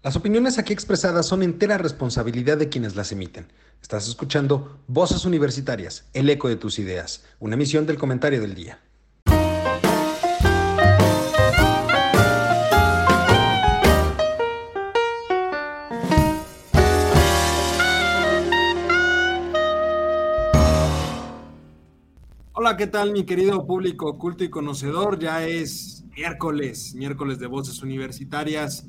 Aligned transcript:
Las 0.00 0.14
opiniones 0.14 0.58
aquí 0.58 0.72
expresadas 0.72 1.26
son 1.26 1.42
entera 1.42 1.76
responsabilidad 1.76 2.56
de 2.56 2.68
quienes 2.68 2.94
las 2.94 3.10
emiten. 3.10 3.48
Estás 3.82 4.06
escuchando 4.06 4.78
Voces 4.86 5.24
Universitarias, 5.24 6.08
el 6.14 6.30
eco 6.30 6.48
de 6.48 6.54
tus 6.54 6.78
ideas, 6.78 7.24
una 7.40 7.56
emisión 7.56 7.84
del 7.84 7.98
comentario 7.98 8.40
del 8.40 8.54
día. 8.54 8.78
Hola, 22.52 22.76
¿qué 22.76 22.86
tal 22.86 23.10
mi 23.10 23.24
querido 23.24 23.66
público 23.66 24.16
culto 24.16 24.44
y 24.44 24.48
conocedor? 24.48 25.18
Ya 25.18 25.44
es 25.44 26.04
miércoles, 26.14 26.94
miércoles 26.94 27.40
de 27.40 27.48
Voces 27.48 27.82
Universitarias 27.82 28.86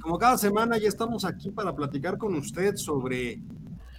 como 0.00 0.18
cada 0.18 0.38
semana 0.38 0.78
ya 0.78 0.88
estamos 0.88 1.24
aquí 1.24 1.50
para 1.50 1.74
platicar 1.74 2.18
con 2.18 2.34
usted 2.34 2.76
sobre, 2.76 3.42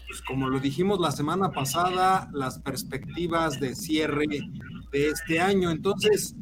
pues 0.07 0.21
como 0.21 0.49
lo 0.49 0.59
dijimos 0.59 0.99
la 0.99 1.11
semana 1.11 1.51
pasada, 1.51 2.29
las 2.33 2.59
perspectivas 2.59 3.59
de 3.59 3.75
cierre 3.75 4.27
de 4.91 5.07
este 5.09 5.39
año. 5.39 5.71
Entonces, 5.71 6.35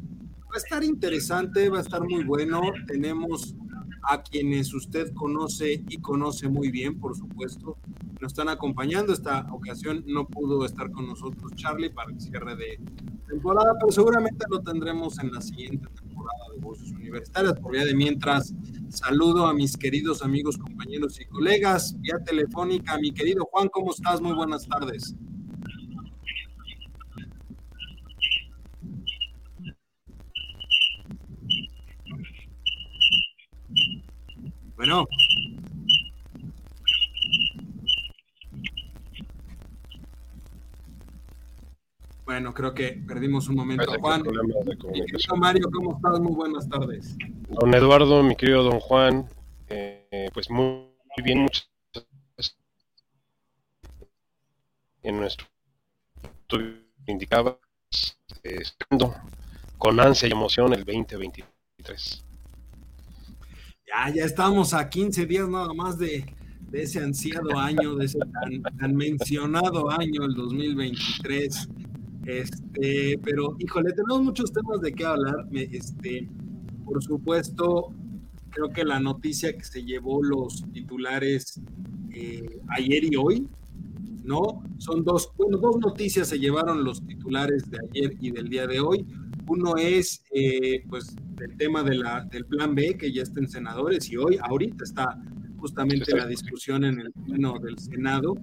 va 0.50 0.54
a 0.54 0.58
estar 0.58 0.82
interesante, 0.82 1.68
va 1.68 1.78
a 1.78 1.82
estar 1.82 2.02
muy 2.02 2.24
bueno. 2.24 2.60
Tenemos 2.86 3.54
a 4.02 4.22
quienes 4.22 4.72
usted 4.72 5.12
conoce 5.14 5.84
y 5.88 5.98
conoce 5.98 6.48
muy 6.48 6.70
bien, 6.70 6.98
por 6.98 7.16
supuesto. 7.16 7.76
Nos 8.20 8.32
están 8.32 8.48
acompañando. 8.48 9.12
Esta 9.12 9.46
ocasión 9.52 10.04
no 10.06 10.26
pudo 10.26 10.64
estar 10.64 10.90
con 10.90 11.06
nosotros 11.06 11.52
Charlie 11.54 11.90
para 11.90 12.10
el 12.10 12.20
cierre 12.20 12.56
de 12.56 12.80
temporada, 13.28 13.74
pero 13.78 13.92
seguramente 13.92 14.46
lo 14.50 14.60
tendremos 14.60 15.18
en 15.18 15.32
la 15.32 15.40
siguiente 15.40 15.86
temporada 15.88 16.38
de 16.54 16.60
Voces 16.60 16.90
Universitarias. 16.92 17.58
Por 17.60 17.72
vía 17.72 17.84
de 17.84 17.94
mientras, 17.94 18.52
saludo 18.90 19.46
a 19.46 19.54
mis 19.54 19.76
queridos 19.76 20.22
amigos, 20.22 20.58
compañeros 20.58 21.20
y 21.20 21.24
colegas, 21.26 21.98
vía 22.00 22.18
telefónica. 22.24 22.98
Mi 22.98 23.12
querido 23.12 23.44
Juan, 23.50 23.68
¿cómo 23.68 23.92
estás? 23.92 24.20
Muy 24.20 24.32
buenas 24.32 24.66
tardes. 24.66 25.14
Bueno. 34.76 35.06
Bueno, 42.24 42.54
creo 42.54 42.74
que 42.74 43.02
perdimos 43.06 43.48
un 43.48 43.56
momento. 43.56 43.84
Juan, 44.00 44.22
Mario, 45.36 45.68
¿cómo 45.72 45.96
estás? 45.96 46.20
Muy 46.20 46.32
buenas 46.32 46.68
tardes. 46.68 47.16
Don 47.50 47.74
Eduardo, 47.74 48.22
mi 48.22 48.36
querido 48.36 48.62
don 48.62 48.78
Juan, 48.78 49.28
eh, 49.68 50.30
pues 50.32 50.48
muy, 50.50 50.86
bien, 51.24 51.40
muchas 51.40 51.68
gracias. 51.92 52.56
En 55.02 55.18
nuestro 55.18 55.48
indicaba, 57.08 57.58
eh, 58.44 58.62
con 59.78 59.98
ansia 59.98 60.28
y 60.28 60.32
emoción 60.32 60.72
el 60.74 60.84
2023. 60.84 62.24
Ya, 63.84 64.14
ya 64.14 64.24
estamos 64.24 64.72
a 64.72 64.88
15 64.88 65.26
días 65.26 65.48
nada 65.48 65.74
más 65.74 65.98
de, 65.98 66.24
de 66.70 66.82
ese 66.82 67.02
ansiado 67.02 67.58
año, 67.58 67.96
de 67.96 68.04
ese 68.04 68.20
tan, 68.20 68.62
tan 68.78 68.94
mencionado 68.94 69.90
año, 69.90 70.24
el 70.24 70.34
2023. 70.34 71.68
Este, 72.26 73.18
pero, 73.24 73.56
híjole, 73.58 73.92
tenemos 73.92 74.22
muchos 74.22 74.52
temas 74.52 74.80
de 74.82 74.92
qué 74.92 75.04
hablar. 75.04 75.46
Este, 75.52 76.28
por 76.90 77.02
supuesto, 77.04 77.94
creo 78.50 78.70
que 78.70 78.84
la 78.84 78.98
noticia 78.98 79.56
que 79.56 79.62
se 79.62 79.84
llevó 79.84 80.22
los 80.24 80.64
titulares 80.72 81.60
eh, 82.12 82.58
ayer 82.68 83.04
y 83.04 83.16
hoy, 83.16 83.48
¿no? 84.24 84.64
Son 84.78 85.04
dos, 85.04 85.30
bueno, 85.36 85.58
dos 85.58 85.76
noticias 85.78 86.26
se 86.26 86.40
llevaron 86.40 86.82
los 86.82 87.00
titulares 87.06 87.70
de 87.70 87.78
ayer 87.78 88.16
y 88.20 88.32
del 88.32 88.48
día 88.48 88.66
de 88.66 88.80
hoy. 88.80 89.06
Uno 89.46 89.76
es, 89.76 90.24
eh, 90.34 90.82
pues, 90.88 91.14
el 91.40 91.56
tema 91.56 91.84
de 91.84 91.94
la, 91.94 92.24
del 92.24 92.44
plan 92.44 92.74
B, 92.74 92.96
que 92.98 93.12
ya 93.12 93.22
está 93.22 93.38
en 93.38 93.48
senadores, 93.48 94.10
y 94.10 94.16
hoy, 94.16 94.36
ahorita 94.42 94.82
está 94.82 95.16
justamente 95.58 96.16
la 96.16 96.26
discusión 96.26 96.84
en 96.84 97.00
el 97.00 97.12
pleno 97.12 97.54
del 97.60 97.78
Senado 97.78 98.34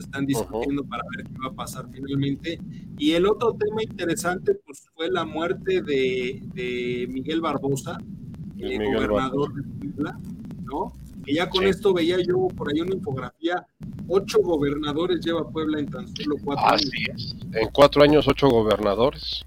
están 0.00 0.26
discutiendo 0.26 0.84
para 0.84 1.02
ver 1.16 1.26
qué 1.26 1.38
va 1.38 1.48
a 1.48 1.54
pasar 1.54 1.86
finalmente. 1.92 2.58
Y 2.98 3.12
el 3.12 3.26
otro 3.26 3.52
tema 3.54 3.82
interesante 3.82 4.54
pues, 4.66 4.86
fue 4.94 5.10
la 5.10 5.24
muerte 5.24 5.82
de, 5.82 7.06
Miguel 7.10 7.40
Barbosa, 7.40 7.98
el 8.58 8.94
gobernador 8.94 9.54
de 9.54 9.62
Puebla, 9.62 10.18
¿no? 10.64 10.92
Y 11.26 11.34
ya 11.36 11.48
con 11.48 11.64
esto 11.64 11.94
veía 11.94 12.18
yo 12.20 12.48
por 12.48 12.70
ahí 12.70 12.80
una 12.80 12.94
infografía, 12.94 13.66
ocho 14.08 14.40
gobernadores 14.42 15.20
lleva 15.24 15.48
Puebla 15.48 15.78
en 15.78 15.86
tan 15.86 16.06
solo 16.14 16.36
cuatro 16.44 16.66
años. 16.66 16.90
Es. 17.14 17.36
En 17.52 17.68
cuatro 17.72 18.02
años, 18.02 18.28
ocho 18.28 18.48
gobernadores. 18.48 19.44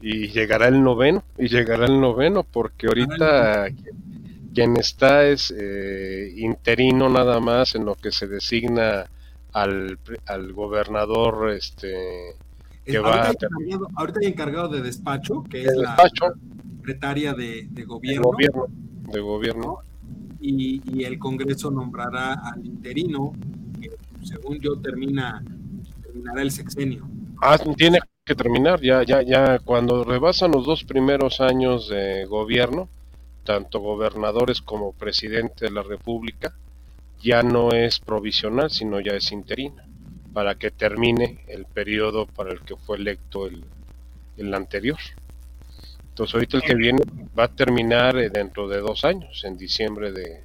Y 0.00 0.28
llegará 0.28 0.68
el 0.68 0.82
noveno, 0.82 1.24
y 1.36 1.48
llegará 1.48 1.86
el 1.86 2.00
noveno, 2.00 2.44
porque 2.44 2.86
ahorita 2.86 3.68
quien 4.54 4.76
está 4.76 5.26
es 5.26 5.54
eh, 5.56 6.32
interino 6.36 7.08
nada 7.08 7.40
más 7.40 7.74
en 7.74 7.84
lo 7.84 7.94
que 7.94 8.12
se 8.12 8.26
designa 8.26 9.06
al, 9.52 9.98
al 10.26 10.52
gobernador 10.52 11.50
este 11.50 12.36
que 12.84 12.98
va 12.98 13.26
ahorita, 13.26 13.46
encargado, 13.46 13.88
ahorita 13.94 14.20
hay 14.22 14.26
encargado 14.28 14.68
de 14.68 14.82
despacho 14.82 15.44
que 15.48 15.62
es 15.62 15.76
la 15.76 15.96
secretaria 16.76 17.34
de, 17.34 17.68
de 17.70 17.84
gobierno, 17.84 18.32
de 19.12 19.20
gobierno, 19.20 19.78
y, 20.40 20.80
y, 20.84 21.04
el 21.04 21.18
Congreso 21.18 21.70
nombrará 21.70 22.32
al 22.32 22.64
interino 22.64 23.32
que 23.80 23.90
según 24.24 24.58
yo 24.60 24.76
termina 24.76 25.44
terminará 26.02 26.42
el 26.42 26.50
sexenio. 26.50 27.06
Ah 27.42 27.58
tiene 27.76 28.00
que 28.24 28.34
terminar 28.34 28.80
ya 28.80 29.02
ya 29.02 29.22
ya 29.22 29.58
cuando 29.58 30.04
rebasan 30.04 30.52
los 30.52 30.64
dos 30.64 30.84
primeros 30.84 31.40
años 31.40 31.88
de 31.88 32.24
gobierno 32.24 32.88
tanto 33.44 33.80
gobernadores 33.80 34.60
como 34.60 34.92
presidente 34.92 35.66
de 35.66 35.70
la 35.70 35.82
República, 35.82 36.54
ya 37.22 37.42
no 37.42 37.70
es 37.72 37.98
provisional, 38.00 38.70
sino 38.70 39.00
ya 39.00 39.12
es 39.12 39.32
interina, 39.32 39.84
para 40.32 40.54
que 40.54 40.70
termine 40.70 41.44
el 41.48 41.64
periodo 41.66 42.26
para 42.26 42.52
el 42.52 42.60
que 42.60 42.76
fue 42.76 42.96
electo 42.96 43.46
el, 43.46 43.64
el 44.36 44.54
anterior. 44.54 44.98
Entonces 46.10 46.34
ahorita 46.34 46.56
el 46.58 46.62
que 46.62 46.74
viene 46.74 47.02
va 47.38 47.44
a 47.44 47.48
terminar 47.48 48.16
eh, 48.18 48.30
dentro 48.30 48.68
de 48.68 48.78
dos 48.78 49.04
años, 49.04 49.42
en 49.44 49.56
diciembre 49.56 50.12
de, 50.12 50.42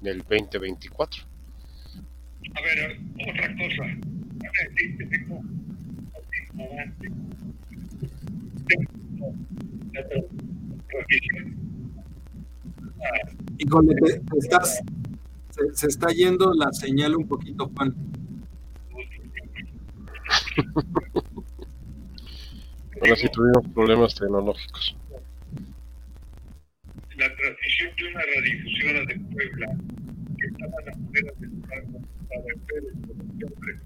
del 0.00 0.18
2024. 0.18 1.24
A 2.54 2.60
ver, 2.62 2.98
otra 3.28 3.54
cosa. 3.56 3.84
Y 13.58 13.66
con 13.66 13.88
estás, 14.38 14.80
se, 15.74 15.86
está 15.86 16.08
yendo 16.08 16.52
la 16.54 16.72
señal 16.72 17.16
un 17.16 17.28
poquito, 17.28 17.70
Juan. 17.76 17.94
Ahora 23.00 23.16
sí 23.16 23.28
tuvimos 23.32 23.66
problemas 23.74 24.14
tecnológicos. 24.14 24.96
La 27.16 27.34
transición 27.36 27.90
de 27.96 28.08
una 28.08 28.20
radiodifusora 28.20 29.04
de 29.06 29.20
Puebla, 29.32 29.76
que 30.38 30.46
estaba 30.46 30.72
a 30.78 30.84
las 30.86 30.96
afueras 30.96 31.40
del 31.40 31.52
Estado, 31.60 32.00
para 32.28 32.42
Pérez, 32.66 32.94
como 33.06 33.22
siempre. 33.36 33.80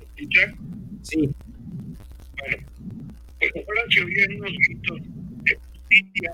¿Escuchan? 0.00 0.48
Sí. 1.02 1.34
Bueno, 2.38 2.56
pues 3.38 3.52
ahora 3.56 3.80
se 3.90 4.04
oían 4.04 4.32
unos 4.36 4.52
gritos 4.52 5.00
de 5.44 5.56
justicia 5.56 6.32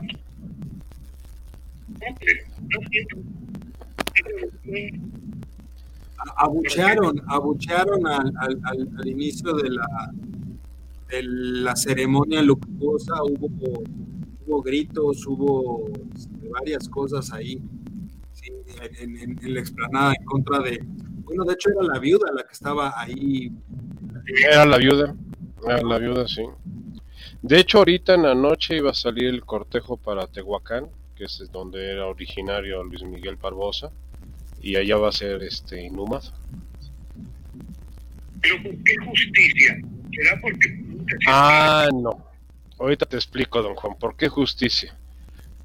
Abuchearon, 6.36 7.22
abuchearon 7.28 8.06
al, 8.06 8.32
al, 8.38 8.60
al, 8.98 9.08
inicio 9.08 9.54
de 9.54 9.70
la, 9.70 10.12
de 11.08 11.22
la 11.22 11.74
ceremonia 11.76 12.42
luctuosa, 12.42 13.14
hubo, 13.22 13.48
hubo 14.46 14.62
gritos, 14.62 15.26
hubo 15.26 15.88
este, 16.14 16.48
varias 16.48 16.88
cosas 16.88 17.32
ahí 17.32 17.62
en, 18.98 19.38
en, 19.42 19.54
la 19.54 19.60
explanada 19.60 20.14
en 20.18 20.24
contra 20.24 20.60
de, 20.60 20.80
bueno, 21.24 21.44
de 21.44 21.54
hecho 21.54 21.70
era 21.70 21.82
la 21.94 21.98
viuda 21.98 22.32
la 22.32 22.42
que 22.42 22.52
estaba 22.52 23.00
ahí. 23.00 23.52
Era 24.50 24.66
la 24.66 24.78
viuda, 24.78 25.14
era 25.64 25.82
la 25.82 25.98
viuda, 25.98 26.28
sí. 26.28 26.42
De 27.42 27.58
hecho, 27.58 27.78
ahorita 27.78 28.14
en 28.14 28.22
la 28.22 28.34
noche 28.34 28.76
iba 28.76 28.90
a 28.90 28.94
salir 28.94 29.26
el 29.26 29.44
cortejo 29.44 29.96
para 29.96 30.26
Tehuacán, 30.26 30.88
que 31.20 31.26
es 31.26 31.52
donde 31.52 31.92
era 31.92 32.06
originario 32.06 32.82
Luis 32.82 33.02
Miguel 33.02 33.36
Barbosa, 33.36 33.90
y 34.62 34.76
allá 34.76 34.96
va 34.96 35.10
a 35.10 35.12
ser 35.12 35.42
este 35.42 35.82
inhumado. 35.82 36.32
¿Pero 38.40 38.56
por 38.62 38.72
qué 38.84 38.94
justicia? 39.04 39.78
¿Será 40.16 40.40
porque... 40.40 40.82
Ah, 41.28 41.90
no. 41.92 42.24
Ahorita 42.78 43.04
te 43.04 43.16
explico, 43.16 43.60
don 43.60 43.74
Juan, 43.74 43.98
¿por 43.98 44.16
qué 44.16 44.30
justicia? 44.30 44.96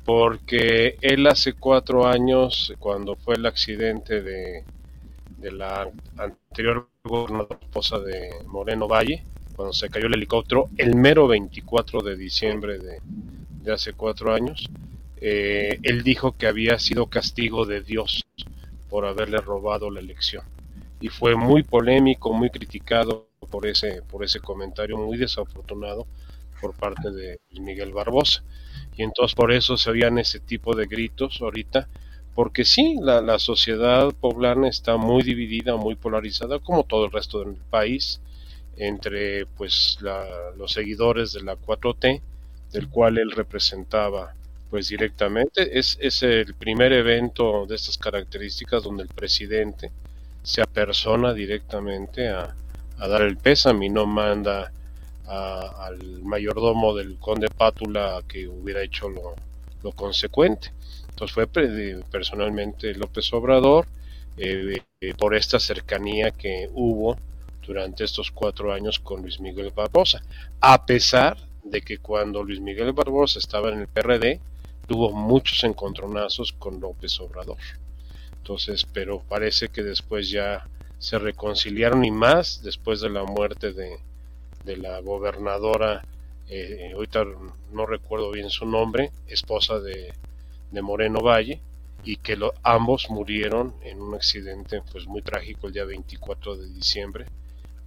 porque 0.06 0.98
él 1.02 1.26
hace 1.26 1.54
cuatro 1.54 2.06
años, 2.08 2.72
cuando 2.78 3.16
fue 3.16 3.36
el 3.36 3.46
accidente 3.48 4.22
de, 4.22 4.64
de 5.38 5.52
la 5.52 5.90
anterior 6.18 6.88
gobernadora 7.04 7.58
esposa 7.60 7.98
de 8.00 8.30
Moreno 8.46 8.88
Valle, 8.88 9.24
cuando 9.56 9.74
se 9.74 9.90
cayó 9.90 10.06
el 10.06 10.14
helicóptero, 10.14 10.70
el 10.78 10.96
mero 10.96 11.28
24 11.28 12.02
de 12.02 12.16
diciembre 12.18 12.78
de, 12.78 13.00
de 13.64 13.74
hace 13.74 13.94
cuatro 13.94 14.32
años, 14.32 14.70
eh, 15.18 15.80
él 15.84 16.04
dijo 16.04 16.38
que 16.38 16.48
había 16.48 16.78
sido 16.80 17.08
castigo 17.08 17.66
de 17.66 17.82
Dios 17.82 18.26
por 18.90 19.06
haberle 19.06 19.38
robado 19.38 19.90
la 19.90 20.00
elección. 20.00 20.44
Y 21.00 21.10
fue 21.10 21.36
muy 21.36 21.64
polémico, 21.64 22.34
muy 22.34 22.50
criticado 22.50 23.28
por 23.50 23.68
ese, 23.68 24.02
por 24.04 24.24
ese 24.24 24.40
comentario 24.40 24.98
muy 24.98 25.18
desafortunado 25.18 26.08
por 26.62 26.74
parte 26.76 27.12
de 27.12 27.40
Miguel 27.60 27.94
Barbosa. 27.94 28.44
Y 28.96 29.04
entonces 29.04 29.36
por 29.36 29.52
eso 29.52 29.78
se 29.78 29.90
oían 29.90 30.18
ese 30.18 30.40
tipo 30.40 30.76
de 30.76 30.86
gritos 30.86 31.42
ahorita, 31.42 31.88
porque 32.34 32.66
sí, 32.66 32.98
la, 33.02 33.22
la 33.22 33.40
sociedad 33.40 34.14
poblana 34.20 34.68
está 34.68 34.98
muy 34.98 35.24
dividida, 35.24 35.76
muy 35.76 35.96
polarizada, 35.96 36.60
como 36.60 36.84
todo 36.84 37.06
el 37.06 37.12
resto 37.12 37.40
del 37.40 37.56
país, 37.70 38.22
entre 38.78 39.46
pues 39.46 39.98
los 40.58 40.72
seguidores 40.72 41.34
de 41.34 41.44
la 41.44 41.56
4T, 41.56 42.22
del 42.72 42.90
cual 42.90 43.18
él 43.18 43.32
representaba 43.32 44.34
pues 44.70 44.90
directamente. 44.90 45.78
Es, 45.78 45.98
es 46.02 46.24
el 46.24 46.54
primer 46.56 46.94
evento 46.94 47.66
de 47.66 47.76
estas 47.76 47.98
características 47.98 48.84
donde 48.84 49.04
el 49.04 49.10
presidente 49.10 49.92
se 50.44 50.62
apersona 50.62 51.34
directamente 51.34 52.30
a, 52.30 52.56
a 53.00 53.08
dar 53.08 53.22
el 53.24 53.38
pésame 53.38 53.88
y 53.88 53.90
no 53.90 54.06
manda 54.06 54.72
al 55.28 56.22
mayordomo 56.22 56.94
del 56.94 57.18
conde 57.18 57.48
Pátula 57.50 58.22
que 58.28 58.48
hubiera 58.48 58.84
hecho 58.84 59.10
lo, 59.10 59.36
lo 59.84 59.92
consecuente. 59.92 60.72
Entonces 61.10 61.34
fue 61.34 61.48
personalmente 61.48 62.94
López 62.94 63.32
Obrador 63.34 63.88
eh, 64.38 64.82
eh, 65.00 65.14
por 65.18 65.34
esta 65.34 65.60
cercanía 65.60 66.32
que 66.32 66.70
hubo 66.74 67.18
durante 67.66 68.04
estos 68.04 68.32
cuatro 68.32 68.74
años 68.74 69.00
con 69.00 69.22
Luis 69.22 69.40
Miguel 69.40 69.72
Barbosa, 69.74 70.22
a 70.60 70.86
pesar 70.86 71.38
de 71.64 71.82
que 71.82 71.98
cuando 71.98 72.44
Luis 72.44 72.60
Miguel 72.60 72.92
Barbosa 72.92 73.40
estaba 73.40 73.70
en 73.70 73.80
el 73.80 73.88
PRD, 73.88 74.40
tuvo 74.88 75.12
muchos 75.12 75.64
encontronazos 75.64 76.54
con 76.54 76.80
López 76.80 77.20
Obrador. 77.20 77.58
Entonces, 78.38 78.86
pero 78.86 79.22
parece 79.22 79.70
que 79.70 79.84
después 79.84 80.30
ya 80.30 80.68
se 81.00 81.20
reconciliaron 81.20 82.06
y 82.06 82.12
más 82.12 82.62
después 82.64 83.02
de 83.02 83.10
la 83.10 83.24
muerte 83.24 83.74
de, 83.74 83.98
de 84.64 84.78
la 84.78 85.00
gobernadora, 85.00 86.04
eh, 86.48 86.92
ahorita 86.94 87.26
no 87.72 87.86
recuerdo 87.86 88.32
bien 88.32 88.50
su 88.50 88.66
nombre, 88.66 89.12
esposa 89.28 89.80
de, 89.80 90.14
de 90.72 90.82
Moreno 90.82 91.20
Valle, 91.22 91.60
y 92.04 92.18
que 92.18 92.38
ambos 92.62 93.10
murieron 93.10 93.74
en 93.82 94.00
un 94.00 94.14
accidente 94.14 94.82
pues 94.92 95.08
muy 95.08 95.24
trágico 95.24 95.68
el 95.68 95.74
día 95.74 95.86
24 95.86 96.56
de 96.56 96.70
diciembre 96.70 97.26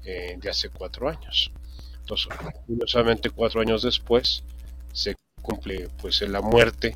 eh, 0.05 0.37
de 0.41 0.50
hace 0.50 0.71
cuatro 0.71 1.09
años. 1.09 1.53
Entonces, 2.00 2.29
curiosamente 2.67 3.31
cuatro 3.31 3.61
años 3.61 3.83
después 3.83 4.43
se 4.93 5.15
cumple 5.49 5.89
pues 6.00 6.21
la 6.23 6.43
muerte 6.43 6.95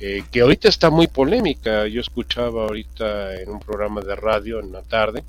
eh, 0.00 0.22
que 0.30 0.42
ahorita 0.42 0.68
está 0.68 0.90
muy 0.90 1.08
polémica. 1.08 1.86
Yo 1.88 2.00
escuchaba 2.00 2.62
ahorita 2.62 3.34
en 3.34 3.50
un 3.50 3.58
programa 3.58 4.00
de 4.00 4.14
radio 4.14 4.60
en 4.60 4.70
la 4.70 4.82
tarde 4.82 5.24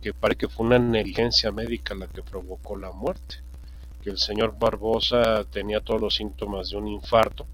que 0.00 0.12
parece 0.12 0.38
que 0.38 0.48
fue 0.48 0.66
una 0.66 0.80
negligencia 0.80 1.52
médica 1.52 1.94
la 1.94 2.08
que 2.08 2.22
provocó 2.22 2.76
la 2.76 2.90
muerte, 2.90 3.36
que 4.02 4.10
el 4.10 4.18
señor 4.18 4.56
Barbosa 4.58 5.44
tenía 5.44 5.80
todos 5.80 6.00
los 6.00 6.16
síntomas 6.16 6.70
de 6.70 6.76
un 6.76 6.88
infarto 6.88 7.46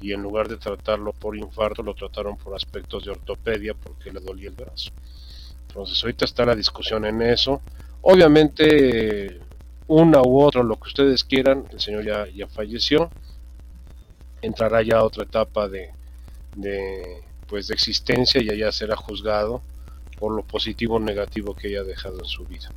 y 0.00 0.12
en 0.12 0.20
lugar 0.20 0.48
de 0.48 0.56
tratarlo 0.56 1.12
por 1.12 1.36
infarto 1.36 1.84
lo 1.84 1.94
trataron 1.94 2.36
por 2.36 2.56
aspectos 2.56 3.04
de 3.04 3.12
ortopedia 3.12 3.74
porque 3.74 4.10
le 4.10 4.18
dolía 4.18 4.48
el 4.48 4.56
brazo. 4.56 4.90
Entonces 5.68 6.02
ahorita 6.02 6.24
está 6.24 6.44
la 6.44 6.56
discusión 6.56 7.04
en 7.04 7.22
eso. 7.22 7.62
Obviamente 8.02 9.40
una 9.86 10.20
u 10.20 10.42
otra, 10.42 10.64
lo 10.64 10.74
que 10.76 10.88
ustedes 10.88 11.22
quieran, 11.22 11.64
el 11.70 11.78
señor 11.78 12.04
ya 12.04 12.48
falleció, 12.48 13.12
entrará 14.44 14.82
ya 14.82 14.98
a 14.98 15.04
otra 15.04 15.24
etapa 15.24 15.68
de, 15.68 15.90
pues 17.48 17.68
de 17.68 17.74
existencia 17.74 18.42
y 18.42 18.50
allá 18.50 18.72
será 18.72 18.96
juzgado 18.96 19.62
por 20.18 20.34
lo 20.34 20.42
positivo 20.42 20.96
o 20.96 21.00
negativo 21.00 21.54
que 21.54 21.68
haya 21.68 21.82
dejado 21.82 22.18
en 22.20 22.26
su 22.26 22.44
vida. 22.44 22.70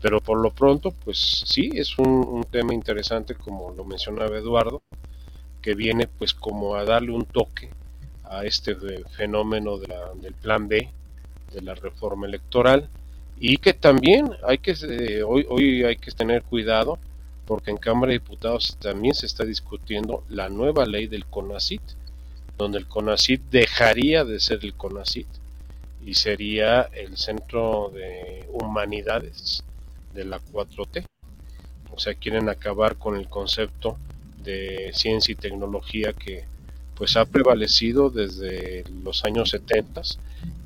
Pero 0.00 0.20
por 0.20 0.38
lo 0.38 0.50
pronto, 0.50 0.92
pues 1.04 1.44
sí, 1.46 1.70
es 1.74 1.98
un, 1.98 2.44
tema 2.50 2.72
interesante, 2.72 3.34
como 3.34 3.72
lo 3.76 3.84
mencionaba 3.84 4.38
Eduardo, 4.38 4.82
que 5.60 5.74
viene 5.74 6.06
pues 6.06 6.34
como 6.34 6.76
a 6.76 6.84
darle 6.84 7.10
un 7.10 7.24
toque 7.24 7.70
a 8.24 8.44
este 8.44 8.76
fenómeno 9.16 9.76
de 9.78 9.88
la, 9.88 10.14
del 10.14 10.34
plan 10.34 10.68
B, 10.68 10.88
de 11.52 11.62
la 11.62 11.74
reforma 11.74 12.26
electoral, 12.26 12.88
y 13.40 13.58
que 13.58 13.74
también 13.74 14.30
hay 14.46 14.58
que, 14.58 14.74
eh, 14.82 15.22
hoy, 15.22 15.46
hoy 15.48 15.84
hay 15.84 15.96
que 15.96 16.10
tener 16.12 16.42
cuidado, 16.42 16.98
porque 17.48 17.70
en 17.70 17.78
Cámara 17.78 18.12
de 18.12 18.18
Diputados 18.18 18.76
también 18.78 19.14
se 19.14 19.24
está 19.24 19.42
discutiendo 19.46 20.22
la 20.28 20.50
nueva 20.50 20.84
ley 20.84 21.06
del 21.06 21.24
CONACIT, 21.24 21.80
donde 22.58 22.76
el 22.76 22.86
CONACIT 22.86 23.40
dejaría 23.50 24.22
de 24.26 24.38
ser 24.38 24.58
el 24.64 24.74
CONACIT 24.74 25.26
y 26.04 26.12
sería 26.12 26.82
el 26.82 27.16
centro 27.16 27.90
de 27.94 28.46
humanidades 28.52 29.64
de 30.12 30.26
la 30.26 30.40
4T. 30.40 31.06
O 31.90 31.98
sea, 31.98 32.12
quieren 32.12 32.50
acabar 32.50 32.96
con 32.96 33.16
el 33.16 33.30
concepto 33.30 33.96
de 34.44 34.90
ciencia 34.92 35.32
y 35.32 35.36
tecnología 35.36 36.12
que 36.12 36.44
pues 36.96 37.16
ha 37.16 37.24
prevalecido 37.24 38.10
desde 38.10 38.84
los 39.02 39.24
años 39.24 39.50
70, 39.50 40.02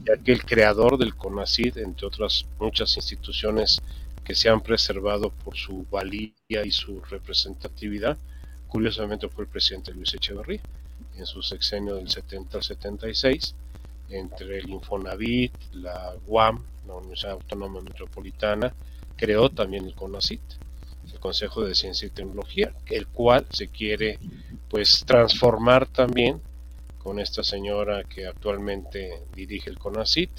ya 0.04 0.16
que 0.16 0.32
el 0.32 0.44
creador 0.44 0.98
del 0.98 1.14
CONACID, 1.14 1.78
entre 1.78 2.08
otras 2.08 2.44
muchas 2.58 2.96
instituciones 2.96 3.80
que 4.24 4.34
se 4.34 4.48
han 4.48 4.60
preservado 4.60 5.30
por 5.30 5.56
su 5.56 5.86
valía 5.90 6.32
y 6.64 6.70
su 6.70 7.00
representatividad, 7.02 8.16
curiosamente 8.68 9.28
fue 9.28 9.44
el 9.44 9.50
presidente 9.50 9.92
Luis 9.92 10.14
Echeverría 10.14 10.60
en 11.16 11.26
su 11.26 11.42
sexenio 11.42 11.96
del 11.96 12.08
70 12.08 12.58
al 12.58 12.62
76, 12.62 13.54
entre 14.10 14.58
el 14.58 14.70
Infonavit, 14.70 15.52
la 15.72 16.14
UAM, 16.26 16.62
la 16.86 16.94
Universidad 16.94 17.32
Autónoma 17.32 17.80
Metropolitana, 17.80 18.72
creó 19.16 19.50
también 19.50 19.86
el 19.86 19.94
CONACIT, 19.94 20.40
el 21.12 21.20
Consejo 21.20 21.64
de 21.64 21.74
Ciencia 21.74 22.06
y 22.06 22.10
Tecnología, 22.10 22.74
el 22.86 23.06
cual 23.06 23.46
se 23.50 23.68
quiere 23.68 24.18
pues 24.68 25.04
transformar 25.06 25.86
también 25.86 26.40
con 26.98 27.18
esta 27.18 27.42
señora 27.42 28.04
que 28.04 28.26
actualmente 28.26 29.22
dirige 29.34 29.70
el 29.70 29.78
CONACIT 29.78 30.30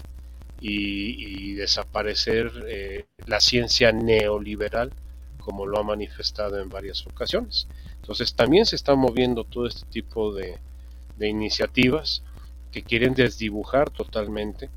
y, 0.65 1.53
desaparecer 1.55 2.51
eh, 2.67 3.05
la 3.27 3.39
ciencia 3.39 3.91
neoliberal 3.91 4.91
como 5.39 5.65
lo 5.65 5.77
ha 5.77 5.84
manifestado 5.84 6.60
en 6.60 6.70
varias 6.70 7.05
ocasiones. 7.05 7.67
Entonces 7.96 8.34
también 8.34 8.65
se 8.65 8.75
está 8.75 8.96
moviendo 8.96 9.43
todo 9.43 9.67
este 9.67 9.86
tipo 9.89 10.34
de, 10.34 10.58
de 11.17 11.27
iniciativas 11.27 12.24
que 12.72 12.82
quieren 12.84 13.13
desdibujar 13.13 13.89
totalmente 13.89 14.70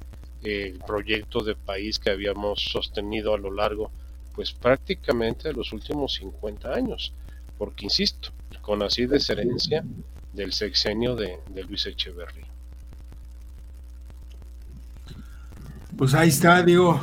el 0.42 0.78
proyecto 0.86 1.40
de 1.40 1.54
país 1.54 1.98
que 1.98 2.10
habíamos 2.10 2.62
sostenido 2.62 3.34
a 3.34 3.38
lo 3.38 3.52
largo, 3.52 3.90
pues 4.34 4.52
prácticamente 4.52 5.48
de 5.48 5.54
los 5.54 5.72
últimos 5.72 6.14
50 6.14 6.72
años, 6.72 7.12
porque 7.58 7.86
insisto, 7.86 8.30
con 8.60 8.82
así 8.82 9.06
de 9.06 9.22
herencia 9.28 9.84
del 10.32 10.52
sexenio 10.52 11.16
de, 11.16 11.38
Luis 11.68 11.86
Echeverría. 11.86 12.55
Pues 15.96 16.14
ahí 16.14 16.28
está, 16.28 16.62
digo, 16.62 17.00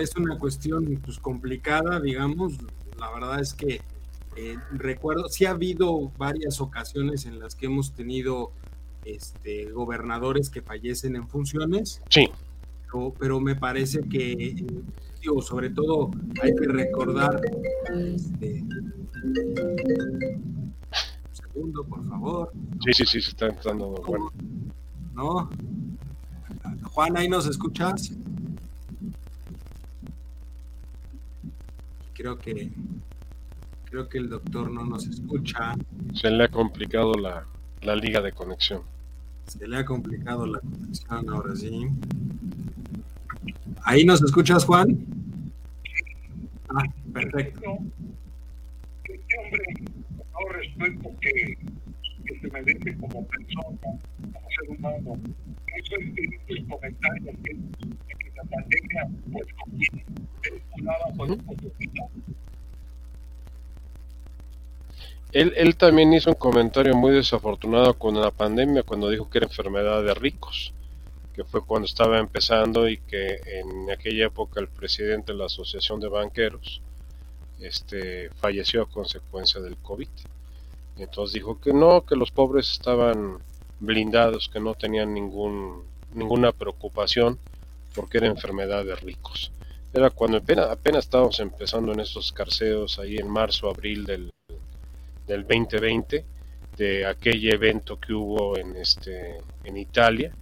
es 0.00 0.14
una 0.16 0.38
cuestión 0.38 1.00
pues 1.04 1.18
complicada, 1.18 2.00
digamos, 2.00 2.54
la 2.98 3.10
verdad 3.10 3.40
es 3.40 3.54
que 3.54 3.80
eh, 4.36 4.56
recuerdo, 4.72 5.28
sí 5.28 5.44
ha 5.44 5.50
habido 5.50 6.12
varias 6.16 6.60
ocasiones 6.60 7.26
en 7.26 7.40
las 7.40 7.54
que 7.54 7.66
hemos 7.66 7.92
tenido 7.92 8.52
este, 9.04 9.70
gobernadores 9.72 10.50
que 10.50 10.62
fallecen 10.62 11.16
en 11.16 11.28
funciones. 11.28 12.00
Sí. 12.08 12.28
Pero, 13.18 13.40
me 13.40 13.54
parece 13.54 14.00
que, 14.08 14.66
digo, 15.20 15.42
sobre 15.42 15.70
todo 15.70 16.10
hay 16.42 16.54
que 16.54 16.66
recordar. 16.66 17.40
Este, 17.94 18.64
un 19.22 20.74
segundo, 21.32 21.84
por 21.84 22.08
favor. 22.08 22.52
Sí, 22.84 22.92
sí, 22.92 23.06
sí, 23.06 23.20
se 23.20 23.30
está 23.30 23.46
entrando. 23.46 23.94
Juan. 24.04 24.22
¿No? 25.14 25.50
Juan, 26.92 27.16
¿ahí 27.16 27.28
nos 27.28 27.46
escuchas? 27.46 28.12
Creo 32.14 32.38
que 32.38 32.70
creo 33.90 34.08
que 34.08 34.18
el 34.18 34.28
doctor 34.28 34.70
no 34.70 34.84
nos 34.84 35.06
escucha. 35.06 35.74
Se 36.14 36.30
le 36.30 36.44
ha 36.44 36.48
complicado 36.48 37.14
la, 37.14 37.44
la 37.82 37.96
liga 37.96 38.20
de 38.20 38.32
conexión. 38.32 38.82
Se 39.46 39.66
le 39.66 39.78
ha 39.78 39.84
complicado 39.84 40.46
la 40.46 40.60
conexión 40.60 41.28
ahora 41.28 41.56
sí. 41.56 41.88
¿Ahí 43.82 44.04
nos 44.04 44.22
escuchas, 44.22 44.64
Juan? 44.64 45.04
Ah, 46.68 46.84
perfecto. 47.12 47.78
Este 49.04 49.36
hombre, 49.44 49.64
con 50.16 50.26
todo 50.32 50.48
respeto 50.52 51.10
que, 51.20 51.58
que 52.26 52.40
se 52.40 52.50
merece 52.50 52.96
como 52.98 53.26
persona, 53.26 53.78
como 53.82 54.00
ser 54.50 54.78
humano. 54.78 55.20
Eso 55.76 55.94
es 55.96 56.40
el 56.48 56.66
comentario 56.66 57.32
que, 57.44 57.52
que 57.52 58.32
la 58.36 58.44
pandemia 58.44 59.08
pues 59.32 59.46
vinculada 60.42 61.04
con 61.16 61.30
un 61.30 61.40
él, 65.32 65.52
él 65.56 65.76
también 65.76 66.12
hizo 66.12 66.30
un 66.30 66.36
comentario 66.36 66.96
muy 66.96 67.12
desafortunado 67.12 67.94
con 67.94 68.20
la 68.20 68.32
pandemia 68.32 68.82
cuando 68.82 69.08
dijo 69.08 69.30
que 69.30 69.38
era 69.38 69.46
enfermedad 69.46 70.02
de 70.02 70.14
ricos, 70.14 70.72
que 71.34 71.44
fue 71.44 71.64
cuando 71.64 71.86
estaba 71.86 72.18
empezando 72.18 72.88
y 72.88 72.98
que 72.98 73.40
en 73.46 73.90
aquella 73.90 74.26
época 74.26 74.60
el 74.60 74.68
presidente 74.68 75.32
de 75.32 75.38
la 75.38 75.46
Asociación 75.46 76.00
de 76.00 76.08
Banqueros 76.08 76.82
este, 77.60 78.30
falleció 78.30 78.82
a 78.82 78.90
consecuencia 78.90 79.60
del 79.60 79.76
COVID. 79.76 80.08
Entonces 80.96 81.34
dijo 81.34 81.60
que 81.60 81.72
no, 81.72 82.04
que 82.04 82.16
los 82.16 82.32
pobres 82.32 82.72
estaban 82.72 83.38
blindados, 83.80 84.48
que 84.48 84.60
no 84.60 84.74
tenían 84.74 85.12
ningún, 85.12 85.84
ninguna 86.14 86.52
preocupación 86.52 87.38
porque 87.94 88.18
era 88.18 88.26
enfermedad 88.26 88.84
de 88.84 88.94
ricos. 88.94 89.52
Era 89.92 90.10
cuando 90.10 90.38
apenas, 90.38 90.70
apenas 90.70 91.04
estábamos 91.04 91.40
empezando 91.40 91.92
en 91.92 92.00
esos 92.00 92.32
carceos 92.32 92.98
ahí 92.98 93.16
en 93.16 93.28
marzo, 93.28 93.68
abril 93.68 94.04
del, 94.04 94.32
del 95.26 95.42
2020, 95.42 96.24
de 96.76 97.06
aquel 97.06 97.52
evento 97.52 97.98
que 97.98 98.12
hubo 98.12 98.56
en, 98.56 98.76
este, 98.76 99.38
en 99.64 99.76
Italia 99.76 100.32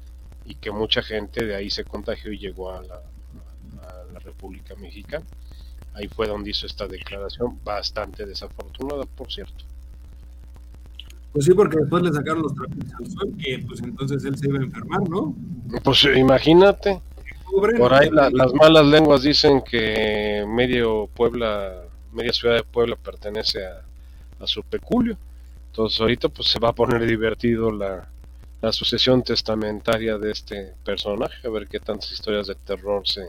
y 0.44 0.56
que 0.56 0.70
mucha 0.70 1.02
gente 1.02 1.44
de 1.46 1.54
ahí 1.54 1.70
se 1.70 1.84
contagió 1.84 2.32
y 2.32 2.38
llegó 2.38 2.70
a 2.70 2.82
la 2.82 3.00
República 4.20 4.74
Mexicana. 4.76 5.24
Ahí 5.94 6.06
fue 6.06 6.28
donde 6.28 6.50
hizo 6.50 6.66
esta 6.66 6.86
declaración, 6.86 7.58
bastante 7.64 8.24
desafortunada, 8.24 9.04
por 9.04 9.32
cierto. 9.32 9.64
Pues 11.32 11.44
sí, 11.44 11.52
porque 11.52 11.76
después 11.78 12.02
le 12.02 12.12
sacaron 12.12 12.42
los 12.42 12.54
trapitos 12.54 12.92
al 12.94 13.10
sol, 13.10 13.34
que 13.38 13.64
pues 13.66 13.80
entonces 13.82 14.24
él 14.24 14.36
se 14.36 14.48
iba 14.48 14.58
a 14.58 14.62
enfermar, 14.62 15.08
¿no? 15.08 15.34
Pues 15.84 16.04
imagínate. 16.16 17.00
Por 17.50 17.94
ahí 17.94 18.10
las 18.10 18.52
malas 18.54 18.86
lenguas 18.86 19.22
dicen 19.22 19.62
que 19.62 20.44
medio 20.46 21.08
Puebla, 21.14 21.82
media 22.12 22.32
ciudad 22.32 22.56
de 22.56 22.62
Puebla 22.62 22.96
pertenece 22.96 23.60
a, 23.66 24.46
su 24.46 24.62
peculio. 24.62 25.16
Entonces 25.70 26.00
ahorita 26.00 26.28
pues 26.28 26.48
se 26.48 26.58
va 26.58 26.70
a 26.70 26.74
poner 26.74 27.04
divertido 27.06 27.72
la, 27.72 28.08
la 28.60 28.72
sucesión 28.72 29.22
testamentaria 29.22 30.18
de 30.18 30.30
este 30.30 30.74
personaje, 30.84 31.46
a 31.46 31.50
ver 31.50 31.66
qué 31.66 31.80
tantas 31.80 32.12
historias 32.12 32.46
de 32.46 32.54
terror 32.54 33.02
se, 33.06 33.28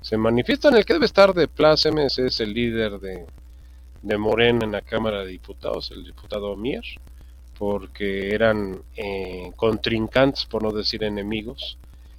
se 0.00 0.16
manifiestan. 0.16 0.76
El 0.76 0.84
que 0.84 0.94
debe 0.94 1.06
estar 1.06 1.32
de 1.32 1.48
plácemes 1.48 2.18
es 2.18 2.40
el 2.40 2.52
líder 2.52 2.98
de, 2.98 3.26
de 4.02 4.18
Morena 4.18 4.64
en 4.64 4.72
la 4.72 4.82
Cámara 4.82 5.20
de 5.20 5.28
Diputados, 5.28 5.90
el 5.92 6.04
diputado 6.04 6.56
Mier, 6.56 6.84
porque 7.62 8.34
eran 8.34 8.82
eh, 8.96 9.52
contrincantes, 9.54 10.46
por 10.46 10.64
no 10.64 10.72
decir 10.72 11.04
enemigos, 11.04 11.78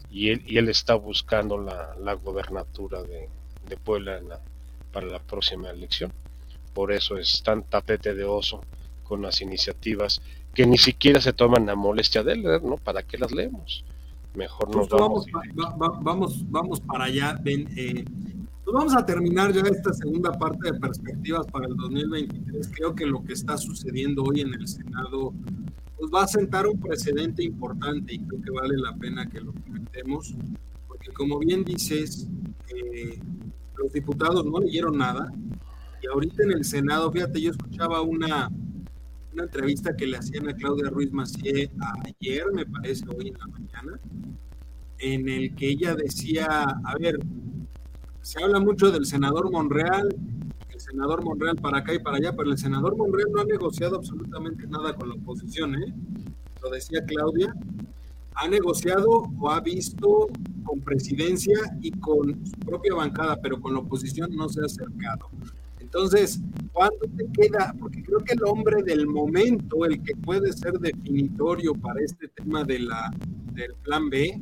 y 0.10 0.30
él, 0.30 0.42
y 0.48 0.58
él 0.58 0.70
está 0.70 0.96
buscando 0.96 1.58
la, 1.58 1.98
la 2.00 2.14
gobernatura 2.14 3.04
de, 3.04 3.28
de 3.68 3.76
Puebla 3.76 4.22
para 4.94 5.06
la 5.06 5.20
próxima 5.20 5.70
elección. 5.70 6.14
Por 6.74 6.94
eso 6.94 7.18
es 7.18 7.44
tan 7.44 7.64
tapete 7.64 8.14
de 8.14 8.24
oso 8.24 8.62
con 9.04 9.22
las 9.22 9.42
iniciativas 9.42 10.22
que 10.54 10.66
ni 10.66 10.78
siquiera 10.78 11.20
se 11.20 11.34
toman 11.34 11.66
la 11.66 11.76
molestia 11.76 12.24
de 12.24 12.38
leer, 12.38 12.64
¿no? 12.64 12.78
¿Para 12.78 13.04
qué 13.04 13.18
las 13.18 13.34
leemos? 13.34 13.84
Mejor 14.36 14.74
nos 14.74 14.88
vamos. 14.88 15.26
Vamos, 16.06 16.50
vamos, 16.50 16.80
para 16.80 17.04
allá. 17.04 17.38
Ven, 17.42 17.68
eh, 17.76 18.06
pues 18.74 18.86
vamos 18.86 18.96
a 19.00 19.06
terminar 19.06 19.53
ya 19.53 19.62
esta 19.62 19.94
segunda 19.94 20.32
parte 20.32 20.72
de 20.72 20.80
perspectivas 20.80 21.46
para 21.46 21.68
el 21.68 21.75
2023. 21.75 22.72
Creo 22.74 22.96
que 22.96 23.06
lo 23.06 23.24
que 23.24 23.34
está 23.34 23.56
sucediendo 23.56 24.24
hoy 24.24 24.42
en 24.42 24.51
el 24.51 24.68
Senado 24.68 25.32
pues 25.96 26.12
va 26.12 26.24
a 26.24 26.27
sentar 26.27 26.65
un 26.65 26.80
precedente 26.80 27.44
importante 27.44 28.15
y 28.15 28.20
creo 28.20 28.42
que 28.42 28.50
vale 28.50 28.75
la 28.77 28.96
pena 28.96 29.30
que 29.30 29.42
lo 29.42 29.53
comentemos, 29.53 30.34
porque 30.88 31.12
como 31.12 31.38
bien 31.38 31.63
dices, 31.63 32.27
eh, 32.75 33.20
los 33.77 33.94
diputados 33.94 34.44
no 34.44 34.58
leyeron 34.58 34.98
nada 34.98 35.32
y 36.01 36.08
ahorita 36.08 36.42
en 36.42 36.53
el 36.53 36.65
Senado, 36.65 37.12
fíjate, 37.12 37.42
yo 37.42 37.51
escuchaba 37.51 38.01
una, 38.01 38.50
una 39.34 39.44
entrevista 39.44 39.96
que 39.96 40.08
le 40.08 40.18
hacían 40.18 40.50
a 40.50 40.56
Claudia 40.56 40.89
Ruiz 40.89 41.12
Macié 41.12 41.70
ayer, 42.06 42.46
me 42.51 42.65
parece, 42.65 43.06
hoy 43.15 43.27
en 43.27 43.38
la 43.38 43.46
mañana, 43.46 44.00
en 44.98 45.30
el 45.30 45.53
que 45.53 45.70
ella 45.70 45.94
decía, 45.94 46.48
a 46.84 46.98
ver, 46.98 47.20
se 48.24 48.42
habla 48.42 48.60
mucho 48.60 48.89
del 48.89 49.06
senador 49.06 49.51
Monreal, 49.51 50.15
el 50.70 50.80
senador 50.80 51.24
Monreal 51.24 51.58
para 51.58 51.80
acá 51.80 51.94
y 51.94 52.00
para 52.00 52.18
allá, 52.18 52.34
pero 52.36 52.51
el 52.51 52.58
senador 52.58 52.96
Monreal 52.96 53.30
no 53.34 53.42
ha 53.42 53.46
negociado 53.46 53.98
absolutamente 53.98 54.65
nada 54.65 54.96
con 54.96 55.10
la 55.10 55.15
oposición, 55.15 55.75
¿eh? 55.75 55.94
Lo 56.63 56.70
decía 56.70 57.03
Claudia, 57.06 57.53
ha 58.36 58.48
negociado 58.48 59.30
o 59.39 59.50
ha 59.51 59.60
visto 59.60 60.30
con 60.63 60.80
presidencia 60.80 61.60
y 61.82 61.92
con 61.92 62.46
su 62.46 62.58
propia 62.65 62.96
bancada, 62.96 63.39
pero 63.42 63.60
con 63.60 63.74
la 63.74 63.80
oposición 63.80 64.34
no 64.34 64.48
se 64.48 64.62
ha 64.62 64.65
acercado. 64.65 65.30
Entonces, 65.82 66.39
¿cuándo 66.72 67.06
te 67.18 67.27
queda? 67.34 67.75
Porque 67.77 68.01
creo 68.01 68.20
que 68.20 68.34
el 68.34 68.44
hombre 68.46 68.82
del 68.84 69.06
momento, 69.06 69.86
el 69.86 70.01
que 70.01 70.15
puede 70.15 70.53
ser 70.53 70.80
definitorio 70.80 71.74
para 71.75 72.00
este 72.01 72.30
tema 72.30 72.63
de 72.63 72.80
la, 72.80 73.12
del 73.53 73.74
plan 73.84 74.10
B, 74.10 74.42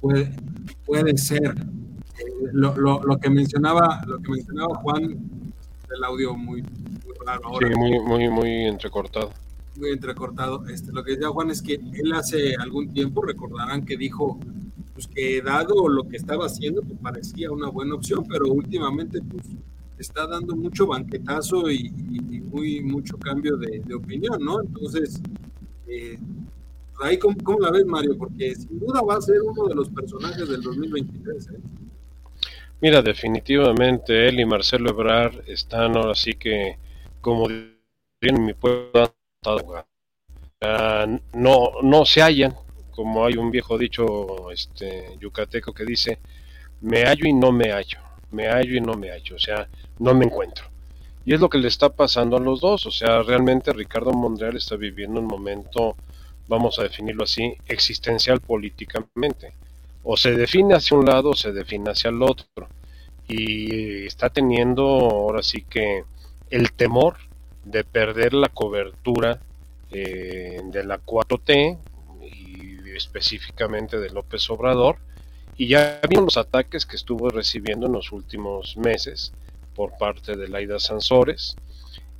Puede, 0.00 0.30
puede 0.84 1.16
ser. 1.18 1.54
Eh, 2.18 2.24
lo, 2.52 2.76
lo, 2.76 3.02
lo, 3.02 3.18
que 3.18 3.30
mencionaba, 3.30 4.02
lo 4.06 4.18
que 4.18 4.30
mencionaba 4.30 4.74
Juan, 4.76 5.02
el 5.02 6.04
audio 6.04 6.34
muy, 6.34 6.62
muy 6.62 7.14
raro 7.26 7.46
ahora. 7.46 7.68
Sí, 7.68 7.74
muy, 7.74 8.00
muy, 8.00 8.28
muy 8.28 8.66
entrecortado 8.66 9.32
muy 9.78 9.90
entrecortado. 9.90 10.66
Este, 10.68 10.92
lo 10.92 11.04
que 11.04 11.12
decía 11.12 11.28
Juan 11.28 11.50
es 11.50 11.62
que 11.62 11.74
él 11.74 12.12
hace 12.12 12.54
algún 12.56 12.92
tiempo, 12.92 13.22
recordarán 13.22 13.84
que 13.84 13.96
dijo 13.96 14.38
pues 14.98 15.06
que 15.14 15.40
dado 15.40 15.88
lo 15.88 16.08
que 16.08 16.16
estaba 16.16 16.46
haciendo, 16.46 16.82
pues 16.82 16.98
parecía 17.00 17.52
una 17.52 17.68
buena 17.68 17.94
opción, 17.94 18.26
pero 18.28 18.48
últimamente 18.48 19.20
pues 19.22 19.46
está 19.96 20.26
dando 20.26 20.56
mucho 20.56 20.88
banquetazo 20.88 21.70
y, 21.70 21.88
muy 22.50 22.80
mucho 22.82 23.16
cambio 23.16 23.56
de, 23.58 23.94
opinión, 23.94 24.42
¿no? 24.42 24.60
Entonces, 24.60 25.20
eh, 25.86 26.18
ahí 27.00 27.16
¿cómo, 27.16 27.60
la 27.60 27.70
ves, 27.70 27.86
Mario? 27.86 28.18
Porque 28.18 28.56
sin 28.56 28.80
duda 28.80 29.00
va 29.02 29.18
a 29.18 29.20
ser 29.20 29.40
uno 29.40 29.68
de 29.68 29.76
los 29.76 29.88
personajes 29.88 30.48
del 30.48 30.62
2023, 30.62 31.46
¿eh? 31.46 31.60
Mira, 32.80 33.00
definitivamente 33.00 34.28
él 34.28 34.40
y 34.40 34.46
Marcelo 34.46 34.90
Ebrard 34.90 35.48
están 35.48 35.96
ahora 35.96 36.16
sí 36.16 36.32
que, 36.32 36.76
como 37.20 37.48
en 37.48 38.44
mi 38.44 38.52
pueblo, 38.52 39.14
no, 41.34 41.70
no 41.84 42.04
se 42.04 42.20
hallan, 42.20 42.52
como 42.98 43.24
hay 43.24 43.36
un 43.36 43.52
viejo 43.52 43.78
dicho 43.78 44.50
este, 44.50 45.16
yucateco 45.20 45.72
que 45.72 45.84
dice, 45.84 46.18
me 46.80 47.04
hallo 47.04 47.28
y 47.28 47.32
no 47.32 47.52
me 47.52 47.70
hallo, 47.70 48.00
me 48.32 48.48
hallo 48.48 48.74
y 48.74 48.80
no 48.80 48.94
me 48.94 49.10
hallo, 49.12 49.36
o 49.36 49.38
sea, 49.38 49.68
no 50.00 50.14
me 50.14 50.24
encuentro. 50.24 50.64
Y 51.24 51.32
es 51.32 51.38
lo 51.38 51.48
que 51.48 51.58
le 51.58 51.68
está 51.68 51.90
pasando 51.90 52.36
a 52.36 52.40
los 52.40 52.60
dos, 52.60 52.86
o 52.86 52.90
sea, 52.90 53.22
realmente 53.22 53.72
Ricardo 53.72 54.10
Monreal 54.10 54.56
está 54.56 54.74
viviendo 54.74 55.20
un 55.20 55.28
momento, 55.28 55.94
vamos 56.48 56.80
a 56.80 56.82
definirlo 56.82 57.22
así, 57.22 57.54
existencial 57.68 58.40
políticamente. 58.40 59.52
O 60.02 60.16
se 60.16 60.32
define 60.32 60.74
hacia 60.74 60.96
un 60.96 61.06
lado 61.06 61.30
o 61.30 61.36
se 61.36 61.52
define 61.52 61.92
hacia 61.92 62.10
el 62.10 62.20
otro. 62.20 62.66
Y 63.28 64.06
está 64.06 64.28
teniendo 64.28 64.82
ahora 64.82 65.44
sí 65.44 65.62
que 65.70 66.02
el 66.50 66.72
temor 66.72 67.18
de 67.64 67.84
perder 67.84 68.34
la 68.34 68.48
cobertura 68.48 69.38
eh, 69.92 70.62
de 70.64 70.84
la 70.84 70.98
4T 70.98 71.78
y 71.84 71.97
específicamente 72.98 73.98
de 73.98 74.10
López 74.10 74.48
Obrador 74.50 74.98
y 75.56 75.68
ya 75.68 76.00
vimos 76.08 76.24
los 76.24 76.36
ataques 76.36 76.84
que 76.84 76.96
estuvo 76.96 77.30
recibiendo 77.30 77.86
en 77.86 77.92
los 77.92 78.12
últimos 78.12 78.76
meses 78.76 79.32
por 79.74 79.96
parte 79.98 80.36
de 80.36 80.48
Laida 80.48 80.78
Sansores 80.78 81.56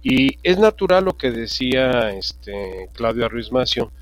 y 0.02 0.38
es 0.42 0.58
natural 0.58 1.04
lo 1.04 1.16
que 1.16 1.30
decía 1.30 2.10
este 2.10 2.88
Claudio 2.94 3.28
Ruiz 3.28 3.52
Macio 3.52 3.92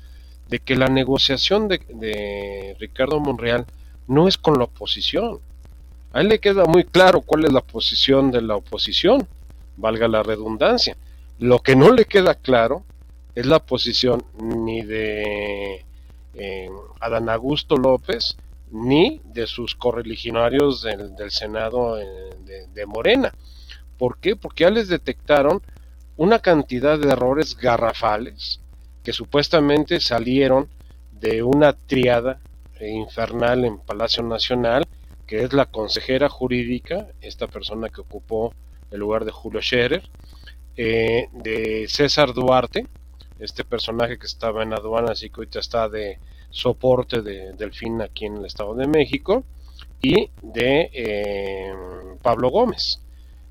de 0.47 0.59
que 0.59 0.75
la 0.75 0.87
negociación 0.87 1.67
de, 1.67 1.81
de 1.89 2.75
Ricardo 2.79 3.19
Monreal 3.19 3.65
no 4.07 4.27
es 4.27 4.37
con 4.37 4.57
la 4.57 4.63
oposición. 4.63 5.39
A 6.13 6.21
él 6.21 6.29
le 6.29 6.39
queda 6.39 6.65
muy 6.65 6.85
claro 6.85 7.21
cuál 7.21 7.45
es 7.45 7.51
la 7.51 7.61
posición 7.61 8.31
de 8.31 8.41
la 8.41 8.55
oposición, 8.55 9.27
valga 9.75 10.07
la 10.07 10.23
redundancia. 10.23 10.95
Lo 11.39 11.59
que 11.59 11.75
no 11.75 11.91
le 11.91 12.05
queda 12.05 12.35
claro 12.35 12.83
es 13.35 13.45
la 13.45 13.59
posición 13.59 14.23
ni 14.41 14.81
de 14.81 15.85
eh, 16.37 16.69
Adán 16.99 17.29
Augusto 17.29 17.75
López 17.75 18.37
ni 18.71 19.21
de 19.23 19.47
sus 19.47 19.75
correligionarios 19.75 20.83
del, 20.83 21.31
Senado 21.31 21.99
eh, 21.99 22.05
de, 22.73 22.85
Morena. 22.85 23.33
¿Por 23.97 24.19
qué? 24.19 24.35
Porque 24.35 24.65
ya 24.65 24.69
les 24.69 24.87
detectaron 24.87 25.61
una 26.15 26.39
cantidad 26.39 26.99
de 26.99 27.09
errores 27.09 27.55
garrafales 27.55 28.59
que 29.03 29.13
supuestamente 29.13 29.99
salieron 29.99 30.67
de 31.11 31.43
una 31.43 31.73
triada 31.73 32.39
infernal 32.81 33.65
en 33.65 33.79
Palacio 33.79 34.21
Nacional, 34.23 34.85
que 35.25 35.43
es 35.43 35.53
la 35.53 35.65
consejera 35.65 36.29
jurídica, 36.29 37.07
esta 37.21 37.47
persona 37.47 37.89
que 37.89 38.01
ocupó 38.01 38.53
el 38.91 38.99
lugar 38.99 39.25
de 39.25 39.31
Julio 39.31 39.61
Scherer, 39.61 40.03
eh, 40.75 41.27
de 41.31 41.87
César 41.87 42.33
Duarte, 42.33 42.85
este 43.39 43.63
personaje 43.63 44.17
que 44.17 44.25
estaba 44.25 44.63
en 44.63 44.73
aduanas 44.73 45.23
y 45.23 45.29
que 45.29 45.41
ahorita 45.41 45.59
está 45.59 45.89
de 45.89 46.19
soporte 46.49 47.21
de 47.21 47.53
Delfín 47.53 48.01
aquí 48.01 48.25
en 48.25 48.37
el 48.37 48.45
Estado 48.45 48.73
de 48.75 48.87
México, 48.87 49.43
y 50.01 50.29
de 50.41 50.89
eh, 50.93 51.73
Pablo 52.21 52.49
Gómez. 52.49 53.01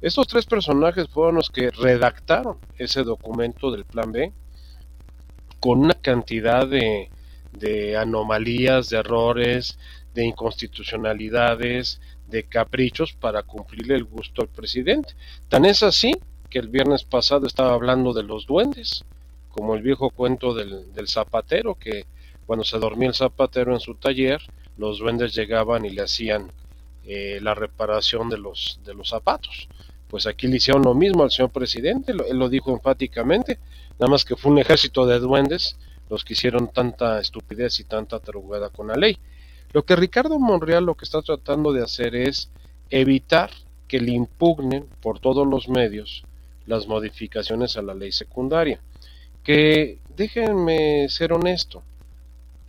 Estos 0.01 0.27
tres 0.27 0.47
personajes 0.47 1.09
fueron 1.09 1.37
los 1.37 1.51
que 1.51 1.71
redactaron 1.71 2.59
ese 2.77 3.03
documento 3.03 3.71
del 3.71 3.85
Plan 3.85 4.13
B 4.13 4.33
con 5.59 5.81
una 5.81 5.95
cantidad 5.95 6.67
de, 6.67 7.11
de 7.53 7.97
anomalías, 7.97 8.89
de 8.91 8.99
errores, 8.99 9.79
de 10.15 10.27
inconstitucionalidades, 10.27 12.01
de 12.29 12.45
caprichos 12.45 13.13
para 13.15 13.43
cumplirle 13.43 13.95
el 13.95 14.05
gusto 14.05 14.43
al 14.43 14.49
presidente. 14.49 15.15
Tan 15.49 15.65
es 15.65 15.83
así 15.83 16.13
que 16.51 16.59
el 16.59 16.69
viernes 16.69 17.05
pasado 17.05 17.47
estaba 17.47 17.73
hablando 17.73 18.13
de 18.13 18.23
los 18.23 18.47
duendes, 18.47 19.05
como 19.57 19.75
el 19.75 19.81
viejo 19.81 20.11
cuento 20.11 20.53
del, 20.53 21.09
zapatero, 21.09 21.77
que 21.77 22.05
cuando 22.45 22.63
se 22.63 22.79
dormía 22.79 23.09
el 23.09 23.15
zapatero 23.15 23.73
en 23.73 23.81
su 23.81 23.95
taller, 23.95 24.43
los 24.77 24.99
duendes 24.99 25.35
llegaban 25.35 25.87
y 25.87 25.91
le 25.91 26.03
hacían 26.03 26.53
eh, 27.07 27.39
la 27.41 27.55
reparación 27.55 28.29
de 28.29 28.37
los, 28.37 28.79
de 28.85 28.93
los 28.93 29.09
zapatos. 29.09 29.69
Pues 30.09 30.27
aquí 30.27 30.47
le 30.47 30.57
hicieron 30.57 30.83
lo 30.83 30.95
mismo 30.95 31.23
al 31.23 31.31
señor 31.31 31.51
presidente, 31.51 32.13
él 32.13 32.39
lo 32.39 32.51
dijo 32.51 32.71
enfáticamente, 32.71 33.59
nada 33.99 34.11
más 34.11 34.27
que 34.27 34.37
fue 34.37 34.53
un 34.53 34.59
ejército 34.59 35.07
de 35.07 35.21
duendes 35.21 35.79
los 36.11 36.23
que 36.23 36.35
hicieron 36.35 36.69
tanta 36.69 37.19
estupidez 37.19 37.81
y 37.81 37.85
tanta 37.85 38.21
tarugada 38.21 38.69
con 38.69 38.89
la 38.89 38.95
ley. 38.95 39.17
Lo 39.73 39.87
que 39.87 39.97
Ricardo 39.97 40.39
Monreal 40.39 40.85
lo 40.85 40.97
que 40.97 41.07
está 41.07 41.23
tratando 41.23 41.73
de 41.73 41.83
hacer 41.83 42.15
es 42.15 42.51
evitar 42.91 43.51
que 43.89 44.01
le 44.01 44.13
impugnen 44.13 44.87
por 45.01 45.19
todos 45.19 45.47
los 45.47 45.69
medios 45.71 46.25
las 46.67 46.87
modificaciones 46.87 47.79
a 47.79 47.83
la 47.83 47.95
ley 47.95 48.13
secundaria. 48.13 48.81
Que 49.47 50.01
déjenme 50.17 51.09
ser 51.09 51.33
honesto, 51.33 51.85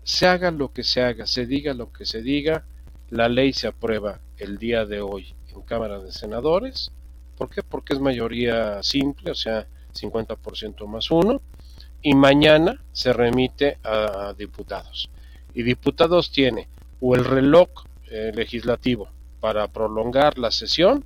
se 0.04 0.28
haga 0.28 0.52
lo 0.52 0.72
que 0.72 0.84
se 0.84 1.02
haga, 1.02 1.26
se 1.26 1.48
diga 1.48 1.74
lo 1.74 1.92
que 1.92 2.06
se 2.06 2.22
diga, 2.22 2.66
la 3.10 3.30
ley 3.30 3.52
se 3.52 3.66
aprueba 3.66 4.20
el 4.38 4.60
día 4.60 4.86
de 4.86 5.02
hoy 5.02 5.34
en 5.56 5.64
Cámara 5.64 5.98
de 5.98 6.12
Senadores. 6.12 6.92
¿Por 7.36 7.50
qué? 7.50 7.64
Porque 7.64 7.96
es 7.96 8.00
mayoría 8.00 8.84
simple, 8.84 9.32
o 9.32 9.36
sea, 9.36 9.66
50% 9.92 10.86
más 10.86 11.10
uno, 11.10 11.42
y 12.04 12.14
mañana 12.14 12.80
se 12.94 13.12
remite 13.12 13.80
a 13.84 14.36
diputados. 14.38 15.10
Y 15.56 15.64
diputados 15.64 16.32
tiene 16.32 16.68
o 17.02 17.16
el 17.16 17.26
reloj 17.26 17.70
eh, 18.12 18.32
legislativo 18.36 19.10
para 19.40 19.68
prolongar 19.68 20.38
la 20.38 20.52
sesión 20.52 21.04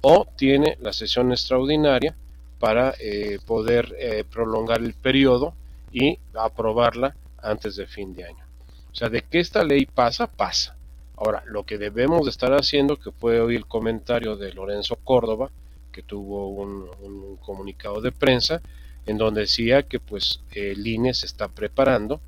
o 0.00 0.26
tiene 0.36 0.78
la 0.80 0.92
sesión 0.92 1.30
extraordinaria 1.30 2.16
para 2.62 2.94
eh, 3.00 3.40
poder 3.44 3.92
eh, 3.98 4.22
prolongar 4.22 4.82
el 4.82 4.94
periodo 4.94 5.52
y 5.90 6.20
aprobarla 6.32 7.16
antes 7.42 7.74
de 7.74 7.88
fin 7.88 8.14
de 8.14 8.24
año. 8.24 8.44
O 8.92 8.94
sea, 8.94 9.08
de 9.08 9.22
que 9.22 9.40
esta 9.40 9.64
ley 9.64 9.84
pasa, 9.84 10.28
pasa. 10.28 10.76
Ahora, 11.16 11.42
lo 11.44 11.64
que 11.64 11.76
debemos 11.76 12.22
de 12.22 12.30
estar 12.30 12.52
haciendo, 12.52 13.00
que 13.00 13.10
fue 13.10 13.40
hoy 13.40 13.56
el 13.56 13.66
comentario 13.66 14.36
de 14.36 14.52
Lorenzo 14.52 14.94
Córdoba, 14.94 15.50
que 15.90 16.04
tuvo 16.04 16.50
un, 16.50 17.36
comunicado 17.44 18.00
de 18.00 18.12
prensa, 18.12 18.62
en 19.06 19.18
donde 19.18 19.40
decía 19.40 19.82
que 19.82 19.98
pues 19.98 20.38
el 20.52 20.86
INE 20.86 21.14
se 21.14 21.26
está 21.26 21.48
preparando 21.48 22.20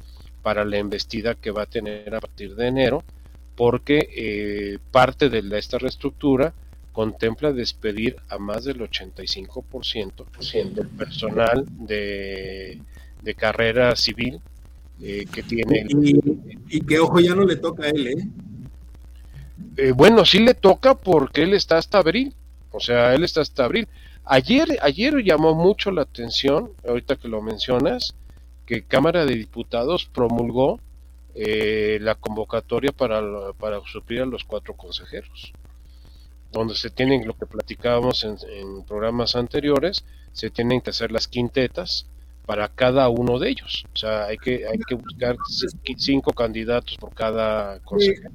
para 0.42 0.64
la 0.64 0.78
embestida 0.78 1.36
que 1.36 1.52
va 1.52 1.62
a 1.62 1.66
tener 1.66 2.12
a 2.12 2.20
partir 2.20 2.56
de 2.56 2.66
enero, 2.66 3.04
porque 3.54 4.08
eh, 4.16 4.78
parte 4.90 5.30
de 5.30 5.58
esta 5.60 5.78
reestructura 5.78 6.54
contempla 6.94 7.52
despedir 7.52 8.16
a 8.28 8.38
más 8.38 8.64
del 8.64 8.78
85% 8.78 10.24
del 10.74 10.88
personal 10.88 11.66
de, 11.68 12.80
de 13.20 13.34
carrera 13.34 13.96
civil 13.96 14.40
eh, 15.02 15.26
que 15.30 15.42
tiene. 15.42 15.86
Y, 16.68 16.80
que 16.82 17.00
ojo, 17.00 17.18
ya 17.18 17.34
no 17.34 17.44
le 17.44 17.56
toca 17.56 17.84
a 17.84 17.88
él, 17.88 18.06
¿eh? 18.06 18.28
¿eh? 19.76 19.92
Bueno, 19.92 20.24
sí 20.24 20.38
le 20.38 20.54
toca 20.54 20.94
porque 20.94 21.42
él 21.42 21.52
está 21.52 21.78
hasta 21.78 21.98
abril. 21.98 22.32
O 22.70 22.78
sea, 22.78 23.12
él 23.12 23.24
está 23.24 23.40
hasta 23.40 23.64
abril. 23.64 23.88
Ayer, 24.24 24.78
ayer 24.80 25.16
llamó 25.24 25.54
mucho 25.54 25.90
la 25.90 26.02
atención, 26.02 26.70
ahorita 26.86 27.16
que 27.16 27.26
lo 27.26 27.42
mencionas, 27.42 28.14
que 28.66 28.84
Cámara 28.84 29.26
de 29.26 29.34
Diputados 29.34 30.06
promulgó 30.06 30.78
eh, 31.34 31.98
la 32.00 32.14
convocatoria 32.14 32.92
para, 32.92 33.20
para 33.58 33.80
suplir 33.80 34.22
a 34.22 34.26
los 34.26 34.44
cuatro 34.44 34.74
consejeros, 34.74 35.52
donde 36.54 36.74
se 36.74 36.90
tienen, 36.90 37.26
lo 37.26 37.34
que 37.36 37.46
platicábamos 37.46 38.24
en, 38.24 38.36
en 38.48 38.84
programas 38.84 39.36
anteriores, 39.36 40.04
se 40.32 40.50
tienen 40.50 40.80
que 40.80 40.90
hacer 40.90 41.12
las 41.12 41.28
quintetas 41.28 42.06
para 42.46 42.68
cada 42.68 43.08
uno 43.08 43.38
de 43.38 43.50
ellos. 43.50 43.84
O 43.92 43.96
sea, 43.96 44.26
hay 44.26 44.36
que, 44.36 44.66
hay 44.66 44.78
que 44.86 44.94
buscar 44.94 45.36
cinco 45.96 46.32
candidatos 46.32 46.96
por 46.98 47.14
cada 47.14 47.80
consejero. 47.80 48.30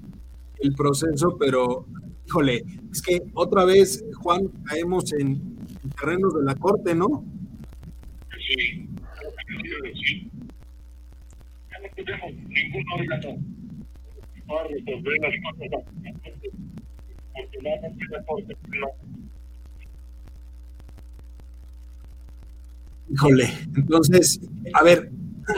El 0.60 0.74
proceso, 0.74 1.38
pero, 1.40 1.86
híjole, 2.28 2.66
es 2.92 3.02
que 3.02 3.22
otra 3.34 3.66
vez, 3.66 4.04
Juan, 4.22 4.48
caemos 4.66 5.14
en, 5.14 5.58
terrenos 5.98 6.34
de 6.34 6.44
la 6.44 6.56
corte, 6.56 6.94
¿no? 6.96 7.24
Sí, 8.48 8.88
sí. 10.04 10.32
Ya 11.72 11.80
no 11.80 11.88
tenemos 11.96 12.34
ningún 12.34 12.86
órgano 12.94 13.38
para 14.48 14.68
resolver 14.68 15.14
las 15.22 15.34
cosas. 15.44 15.84
Híjole, 23.12 23.50
entonces, 23.76 24.40
a 24.74 24.84
ver. 24.84 25.12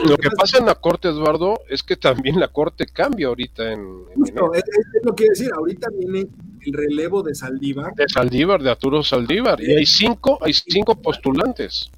Lo 0.06 0.16
que 0.16 0.30
pasa 0.30 0.56
en 0.56 0.64
la 0.64 0.74
corte, 0.74 1.08
Eduardo, 1.08 1.60
es 1.68 1.82
que 1.82 1.96
también 1.96 2.40
la 2.40 2.48
corte 2.48 2.86
cambia 2.86 3.26
ahorita 3.26 3.72
en. 3.72 4.04
Justo, 4.14 4.54
es, 4.54 4.64
lo 5.02 5.14
que 5.14 5.28
decir, 5.28 5.50
ahorita 5.54 5.88
viene 5.98 6.26
el 6.64 6.72
relevo 6.72 7.22
de 7.22 7.34
Saldívar. 7.34 7.92
De 7.94 8.08
Saldívar, 8.08 8.62
de 8.62 8.70
Arturo 8.70 9.02
Saldívar. 9.02 9.60
Y 9.60 9.74
hay 9.74 9.84
cinco, 9.84 10.38
hay 10.40 10.54
cinco 10.54 10.94
postulantes. 10.94 11.90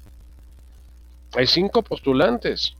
Hay 1.35 1.47
cinco 1.47 1.81
postulantes. 1.83 2.75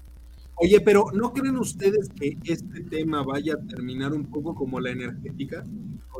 Oye, 0.57 0.79
pero 0.79 1.07
¿no 1.13 1.33
creen 1.33 1.57
ustedes 1.57 2.09
que 2.09 2.37
este 2.45 2.81
tema 2.83 3.23
vaya 3.23 3.55
a 3.55 3.67
terminar 3.67 4.13
un 4.13 4.25
poco 4.25 4.55
como 4.55 4.79
la 4.79 4.91
energética? 4.91 5.63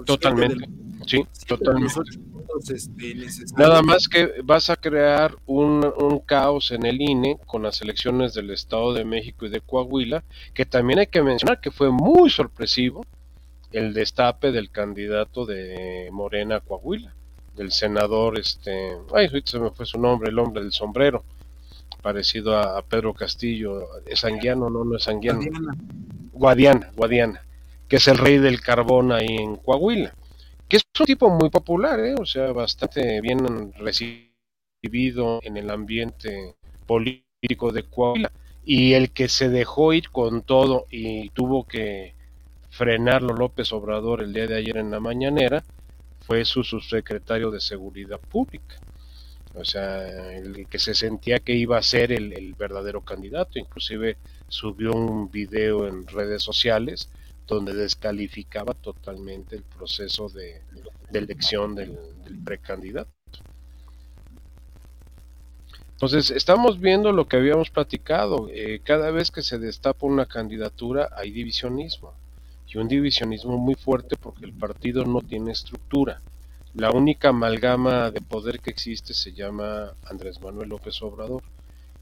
Totalmente, 0.06 0.68
sí, 1.06 1.26
totalmente. 1.48 2.02
Este, 2.70 3.26
Nada 3.58 3.82
más 3.82 4.08
que 4.08 4.42
vas 4.44 4.70
a 4.70 4.76
crear 4.76 5.36
un, 5.46 6.22
caos 6.26 6.72
en 6.72 6.86
el 6.86 7.02
INE 7.02 7.38
con 7.46 7.64
las 7.64 7.82
elecciones 7.82 8.34
del 8.34 8.52
Estado 8.52 8.94
de 8.94 9.04
México 9.04 9.46
y 9.46 9.50
de 9.50 9.62
Coahuila, 9.62 10.24
que 10.54 10.66
también 10.66 11.00
hay 11.00 11.08
que 11.08 11.22
mencionar 11.22 11.60
que 11.60 11.72
fue 11.72 11.92
muy 11.92 12.30
sorpresivo 12.30 13.06
el 13.72 13.94
destape 13.94 14.52
del 14.52 14.70
candidato 14.70 15.46
de 15.46 16.10
Morena 16.12 16.58
a 16.58 16.62
Coahuila, 16.62 17.14
del 17.56 17.72
senador, 17.72 18.40
este, 18.40 18.98
ay, 19.14 19.30
se 19.44 19.60
me 19.60 19.72
fue 19.72 19.86
su 19.86 20.00
nombre, 20.00 20.30
el 20.30 20.40
hombre 20.40 20.62
del 20.62 20.72
sombrero, 20.72 21.24
parecido 22.06 22.56
a, 22.56 22.84
Pedro 22.84 23.16
Castillo, 23.16 23.88
es 24.06 24.20
sanguiano, 24.20 24.70
no, 24.70 24.86
no 24.86 24.96
es 24.96 25.04
sanguiano, 25.04 25.42
Guadiana, 26.34 26.92
Guadiana, 26.96 27.42
que 27.88 27.96
es 27.96 28.08
el 28.08 28.20
rey 28.20 28.38
del 28.38 28.62
carbón 28.62 29.12
ahí 29.12 29.38
en 29.38 29.56
Coahuila 29.56 30.14
que 30.68 30.78
es 30.78 30.84
un 31.00 31.06
tipo 31.06 31.30
muy 31.30 31.50
popular, 31.50 32.00
¿eh? 32.00 32.16
o 32.20 32.26
sea, 32.26 32.52
bastante 32.52 33.22
bien 33.22 33.74
recibido 33.74 35.40
en 35.44 35.58
el 35.58 35.70
ambiente 35.70 36.56
político 36.86 37.72
de 37.72 37.84
Coahuila. 37.84 38.32
Y 38.64 38.94
el 38.94 39.12
que 39.12 39.30
se 39.30 39.50
dejó 39.50 39.94
ir 39.94 40.10
con 40.10 40.42
todo 40.42 40.88
y 40.90 41.30
tuvo 41.30 41.68
que 41.68 42.16
frenarlo 42.72 43.36
López 43.36 43.72
Obrador 43.74 44.22
el 44.22 44.34
día 44.34 44.48
de 44.48 44.58
ayer 44.58 44.78
en 44.78 44.90
la 44.90 45.00
mañanera 45.00 45.64
fue 46.22 46.44
su 46.46 46.64
subsecretario 46.64 47.52
de 47.52 47.62
Seguridad 47.62 48.20
Pública. 48.20 48.78
O 49.56 49.64
sea, 49.64 50.34
el 50.36 50.68
que 50.68 50.80
se 50.80 50.94
sentía 50.94 51.40
que 51.40 51.54
iba 51.54 51.78
a 51.78 51.84
ser 51.84 52.12
el 52.12 52.54
verdadero 52.54 53.02
candidato. 53.02 53.58
Inclusive 53.58 54.18
subió 54.48 54.92
un 54.94 55.32
video 55.32 55.88
en 55.88 56.06
redes 56.08 56.44
sociales 56.44 57.10
donde 57.48 57.74
descalificaba 57.74 58.74
totalmente 58.74 59.56
el 59.56 59.64
proceso 59.64 60.30
de, 60.30 60.62
elección 61.14 61.76
del, 61.76 61.98
precandidato. 62.44 63.12
Entonces, 65.92 66.32
estamos 66.32 66.80
viendo 66.80 67.12
lo 67.12 67.28
que 67.28 67.38
habíamos 67.38 67.70
platicado. 67.70 68.50
Eh, 68.52 68.82
cada 68.84 69.12
vez 69.12 69.32
que 69.32 69.42
se 69.42 69.60
destapa 69.60 70.06
una 70.06 70.26
candidatura 70.26 71.10
hay 71.16 71.32
divisionismo. 71.32 72.14
Y 72.68 72.78
un 72.78 72.88
divisionismo 72.88 73.58
muy 73.58 73.76
fuerte 73.76 74.18
porque 74.18 74.46
el 74.46 74.54
partido 74.54 75.06
no 75.06 75.22
tiene 75.22 75.52
estructura. 75.52 76.20
La 76.76 76.92
única 76.92 77.30
amalgama 77.30 78.12
de 78.12 78.20
poder 78.20 78.60
que 78.60 78.70
existe 78.70 79.14
se 79.14 79.32
llama 79.32 79.94
Andrés 80.04 80.42
Manuel 80.42 80.68
López 80.68 81.02
Obrador. 81.02 81.42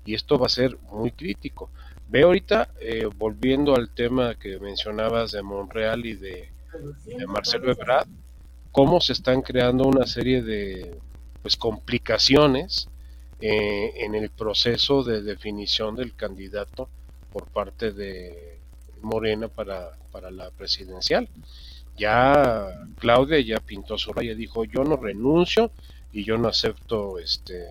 Y 0.04 0.16
esto 0.16 0.40
va 0.40 0.48
a 0.48 0.50
ser 0.50 0.80
muy 0.92 1.12
crítico. 1.12 1.70
Ve 2.10 2.24
ahorita, 2.24 2.70
eh, 2.82 3.08
volviendo 3.16 3.76
al 3.76 3.94
tema 3.94 4.34
que 4.34 4.60
mencionabas 4.60 5.32
de 5.32 5.44
Monreal 5.44 6.06
y 6.08 6.16
de, 6.16 6.50
Marcelo 7.28 7.72
Ebrard, 7.72 8.08
cómo 8.72 9.00
se 9.00 9.14
están 9.14 9.44
creando 9.44 9.84
una 9.84 10.08
serie 10.08 10.42
de 10.42 10.98
pues, 11.44 11.56
complicaciones 11.56 12.90
eh, 13.42 13.94
en 13.98 14.16
el 14.16 14.32
proceso 14.32 15.04
de 15.04 15.22
definición 15.22 15.96
del 15.96 16.16
candidato 16.16 16.90
por 17.32 17.46
parte 17.46 17.92
de 17.92 18.60
Morena 19.04 19.50
para, 19.50 19.92
para 20.12 20.32
la 20.32 20.50
presidencial. 20.50 21.30
Ya 21.98 22.68
Claudia 23.00 23.40
ya 23.40 23.60
pintó 23.60 23.98
su 23.98 24.14
raya, 24.14 24.36
dijo 24.36 24.66
yo 24.66 24.84
no 24.84 24.98
renuncio 24.98 25.72
y 26.12 26.24
yo 26.24 26.38
no 26.38 26.48
acepto 26.48 27.20
este 27.20 27.66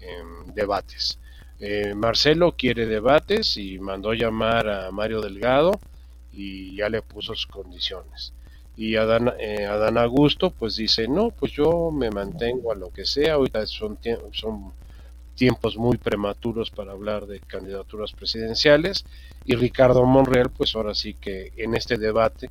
em, 0.00 0.52
debates. 0.54 1.18
Eh, 1.60 1.94
Marcelo 1.94 2.56
quiere 2.56 2.86
debates 2.86 3.56
y 3.56 3.78
mandó 3.78 4.14
llamar 4.14 4.68
a 4.68 4.90
Mario 4.90 5.20
Delgado 5.20 5.78
y 6.32 6.74
ya 6.76 6.88
le 6.88 7.02
puso 7.02 7.34
sus 7.34 7.46
condiciones. 7.46 8.32
Y 8.76 8.96
Adán, 8.96 9.32
eh, 9.38 9.66
Adán 9.66 9.98
Augusto 9.98 10.50
pues 10.50 10.76
dice, 10.76 11.06
no, 11.06 11.30
pues 11.30 11.52
yo 11.52 11.90
me 11.90 12.10
mantengo 12.10 12.72
a 12.72 12.74
lo 12.74 12.90
que 12.90 13.04
sea, 13.04 13.34
ahorita 13.34 13.66
son, 13.66 13.98
son 14.32 14.72
tiempos 15.34 15.76
muy 15.76 15.98
prematuros 15.98 16.70
para 16.70 16.92
hablar 16.92 17.26
de 17.26 17.40
candidaturas 17.40 18.12
presidenciales 18.12 19.04
y 19.44 19.54
Ricardo 19.56 20.04
Monreal 20.04 20.50
pues 20.50 20.74
ahora 20.74 20.94
sí 20.94 21.14
que 21.14 21.52
en 21.56 21.74
este 21.74 21.96
debate 21.96 22.50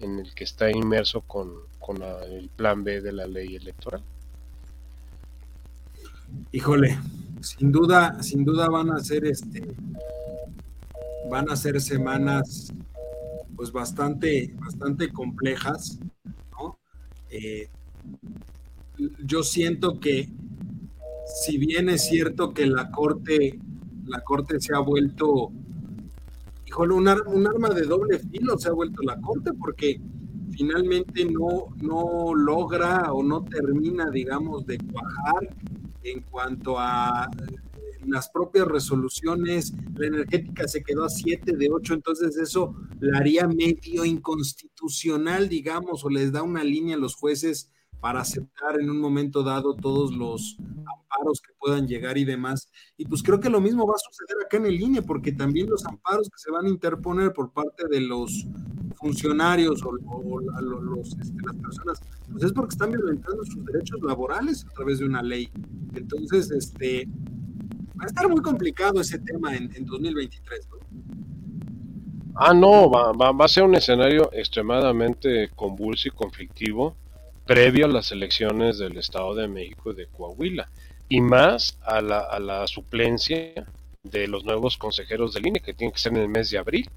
en 0.00 0.18
el 0.18 0.34
que 0.34 0.44
está 0.44 0.70
inmerso 0.70 1.20
con, 1.22 1.52
con 1.78 2.02
el 2.02 2.48
plan 2.48 2.82
B 2.84 3.00
de 3.00 3.12
la 3.12 3.26
ley 3.26 3.56
electoral. 3.56 4.02
Híjole, 6.52 6.98
sin 7.40 7.72
duda, 7.72 8.22
sin 8.22 8.44
duda 8.44 8.68
van 8.68 8.90
a 8.90 9.00
ser 9.00 9.24
este, 9.26 9.62
van 11.30 11.50
a 11.50 11.56
ser 11.56 11.80
semanas 11.80 12.72
pues 13.56 13.72
bastante, 13.72 14.54
bastante 14.58 15.12
complejas, 15.12 15.98
¿no? 16.52 16.78
Eh, 17.30 17.68
yo 19.24 19.42
siento 19.42 20.00
que 20.00 20.28
si 21.42 21.58
bien 21.58 21.88
es 21.88 22.06
cierto 22.06 22.52
que 22.52 22.66
la 22.66 22.90
corte, 22.90 23.58
la 24.06 24.20
corte 24.22 24.60
se 24.60 24.74
ha 24.74 24.80
vuelto, 24.80 25.52
híjole, 26.70 26.94
un, 26.94 27.08
un 27.08 27.46
arma 27.48 27.68
de 27.70 27.82
doble 27.82 28.20
filo 28.20 28.56
se 28.56 28.68
ha 28.68 28.72
vuelto 28.72 29.02
la 29.02 29.20
corte 29.20 29.52
porque 29.54 30.00
finalmente 30.52 31.24
no, 31.24 31.74
no 31.82 32.32
logra 32.32 33.12
o 33.12 33.24
no 33.24 33.44
termina, 33.44 34.08
digamos, 34.08 34.66
de 34.66 34.78
cuajar 34.78 35.56
en 36.04 36.20
cuanto 36.22 36.78
a 36.78 37.28
eh, 37.48 37.56
las 38.06 38.30
propias 38.30 38.68
resoluciones, 38.68 39.74
la 39.96 40.06
energética 40.06 40.68
se 40.68 40.84
quedó 40.84 41.04
a 41.04 41.08
7 41.08 41.56
de 41.56 41.68
8, 41.70 41.94
entonces 41.94 42.36
eso 42.36 42.76
la 43.00 43.18
haría 43.18 43.48
medio 43.48 44.04
inconstitucional, 44.04 45.48
digamos, 45.48 46.04
o 46.04 46.08
les 46.08 46.30
da 46.30 46.42
una 46.44 46.62
línea 46.62 46.94
a 46.94 47.00
los 47.00 47.16
jueces 47.16 47.68
para 48.00 48.20
aceptar 48.20 48.80
en 48.80 48.90
un 48.90 48.98
momento 48.98 49.42
dado 49.42 49.74
todos 49.74 50.12
los 50.14 50.56
amparos 50.58 51.40
que 51.40 51.52
puedan 51.58 51.86
llegar 51.86 52.16
y 52.16 52.24
demás. 52.24 52.68
Y 52.96 53.04
pues 53.04 53.22
creo 53.22 53.40
que 53.40 53.50
lo 53.50 53.60
mismo 53.60 53.86
va 53.86 53.94
a 53.94 53.98
suceder 53.98 54.44
acá 54.44 54.56
en 54.56 54.66
el 54.66 54.80
INE, 54.80 55.02
porque 55.02 55.32
también 55.32 55.68
los 55.68 55.84
amparos 55.84 56.28
que 56.28 56.38
se 56.38 56.50
van 56.50 56.66
a 56.66 56.68
interponer 56.68 57.32
por 57.32 57.52
parte 57.52 57.86
de 57.88 58.00
los 58.00 58.46
funcionarios 58.96 59.82
o, 59.84 59.92
los, 59.92 61.16
este, 61.18 61.42
las 61.46 61.56
personas, 61.56 62.00
pues 62.30 62.44
es 62.44 62.52
porque 62.52 62.74
están 62.74 62.90
violentando 62.90 63.44
sus 63.44 63.64
derechos 63.64 64.00
laborales 64.02 64.66
a 64.66 64.70
través 64.70 64.98
de 64.98 65.06
una 65.06 65.22
ley. 65.22 65.50
Entonces, 65.94 66.50
este, 66.50 67.06
va 67.98 68.04
a 68.04 68.06
estar 68.06 68.28
muy 68.28 68.40
complicado 68.40 69.00
ese 69.00 69.18
tema 69.18 69.54
en, 69.56 69.70
2023, 69.84 70.68
¿no? 70.68 70.80
Ah, 72.36 72.54
no, 72.54 72.90
va, 72.90 73.12
va, 73.12 73.32
va, 73.32 73.44
a 73.44 73.48
ser 73.48 73.64
un 73.64 73.74
escenario 73.74 74.30
extremadamente 74.32 75.50
convulso 75.54 76.08
y 76.08 76.10
conflictivo 76.12 76.96
previo 77.50 77.86
a 77.86 77.88
las 77.88 78.12
elecciones 78.12 78.78
del 78.78 78.96
Estado 78.96 79.34
de 79.34 79.48
México 79.48 79.90
y 79.90 79.96
de 79.96 80.06
Coahuila, 80.06 80.68
y 81.08 81.20
más 81.20 81.76
a 81.82 82.00
la, 82.00 82.20
a 82.20 82.38
la 82.38 82.64
suplencia 82.68 83.66
de 84.04 84.28
los 84.28 84.44
nuevos 84.44 84.76
consejeros 84.76 85.34
del 85.34 85.48
INE, 85.48 85.58
que 85.58 85.74
tiene 85.74 85.92
que 85.92 85.98
ser 85.98 86.12
en 86.12 86.20
el 86.20 86.28
mes 86.28 86.48
de 86.50 86.58
abril. 86.58 86.88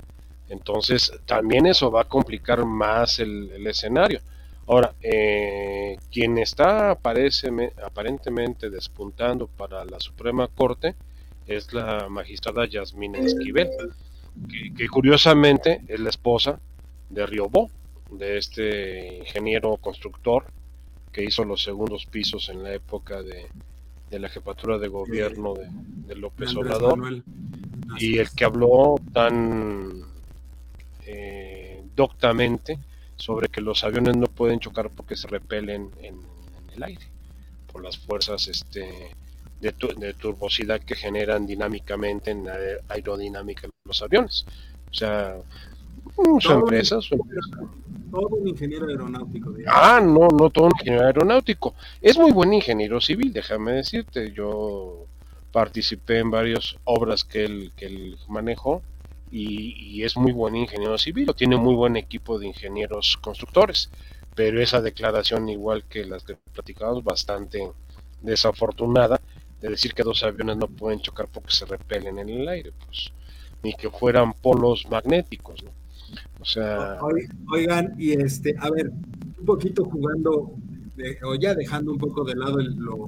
Entonces, 0.50 1.12
también 1.26 1.66
eso 1.66 1.90
va 1.90 2.02
a 2.02 2.08
complicar 2.08 2.66
más 2.66 3.18
el, 3.18 3.66
escenario. 3.66 4.22
Ahora, 4.68 4.94
eh, 5.02 5.98
quien 6.12 6.38
está 6.38 6.92
aparece, 6.92 7.50
aparentemente 7.84 8.70
despuntando 8.70 9.48
para 9.48 9.84
la 9.86 10.00
Suprema 10.00 10.48
Corte 10.50 10.94
es 11.48 11.74
la 11.74 12.08
magistrada 12.10 12.68
Yasmina 12.68 13.18
Esquivel, 13.18 13.72
que, 14.48 14.72
que 14.76 14.88
curiosamente 14.88 15.82
es 15.88 16.00
la 16.00 16.12
esposa 16.12 16.60
de 17.10 17.26
Riobó, 17.26 17.72
de 18.18 18.38
este 18.38 19.18
ingeniero 19.20 19.78
constructor 19.78 20.46
que 21.12 21.24
hizo 21.24 21.46
los 21.46 21.64
segundos 21.64 22.06
pisos 22.06 22.50
en 22.50 22.64
la 22.64 22.74
época 22.74 23.22
de, 23.22 23.48
la 24.10 24.30
jefatura 24.30 24.78
de 24.78 24.88
gobierno 24.88 25.54
de, 25.54 26.16
López 26.16 26.56
Obrador. 26.56 27.24
Y 27.98 28.18
el 28.18 28.30
que 28.32 28.46
habló 28.46 28.96
tan 29.12 30.04
eh, 31.06 31.84
doctamente 31.96 32.80
sobre 33.16 33.50
que 33.50 33.62
los 33.62 33.84
aviones 33.84 34.18
no 34.18 34.28
pueden 34.28 34.60
chocar 34.60 34.90
porque 34.90 35.16
se 35.16 35.28
repelen 35.28 35.92
en, 36.02 36.20
el 36.76 36.84
aire 36.84 37.06
por 37.72 37.84
las 37.84 38.00
fuerzas 38.00 38.48
este, 38.48 39.12
de, 39.62 39.74
de, 39.98 40.14
turbosidad 40.16 40.82
que 40.82 40.96
generan 40.96 41.46
dinámicamente 41.46 42.32
en 42.32 42.46
la 42.46 42.58
aerodinámica 42.90 43.68
de 43.68 43.74
los 43.86 44.02
aviones. 44.02 44.46
O 44.90 44.94
sea, 44.94 45.36
su 46.40 46.52
empresa, 46.52 47.00
su 47.02 47.14
empresa 47.16 47.70
todo 48.14 48.36
un 48.36 48.48
ingeniero 48.48 48.88
aeronáutico. 48.88 49.56
Ah, 49.66 50.00
no, 50.00 50.28
no 50.28 50.50
todo 50.52 50.66
un 50.66 50.72
ingeniero 50.80 51.08
aeronáutico. 51.08 51.74
Es 52.00 52.16
muy 52.16 52.32
buen 52.32 52.54
ingeniero 52.54 53.02
civil, 53.02 53.34
déjame 53.34 53.72
decirte. 53.72 54.32
Yo 54.32 55.08
participé 55.52 56.20
en 56.20 56.30
varias 56.30 56.78
obras 56.84 57.24
que 57.24 57.44
él, 57.44 57.72
que 57.76 57.88
él 57.88 58.18
manejó 58.28 58.84
y, 59.32 60.04
es 60.04 60.16
muy 60.16 60.32
buen 60.32 60.56
ingeniero 60.56 60.98
civil. 61.00 61.34
Tiene 61.36 61.58
muy 61.58 61.74
buen 61.74 61.96
equipo 61.96 62.38
de 62.38 62.46
ingenieros 62.48 63.18
constructores. 63.20 63.90
Pero 64.36 64.62
esa 64.62 64.80
declaración, 64.80 65.50
igual 65.50 65.84
que 65.86 66.06
las 66.06 66.24
que 66.24 66.38
platicamos, 66.54 67.04
bastante 67.04 67.72
desafortunada 68.22 69.22
de 69.60 69.70
decir 69.70 69.94
que 69.96 70.04
dos 70.04 70.22
aviones 70.24 70.58
no 70.58 70.68
pueden 70.68 71.00
chocar 71.00 71.28
porque 71.28 71.52
se 71.52 71.66
repelen 71.66 72.20
en 72.20 72.30
el 72.30 72.48
aire, 72.48 72.74
pues 72.86 73.12
ni 73.64 73.74
que 73.74 73.90
fueran 73.90 74.34
polos 74.34 74.88
magnéticos, 74.90 75.64
¿no? 75.64 75.83
O 76.44 76.46
sea. 76.46 77.00
Oigan, 77.52 77.96
y 77.98 78.12
este, 78.12 78.54
a 78.60 78.70
ver, 78.70 78.92
un 79.40 79.46
poquito 79.46 79.86
jugando, 79.86 80.54
o 81.26 81.36
ya 81.36 81.56
dejando 81.56 81.94
un 81.94 81.98
poco 81.98 82.26
de 82.26 82.36
lado 82.36 82.60
el, 82.60 82.76
lo, 82.76 83.06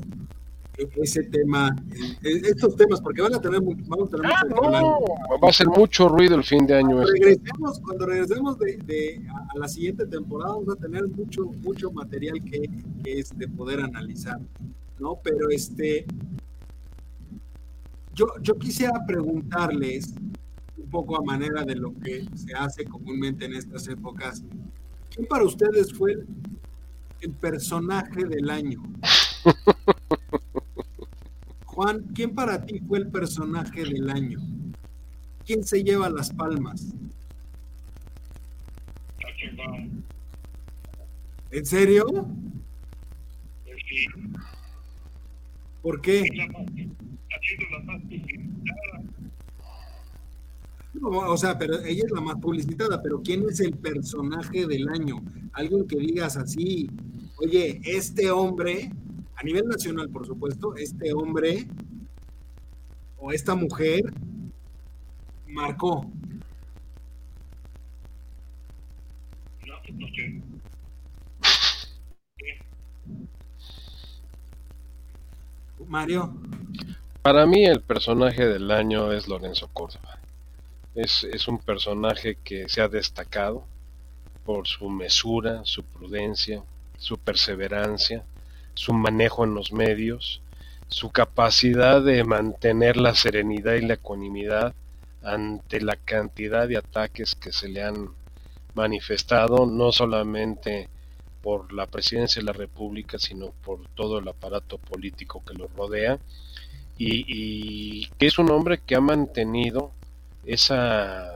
e, 0.77 0.87
ese 1.03 1.23
tema, 1.23 1.75
estos 2.23 2.77
temas, 2.77 3.01
porque 3.01 3.21
van 3.21 3.35
a 3.35 3.41
tener, 3.41 3.59
vamos 3.61 4.07
a 4.07 4.15
tener 4.15 4.31
ah, 4.31 4.97
Va 5.43 5.49
a 5.49 5.51
ser 5.51 5.67
mucho 5.67 6.07
ruido 6.07 6.35
el 6.35 6.45
fin 6.45 6.65
de 6.65 6.75
año. 6.75 6.95
Cuando 6.95 7.11
regresemos, 7.11 7.79
cuando 7.81 8.05
regresemos 8.05 8.57
de, 8.57 9.21
a 9.53 9.59
la 9.59 9.67
siguiente 9.67 10.05
temporada, 10.05 10.53
vamos 10.53 10.69
a 10.69 10.79
tener 10.79 11.05
mucho, 11.09 11.43
mucho 11.61 11.91
material 11.91 12.41
que, 12.41 12.69
que 13.03 13.19
es 13.19 13.37
de 13.37 13.49
poder 13.49 13.81
analizar, 13.81 14.39
¿no? 14.97 15.19
Pero 15.21 15.49
este, 15.49 16.05
yo, 18.13 18.27
yo 18.41 18.57
quisiera 18.57 19.05
preguntarles, 19.05 20.15
un 20.15 20.35
poco 20.95 21.17
a 21.17 21.25
manera 21.25 21.65
de 21.65 21.75
lo 21.75 21.93
que 21.95 22.25
se 22.35 22.53
hace 22.53 22.85
comúnmente 22.85 23.43
en 23.43 23.53
estas 23.53 23.85
épocas. 23.89 24.41
¿Quién 25.13 25.27
para 25.27 25.43
ustedes 25.43 25.91
fue 25.91 26.25
el, 27.19 27.31
personaje 27.33 28.23
del 28.23 28.49
año? 28.49 28.81
Juan, 31.65 31.99
¿quién 32.15 32.33
para 32.33 32.65
ti 32.65 32.79
fue 32.79 32.99
el 32.99 33.09
personaje 33.09 33.83
del 33.83 34.09
año? 34.09 34.39
¿Quién 35.45 35.65
se 35.65 35.83
lleva 35.83 36.09
las 36.09 36.31
palmas? 36.31 36.93
¿En 41.51 41.65
serio? 41.65 42.05
¿Por 45.81 45.99
qué? 45.99 46.23
O 51.01 51.37
sea, 51.37 51.57
pero 51.57 51.79
ella 51.79 52.03
es 52.05 52.11
la 52.11 52.21
más 52.21 52.35
publicitada, 52.37 53.01
pero 53.01 53.21
¿quién 53.21 53.43
es 53.49 53.59
el 53.59 53.73
personaje 53.73 54.65
del 54.65 54.87
año? 54.89 55.23
Alguien 55.53 55.87
que 55.87 55.97
digas 55.97 56.37
así, 56.37 56.89
oye, 57.37 57.81
este 57.83 58.31
hombre, 58.31 58.91
a 59.35 59.43
nivel 59.43 59.67
nacional, 59.67 60.09
por 60.09 60.25
supuesto, 60.25 60.75
este 60.75 61.13
hombre 61.13 61.67
o 63.17 63.31
esta 63.31 63.55
mujer 63.55 64.13
marcó. 65.47 66.09
Mario. 75.87 76.33
Para 77.21 77.45
mí 77.45 77.63
el 77.65 77.81
personaje 77.81 78.45
del 78.45 78.71
año 78.71 79.11
es 79.11 79.27
Lorenzo 79.27 79.69
Córdoba. 79.71 80.19
Es, 80.95 81.23
es 81.25 81.47
un 81.47 81.59
personaje 81.59 82.37
que 82.43 82.67
se 82.69 82.81
ha 82.81 82.87
destacado 82.87 83.65
por 84.45 84.67
su 84.67 84.89
mesura, 84.89 85.61
su 85.65 85.83
prudencia, 85.83 86.63
su 86.97 87.17
perseverancia, 87.17 88.23
su 88.73 88.93
manejo 88.93 89.43
en 89.43 89.53
los 89.53 89.71
medios, 89.71 90.41
su 90.87 91.11
capacidad 91.11 92.01
de 92.01 92.23
mantener 92.23 92.97
la 92.97 93.15
serenidad 93.15 93.73
y 93.73 93.81
la 93.81 93.95
ecuanimidad 93.95 94.73
ante 95.23 95.81
la 95.81 95.95
cantidad 95.95 96.67
de 96.67 96.77
ataques 96.77 97.35
que 97.35 97.51
se 97.51 97.67
le 97.67 97.83
han 97.83 98.09
manifestado, 98.75 99.65
no 99.65 99.91
solamente 99.91 100.89
por 101.41 101.73
la 101.73 101.87
presidencia 101.87 102.41
de 102.41 102.45
la 102.45 102.53
República, 102.53 103.17
sino 103.17 103.51
por 103.63 103.87
todo 103.89 104.19
el 104.19 104.27
aparato 104.27 104.77
político 104.77 105.43
que 105.45 105.53
lo 105.53 105.67
rodea, 105.67 106.19
y, 106.97 108.07
que 108.17 108.27
es 108.27 108.39
un 108.39 108.51
hombre 108.51 108.79
que 108.79 108.95
ha 108.95 109.01
mantenido 109.01 109.91
esa 110.45 111.31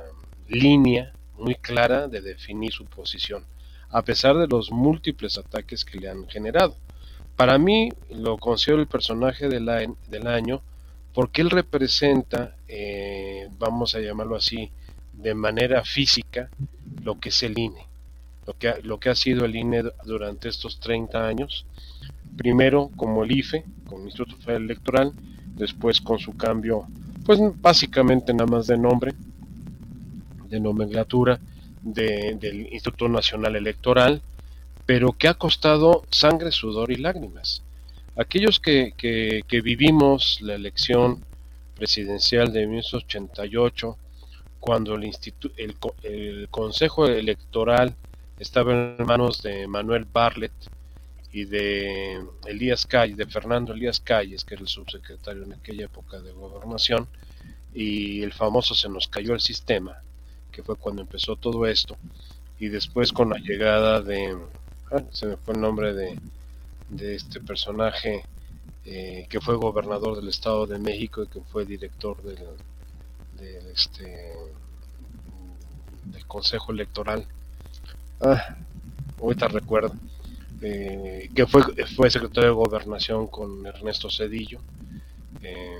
línea 0.47 1.13
muy 1.37 1.55
clara 1.55 2.07
de 2.07 2.21
definir 2.21 2.71
su 2.71 2.85
posición, 2.85 3.43
a 3.89 4.01
pesar 4.03 4.37
de 4.37 4.47
los 4.47 4.71
múltiples 4.71 5.37
ataques 5.37 5.85
que 5.85 5.99
le 5.99 6.09
han 6.09 6.27
generado. 6.27 6.75
Para 7.35 7.57
mí 7.57 7.89
lo 8.09 8.37
considero 8.37 8.81
el 8.81 8.87
personaje 8.87 9.47
del, 9.47 9.69
año 10.27 10.61
porque 11.13 11.41
él 11.41 11.49
representa, 11.49 12.55
eh, 12.67 13.47
vamos 13.57 13.95
a 13.95 13.99
llamarlo 13.99 14.35
así, 14.35 14.71
de 15.13 15.33
manera 15.33 15.83
física 15.83 16.49
lo 17.03 17.19
que 17.19 17.29
es 17.29 17.43
el 17.43 17.57
INE, 17.57 17.85
lo 18.45 18.53
que, 18.57 18.69
ha, 18.69 18.77
lo 18.83 18.99
que 18.99 19.09
ha 19.09 19.15
sido 19.15 19.45
el 19.45 19.55
INE 19.55 19.83
durante 20.05 20.49
estos 20.49 20.79
30 20.79 21.25
años, 21.25 21.65
primero 22.37 22.89
como 22.95 23.23
el 23.23 23.31
IFE, 23.31 23.63
como 23.85 24.05
Instituto 24.05 24.37
Federal 24.37 24.63
Electoral, 24.63 25.13
después 25.55 26.01
con 26.01 26.19
su 26.19 26.35
cambio, 26.37 26.87
pues 27.29 27.39
básicamente 27.61 28.33
nada 28.33 28.49
más 28.49 28.65
de 28.65 28.75
nombre, 28.75 29.13
de 30.49 30.59
nomenclatura 30.59 31.39
del 31.83 32.69
Instituto 32.71 33.07
Nacional 33.07 33.55
Electoral, 33.55 34.19
pero 34.87 35.11
que 35.11 35.27
ha 35.27 35.35
costado 35.35 36.05
sangre, 36.09 36.51
sudor 36.51 36.91
y 36.91 36.95
lágrimas. 36.95 37.61
Aquellos 38.15 38.59
que, 38.59 38.95
que, 38.97 39.61
vivimos 39.61 40.39
la 40.41 40.55
elección 40.55 41.23
presidencial 41.75 42.51
de 42.51 42.65
1988, 42.65 43.95
cuando 44.59 44.95
el, 44.95 45.03
el, 45.57 45.75
el, 46.01 46.47
Consejo 46.49 47.05
Electoral 47.05 47.93
estaba 48.39 48.73
en 48.73 49.05
manos 49.05 49.43
de 49.43 49.67
Manuel 49.67 50.07
Barlet 50.11 50.51
y 51.41 51.45
de 51.45 52.25
Elías 52.45 52.85
Calles, 52.85 53.17
de 53.17 53.25
Fernando 53.25 53.73
Elías 53.73 53.99
Calles, 53.99 54.43
que 54.43 54.55
era 54.55 54.63
el 54.63 54.69
subsecretario 54.69 55.43
en 55.43 55.53
aquella 55.53 55.85
época 55.85 56.19
de 56.19 56.31
gobernación, 56.31 57.07
y 57.73 58.21
el 58.23 58.33
famoso 58.33 58.73
se 58.73 58.89
nos 58.89 59.07
cayó 59.07 59.33
el 59.33 59.41
sistema, 59.41 59.97
que 60.51 60.63
fue 60.63 60.75
cuando 60.75 61.01
empezó 61.01 61.35
todo 61.35 61.65
esto, 61.65 61.97
y 62.59 62.67
después 62.67 63.13
con 63.13 63.29
la 63.29 63.37
llegada 63.37 64.01
de 64.01 64.35
Ah, 64.91 65.03
se 65.11 65.27
me 65.27 65.37
fue 65.37 65.53
el 65.53 65.61
nombre 65.61 65.93
de, 65.93 66.17
este 67.13 67.39
personaje 67.41 68.23
eh, 68.85 69.27
que 69.29 69.39
fue 69.39 69.55
gobernador 69.55 70.15
del 70.15 70.29
Estado 70.29 70.65
de 70.65 70.79
México 70.79 71.21
y 71.21 71.27
que 71.27 71.41
fue 71.41 71.63
director 71.63 72.19
del, 72.23 72.39
este, 73.71 74.33
del 76.05 76.25
Consejo 76.25 76.71
Electoral. 76.71 77.27
Ah, 78.19 78.55
ahorita 79.21 79.47
recuerdo. 79.47 79.93
Que 80.59 81.45
fue, 81.47 81.63
fue 81.95 82.09
secretario 82.09 82.49
de 82.49 82.55
Gobernación 82.55 83.27
con 83.27 83.65
Ernesto 83.65 84.09
Cedillo. 84.09 84.59
Eh, 85.41 85.77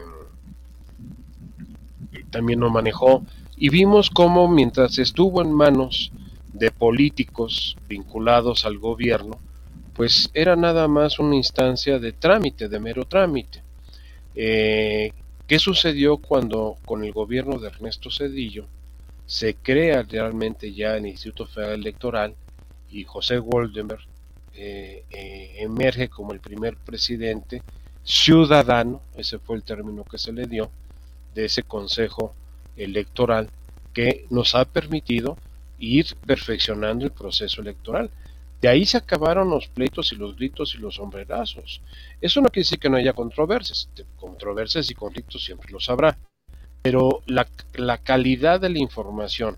también 2.30 2.60
lo 2.60 2.70
manejó. 2.70 3.26
Y 3.58 3.70
vimos 3.70 4.10
cómo 4.10 4.48
mientras 4.48 4.98
estuvo 5.00 5.42
en 5.42 5.54
manos 5.54 6.12
de 6.54 6.72
políticos 6.72 7.78
vinculados 7.88 8.65
al 8.65 8.78
gobierno, 8.78 9.39
pues 9.94 10.30
era 10.34 10.56
nada 10.56 10.88
más 10.88 11.20
una 11.20 11.36
instancia 11.36 12.00
de 12.00 12.13
trámite, 12.13 12.70
de 12.70 12.80
mero 12.80 13.06
trámite. 13.06 13.62
Eh, 14.34 15.12
¿Qué 15.46 15.60
sucedió 15.60 16.18
cuando 16.18 16.78
con 16.86 17.04
el 17.04 17.12
gobierno 17.12 17.60
de 17.60 17.68
Ernesto 17.68 18.10
Cedillo 18.12 18.65
se 19.26 19.56
crea 19.56 20.04
realmente 20.04 20.74
ya 20.74 20.96
el 20.96 21.08
Instituto 21.08 21.48
Federal 21.48 21.82
Electoral 21.82 22.36
y 22.89 23.04
José 23.04 23.39
Goldenberg 23.39 24.02
eh, 24.62 25.06
eh, 25.10 25.54
emerge 25.60 26.10
como 26.10 26.34
el 26.34 26.41
primer 26.41 26.76
presidente 26.76 27.63
ciudadano, 28.04 29.02
ese 29.15 29.39
fue 29.39 29.56
el 29.56 29.63
término 29.63 30.04
que 30.04 30.17
se 30.17 30.34
le 30.34 30.48
dio, 30.48 30.69
de 31.34 31.45
ese 31.45 31.63
Consejo 31.63 32.36
Electoral 32.76 33.50
que 33.93 34.26
nos 34.30 34.56
ha 34.56 34.65
permitido 34.65 35.38
ir 35.78 36.08
perfeccionando 36.26 37.06
el 37.06 37.12
proceso 37.12 37.62
electoral. 37.62 38.12
De 38.60 38.67
ahí 38.67 38.86
se 38.86 38.98
acabaron 38.98 39.50
los 39.50 39.67
pleitos 39.67 40.12
y 40.12 40.17
los 40.17 40.36
gritos 40.36 40.76
y 40.76 40.80
los 40.80 40.95
sombrerazos. 40.95 41.80
Eso 42.19 42.41
no 42.41 42.50
quiere 42.50 42.65
decir 42.65 42.80
que 42.80 42.89
no 42.89 42.98
haya 42.98 43.13
controversias. 43.13 43.88
Controversias 44.17 44.91
y 44.91 44.93
conflictos 44.93 45.41
siempre 45.41 45.72
los 45.72 45.89
habrá. 45.89 46.17
Pero 46.82 47.24
la, 47.28 47.48
la 47.76 47.98
calidad 47.98 48.60
de 48.60 48.69
la 48.69 48.80
información 48.80 49.58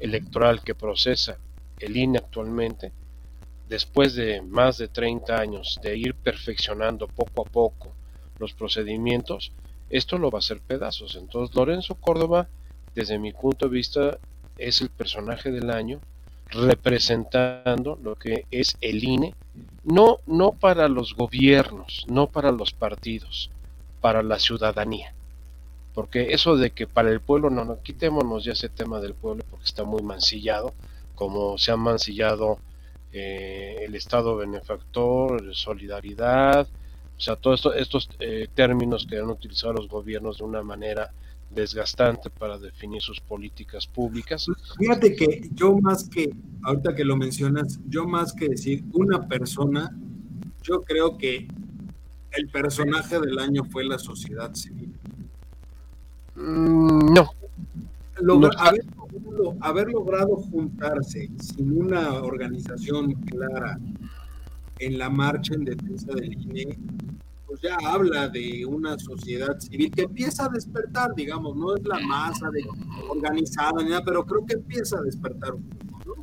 electoral 0.00 0.60
que 0.62 0.74
procesa 0.74 1.38
el 1.78 1.96
INE 1.96 2.18
actualmente, 2.18 2.90
después 3.70 4.14
de 4.16 4.42
más 4.42 4.78
de 4.78 4.88
30 4.88 5.36
años 5.36 5.78
de 5.80 5.96
ir 5.96 6.14
perfeccionando 6.14 7.06
poco 7.06 7.42
a 7.42 7.44
poco 7.48 7.92
los 8.40 8.52
procedimientos, 8.52 9.52
esto 9.88 10.18
lo 10.18 10.30
va 10.30 10.38
a 10.38 10.40
hacer 10.40 10.60
pedazos. 10.60 11.14
Entonces, 11.14 11.54
Lorenzo 11.54 11.94
Córdoba, 11.94 12.48
desde 12.96 13.20
mi 13.20 13.32
punto 13.32 13.68
de 13.68 13.72
vista, 13.72 14.18
es 14.58 14.80
el 14.80 14.90
personaje 14.90 15.52
del 15.52 15.70
año 15.70 16.00
representando 16.48 17.96
lo 18.02 18.16
que 18.16 18.44
es 18.50 18.76
el 18.80 19.04
INE, 19.04 19.34
no, 19.84 20.18
no 20.26 20.50
para 20.50 20.88
los 20.88 21.14
gobiernos, 21.14 22.04
no 22.08 22.26
para 22.26 22.50
los 22.50 22.72
partidos, 22.72 23.50
para 24.00 24.24
la 24.24 24.40
ciudadanía. 24.40 25.14
Porque 25.94 26.32
eso 26.32 26.56
de 26.56 26.72
que 26.72 26.88
para 26.88 27.10
el 27.10 27.20
pueblo, 27.20 27.50
no, 27.50 27.64
no, 27.64 27.80
quitémonos 27.82 28.44
ya 28.44 28.52
ese 28.52 28.68
tema 28.68 28.98
del 28.98 29.14
pueblo 29.14 29.44
porque 29.48 29.66
está 29.66 29.84
muy 29.84 30.02
mancillado, 30.02 30.74
como 31.14 31.56
se 31.56 31.70
ha 31.70 31.76
mancillado 31.76 32.58
eh, 33.12 33.76
el 33.82 33.94
Estado 33.94 34.36
benefactor, 34.36 35.54
solidaridad, 35.54 36.68
o 37.20 37.20
sea, 37.20 37.36
todos 37.36 37.68
estos 37.76 38.08
eh, 38.18 38.48
términos 38.54 39.06
que 39.08 39.18
han 39.18 39.28
utilizado 39.28 39.74
los 39.74 39.88
gobiernos 39.88 40.38
de 40.38 40.44
una 40.44 40.62
manera 40.62 41.12
desgastante 41.50 42.30
para 42.30 42.58
definir 42.58 43.02
sus 43.02 43.20
políticas 43.20 43.86
públicas. 43.86 44.46
Fíjate 44.78 45.14
que 45.14 45.50
yo 45.52 45.76
más 45.78 46.08
que, 46.08 46.30
ahorita 46.62 46.94
que 46.94 47.04
lo 47.04 47.16
mencionas, 47.16 47.78
yo 47.88 48.06
más 48.06 48.32
que 48.32 48.48
decir 48.48 48.84
una 48.92 49.26
persona, 49.28 49.94
yo 50.62 50.82
creo 50.82 51.18
que 51.18 51.48
el 52.32 52.48
personaje 52.48 53.18
del 53.20 53.38
año 53.38 53.64
fue 53.64 53.84
la 53.84 53.98
sociedad 53.98 54.54
civil. 54.54 54.94
Mm, 56.36 57.12
no. 57.12 57.30
Haber, 59.60 59.88
logrado 59.88 60.36
juntarse 60.36 61.28
sin 61.38 61.80
una 61.80 62.22
organización 62.22 63.12
clara 63.12 63.78
en 64.78 64.98
la 64.98 65.10
marcha 65.10 65.54
en 65.54 65.64
defensa 65.64 66.12
del 66.14 66.32
INE 66.32 66.78
pues 67.50 67.62
ya 67.62 67.76
habla 67.84 68.28
de 68.28 68.64
una 68.64 68.96
sociedad 68.96 69.58
civil 69.58 69.90
que 69.90 70.02
empieza 70.02 70.44
a 70.44 70.48
despertar, 70.48 71.16
digamos, 71.16 71.56
no 71.56 71.74
es 71.74 71.82
la 71.84 71.98
masa 71.98 72.48
organizada 73.08 73.82
ni 73.82 73.90
nada, 73.90 74.04
pero 74.04 74.24
creo 74.24 74.46
que 74.46 74.54
empieza 74.54 74.98
a 74.98 75.00
despertar 75.02 75.54
un 75.54 75.68
poco. 75.68 76.14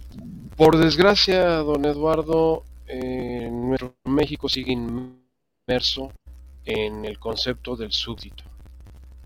Por 0.55 0.77
desgracia, 0.77 1.57
don 1.57 1.83
Eduardo, 1.83 2.63
eh, 2.87 3.49
nuestro 3.51 3.93
México 4.05 4.47
sigue 4.47 4.71
inmerso 4.71 6.13
en 6.63 7.03
el 7.03 7.19
concepto 7.19 7.75
del 7.75 7.91
súbdito. 7.91 8.45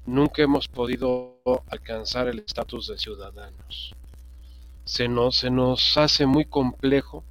Nunca 0.06 0.42
hemos 0.42 0.68
podido 0.68 1.42
alcanzar 1.68 2.28
el 2.28 2.40
estatus 2.40 2.88
de 2.88 2.98
ciudadanos. 2.98 3.96
Se 4.84 5.08
nos, 5.08 5.38
se 5.38 5.52
nos 5.52 5.98
hace 5.98 6.26
muy 6.26 6.46
complejo 6.46 7.24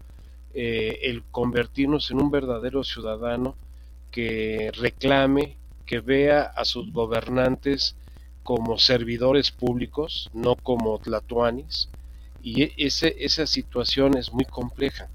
eh, 0.54 1.00
el 1.02 1.24
convertirnos 1.30 2.10
en 2.10 2.20
un 2.20 2.30
verdadero 2.30 2.84
ciudadano 2.84 3.56
que 4.10 4.70
reclame, 4.74 5.56
que 5.86 6.00
vea 6.00 6.42
a 6.42 6.64
sus 6.64 6.92
gobernantes 6.92 7.96
como 8.42 8.78
servidores 8.78 9.50
públicos, 9.50 10.30
no 10.32 10.56
como 10.56 10.98
tlatuanis, 10.98 11.88
y 12.42 12.62
e, 12.62 12.74
ese, 12.76 13.16
esa 13.18 13.46
situación 13.46 14.16
es 14.16 14.32
muy 14.32 14.44
compleja. 14.44 15.08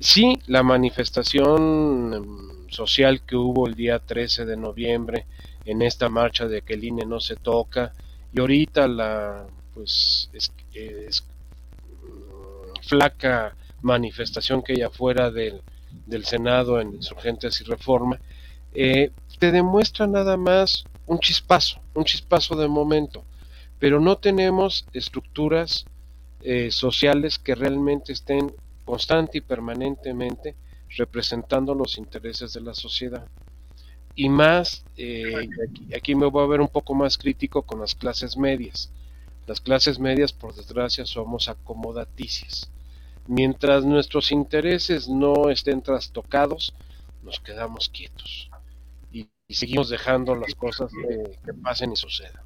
Sí, 0.00 0.38
la 0.46 0.62
manifestación 0.62 2.14
em, 2.14 2.70
social 2.70 3.22
que 3.22 3.36
hubo 3.36 3.66
el 3.66 3.74
día 3.74 3.98
13 3.98 4.44
de 4.44 4.56
noviembre 4.56 5.26
en 5.64 5.82
esta 5.82 6.08
marcha 6.08 6.46
de 6.46 6.62
que 6.62 6.74
el 6.74 6.84
INE 6.84 7.06
no 7.06 7.20
se 7.20 7.36
toca, 7.36 7.92
y 8.32 8.40
ahorita 8.40 8.88
la 8.88 9.46
pues 9.72 10.30
es, 10.32 10.52
mm, 12.02 12.86
flaca 12.86 13.56
manifestación 13.82 14.62
que 14.62 14.74
hay 14.74 14.82
afuera 14.82 15.30
del, 15.30 15.60
del 16.06 16.24
Senado 16.24 16.80
en 16.80 16.94
Insurgentes 16.94 17.60
y 17.60 17.64
Reforma, 17.64 18.18
eh, 18.72 19.10
te 19.38 19.52
demuestra 19.52 20.06
nada 20.06 20.36
más 20.36 20.84
un 21.06 21.18
chispazo, 21.18 21.80
un 21.94 22.04
chispazo 22.04 22.56
de 22.56 22.68
momento, 22.68 23.24
pero 23.78 24.00
no 24.00 24.16
tenemos 24.16 24.86
estructuras 24.92 25.84
eh, 26.42 26.70
sociales 26.70 27.38
que 27.38 27.54
realmente 27.54 28.12
estén 28.12 28.52
constante 28.84 29.38
y 29.38 29.40
permanentemente 29.40 30.54
representando 30.96 31.74
los 31.74 31.98
intereses 31.98 32.52
de 32.52 32.60
la 32.60 32.74
sociedad. 32.74 33.26
Y 34.16 34.28
más, 34.28 34.84
eh, 34.96 35.48
aquí, 35.96 36.14
me 36.14 36.26
voy 36.26 36.44
a 36.44 36.48
ver 36.48 36.60
un 36.60 36.68
poco 36.68 36.94
más 36.94 37.18
crítico 37.18 37.62
con 37.62 37.80
las 37.80 37.94
clases 37.94 38.36
medias. 38.36 38.90
Las 39.46 39.60
clases 39.60 39.98
medias, 39.98 40.32
por 40.32 40.54
desgracia, 40.54 41.04
somos 41.04 41.48
acomodaticias. 41.48 42.70
Mientras 43.26 43.84
nuestros 43.84 44.30
intereses 44.30 45.08
no 45.08 45.50
estén 45.50 45.82
trastocados, 45.82 46.74
nos 47.22 47.40
quedamos 47.40 47.88
quietos 47.88 48.50
y, 49.12 49.28
seguimos 49.48 49.88
dejando 49.88 50.34
las 50.34 50.54
cosas 50.54 50.90
que 51.44 51.54
pasen 51.54 51.92
y 51.92 51.96
sucedan. 51.96 52.42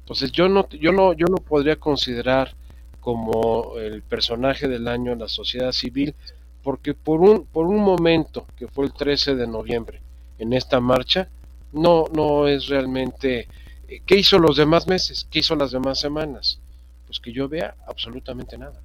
Entonces 0.00 0.32
yo 0.32 0.48
no, 0.48 0.68
yo 0.70 0.92
no, 0.92 1.12
yo 1.12 1.26
no 1.26 1.36
podría 1.36 1.76
considerar 1.76 2.54
como 3.00 3.78
el 3.78 4.02
personaje 4.02 4.68
del 4.68 4.88
año 4.88 5.14
la 5.14 5.28
sociedad 5.28 5.72
civil, 5.72 6.14
porque 6.62 6.94
por 6.94 7.20
un, 7.20 7.44
por 7.46 7.66
un 7.66 7.78
momento, 7.78 8.46
que 8.56 8.68
fue 8.68 8.84
el 8.84 8.92
13 8.92 9.34
de 9.34 9.46
noviembre, 9.46 10.00
en 10.42 10.52
esta 10.52 10.80
marcha, 10.80 11.28
no, 11.72 12.04
no 12.14 12.48
es 12.48 12.66
realmente... 12.66 13.48
Eh, 13.88 14.02
¿Qué 14.04 14.16
hizo 14.16 14.38
los 14.38 14.56
demás 14.56 14.86
meses? 14.86 15.26
¿Qué 15.30 15.38
hizo 15.38 15.54
las 15.54 15.70
demás 15.70 16.00
semanas? 16.00 16.58
Pues 17.06 17.20
que 17.20 17.32
yo 17.32 17.48
vea 17.48 17.74
absolutamente 17.86 18.58
nada. 18.58 18.80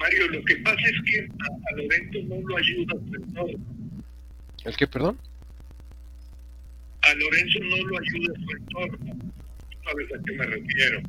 Mario, 0.00 0.28
lo 0.28 0.42
que 0.44 0.56
pasa 0.56 0.80
es 0.80 1.10
que 1.10 1.20
a, 1.20 1.76
Lorenzo 1.76 2.18
no 2.26 2.48
lo 2.48 2.56
ayuda 2.56 2.94
su. 2.94 3.60
¿El 4.64 4.76
qué, 4.76 4.86
perdón? 4.86 5.18
A 7.02 7.14
Lorenzo 7.14 7.58
no 7.60 7.76
lo 7.76 7.98
ayuda 7.98 8.34
su 8.34 8.56
entorno. 8.56 9.30
¿Sabes 9.84 10.08
a 10.12 10.22
qué 10.24 10.32
me 10.32 10.46
refiero? 10.46 11.02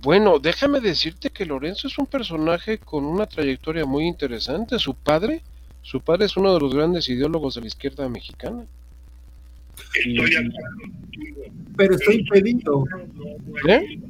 Bueno, 0.00 0.38
déjame 0.38 0.80
decirte 0.80 1.30
que 1.30 1.46
Lorenzo 1.46 1.88
es 1.88 1.98
un 1.98 2.06
personaje 2.06 2.78
con 2.78 3.04
una 3.04 3.26
trayectoria 3.26 3.84
muy 3.84 4.06
interesante. 4.06 4.78
Su 4.78 4.94
padre, 4.94 5.42
su 5.84 6.00
padre 6.00 6.24
es 6.24 6.36
uno 6.38 6.54
de 6.54 6.60
los 6.60 6.74
grandes 6.74 7.08
ideólogos 7.10 7.54
de 7.54 7.60
la 7.60 7.66
izquierda 7.66 8.08
mexicana. 8.08 8.64
Estoy 9.94 10.50
Pero 11.76 11.94
estoy 11.94 12.16
impedido. 12.16 12.84
¿Eh? 13.68 14.00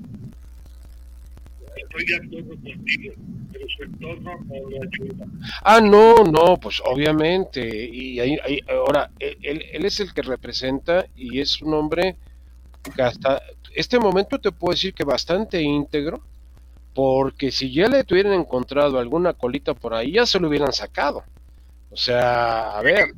Estoy 1.76 2.06
de 2.06 2.16
acuerdo 2.16 2.48
contigo, 2.62 3.14
pero 3.52 3.66
su 3.76 3.82
entorno 3.82 4.30
no 4.46 4.54
ayuda. 4.82 5.26
Ah, 5.62 5.80
no, 5.80 6.14
no, 6.22 6.56
pues 6.58 6.80
obviamente. 6.86 7.88
Y 7.92 8.20
ahí, 8.20 8.38
ahora, 8.68 9.10
él, 9.18 9.64
él 9.72 9.84
es 9.84 9.98
el 9.98 10.14
que 10.14 10.22
representa 10.22 11.06
y 11.16 11.40
es 11.40 11.60
un 11.60 11.74
hombre 11.74 12.16
que 12.94 13.02
hasta 13.02 13.42
este 13.74 13.98
momento 13.98 14.38
te 14.38 14.52
puedo 14.52 14.74
decir 14.74 14.94
que 14.94 15.02
bastante 15.02 15.60
íntegro, 15.60 16.22
porque 16.94 17.50
si 17.50 17.72
ya 17.72 17.88
le 17.88 18.04
tuvieran 18.04 18.34
encontrado 18.34 18.96
alguna 19.00 19.32
colita 19.32 19.74
por 19.74 19.92
ahí, 19.92 20.12
ya 20.12 20.24
se 20.24 20.38
lo 20.38 20.46
hubieran 20.46 20.72
sacado. 20.72 21.24
O 21.94 21.96
sea, 21.96 22.76
a 22.76 22.82
ver, 22.82 23.14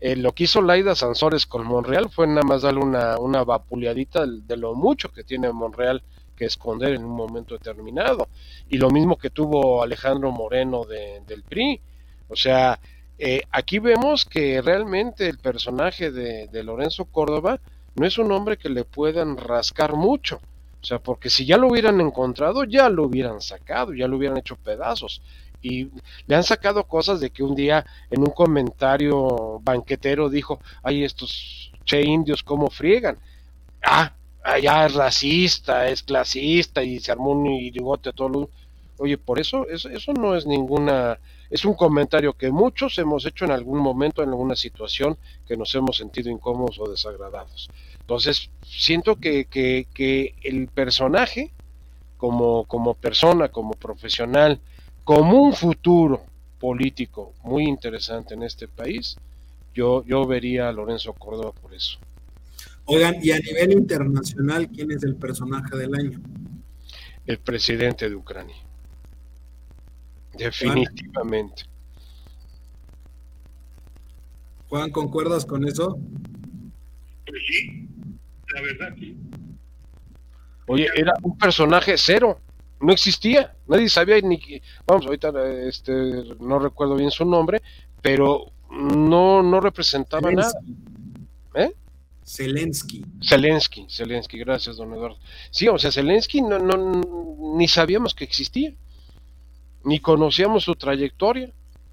eh, 0.00 0.16
lo 0.16 0.32
que 0.32 0.44
hizo 0.44 0.60
Laida 0.60 0.96
Sansores 0.96 1.46
con 1.46 1.64
Monreal 1.64 2.10
fue 2.10 2.26
nada 2.26 2.42
más 2.42 2.62
darle 2.62 2.80
una, 2.80 3.18
una 3.18 3.44
vapuleadita 3.44 4.26
de, 4.26 4.56
lo 4.56 4.74
mucho 4.74 5.12
que 5.12 5.22
tiene 5.22 5.52
Monreal 5.52 6.02
que 6.34 6.44
esconder 6.44 6.94
en 6.94 7.04
un 7.04 7.14
momento 7.14 7.56
determinado. 7.56 8.26
Y 8.68 8.78
lo 8.78 8.90
mismo 8.90 9.16
que 9.16 9.30
tuvo 9.30 9.80
Alejandro 9.80 10.32
Moreno 10.32 10.84
del 10.84 11.44
PRI. 11.48 11.80
O 12.28 12.34
sea, 12.34 12.80
eh, 13.16 13.42
aquí 13.52 13.78
vemos 13.78 14.24
que 14.24 14.60
realmente 14.60 15.28
el 15.28 15.38
personaje 15.38 16.10
de, 16.10 16.48
de 16.48 16.64
Lorenzo 16.64 17.04
Córdoba 17.04 17.60
no 17.94 18.06
es 18.08 18.18
un 18.18 18.32
hombre 18.32 18.56
que 18.56 18.70
le 18.70 18.82
puedan 18.82 19.36
rascar 19.36 19.94
mucho. 19.94 20.40
O 20.82 20.84
sea, 20.84 20.98
porque 20.98 21.30
si 21.30 21.46
ya 21.46 21.56
lo 21.56 21.68
hubieran 21.68 22.00
encontrado, 22.00 22.64
ya 22.64 22.88
lo 22.88 23.04
hubieran 23.04 23.40
sacado, 23.40 23.94
ya 23.94 24.06
lo 24.06 24.16
hubieran 24.16 24.38
hecho 24.38 24.56
pedazos. 24.56 25.22
Y 25.62 25.88
le 26.26 26.36
han 26.36 26.44
sacado 26.44 26.84
cosas 26.84 27.20
de 27.20 27.30
que 27.30 27.42
un 27.42 27.54
día 27.54 27.84
en 28.10 28.20
un 28.20 28.30
comentario 28.30 29.60
banquetero 29.62 30.28
dijo, 30.28 30.60
ay, 30.82 31.04
estos 31.04 31.72
che 31.84 32.02
indios, 32.02 32.42
¿cómo 32.42 32.68
friegan? 32.68 33.18
Ah, 33.82 34.12
ya 34.62 34.86
es 34.86 34.94
racista, 34.94 35.88
es 35.88 36.02
clasista 36.02 36.82
y 36.82 37.00
se 37.00 37.12
armó 37.12 37.30
un 37.30 37.46
irigote 37.46 38.12
todo 38.12 38.28
lo... 38.28 38.50
Oye, 38.98 39.18
por 39.18 39.38
eso, 39.38 39.68
eso, 39.68 39.90
eso 39.90 40.12
no 40.14 40.34
es 40.34 40.46
ninguna, 40.46 41.18
es 41.50 41.66
un 41.66 41.74
comentario 41.74 42.32
que 42.32 42.50
muchos 42.50 42.98
hemos 42.98 43.26
hecho 43.26 43.44
en 43.44 43.50
algún 43.50 43.78
momento, 43.78 44.22
en 44.22 44.30
alguna 44.30 44.56
situación 44.56 45.18
que 45.46 45.56
nos 45.56 45.74
hemos 45.74 45.98
sentido 45.98 46.30
incómodos 46.30 46.78
o 46.78 46.88
desagradados. 46.88 47.68
Entonces, 48.00 48.50
siento 48.62 49.16
que, 49.16 49.44
que, 49.44 49.86
que 49.92 50.34
el 50.42 50.68
personaje, 50.68 51.52
como, 52.16 52.64
como 52.64 52.94
persona, 52.94 53.48
como 53.48 53.72
profesional, 53.72 54.60
como 55.06 55.40
un 55.40 55.52
futuro 55.52 56.24
político 56.58 57.32
muy 57.44 57.62
interesante 57.62 58.34
en 58.34 58.42
este 58.42 58.66
país, 58.66 59.16
yo, 59.72 60.04
yo 60.04 60.26
vería 60.26 60.68
a 60.68 60.72
Lorenzo 60.72 61.12
Córdoba 61.12 61.52
por 61.52 61.72
eso. 61.72 62.00
Oigan, 62.86 63.14
y 63.22 63.30
a 63.30 63.38
nivel 63.38 63.70
internacional, 63.70 64.68
¿quién 64.68 64.90
es 64.90 65.04
el 65.04 65.14
personaje 65.14 65.76
del 65.76 65.94
año? 65.94 66.20
El 67.24 67.38
presidente 67.38 68.08
de 68.08 68.16
Ucrania. 68.16 68.56
Definitivamente. 70.36 71.62
Juan, 74.68 74.90
¿concuerdas 74.90 75.46
con 75.46 75.68
eso? 75.68 76.00
Pues 77.26 77.42
sí, 77.46 77.88
la 78.52 78.60
verdad 78.60 78.96
sí. 78.98 79.16
Oye, 80.66 80.88
era 80.96 81.14
un 81.22 81.38
personaje 81.38 81.94
cero, 81.96 82.40
no 82.80 82.92
existía, 82.92 83.54
nadie 83.66 83.88
sabía 83.88 84.20
ni 84.20 84.40
vamos, 84.86 85.06
ahorita 85.06 85.32
este 85.66 85.92
no 86.40 86.58
recuerdo 86.58 86.96
bien 86.96 87.10
su 87.10 87.24
nombre, 87.24 87.62
pero 88.02 88.52
no 88.70 89.42
no 89.42 89.60
representaba 89.60 90.30
nada. 90.30 90.52
¿Eh? 91.54 91.72
Zelensky. 92.24 93.04
Zelensky, 93.22 93.86
Zelensky, 93.88 94.38
gracias, 94.38 94.76
don 94.76 94.92
Eduardo. 94.92 95.18
Sí, 95.50 95.68
o 95.68 95.78
sea, 95.78 95.92
Zelensky 95.92 96.42
no, 96.42 96.58
no, 96.58 97.56
ni 97.56 97.68
sabíamos 97.68 98.14
que 98.14 98.24
existía 98.24 98.74
ni 99.86 100.00
conocíamos 100.00 100.64
su 100.64 100.74
trayectoria. 100.74 101.50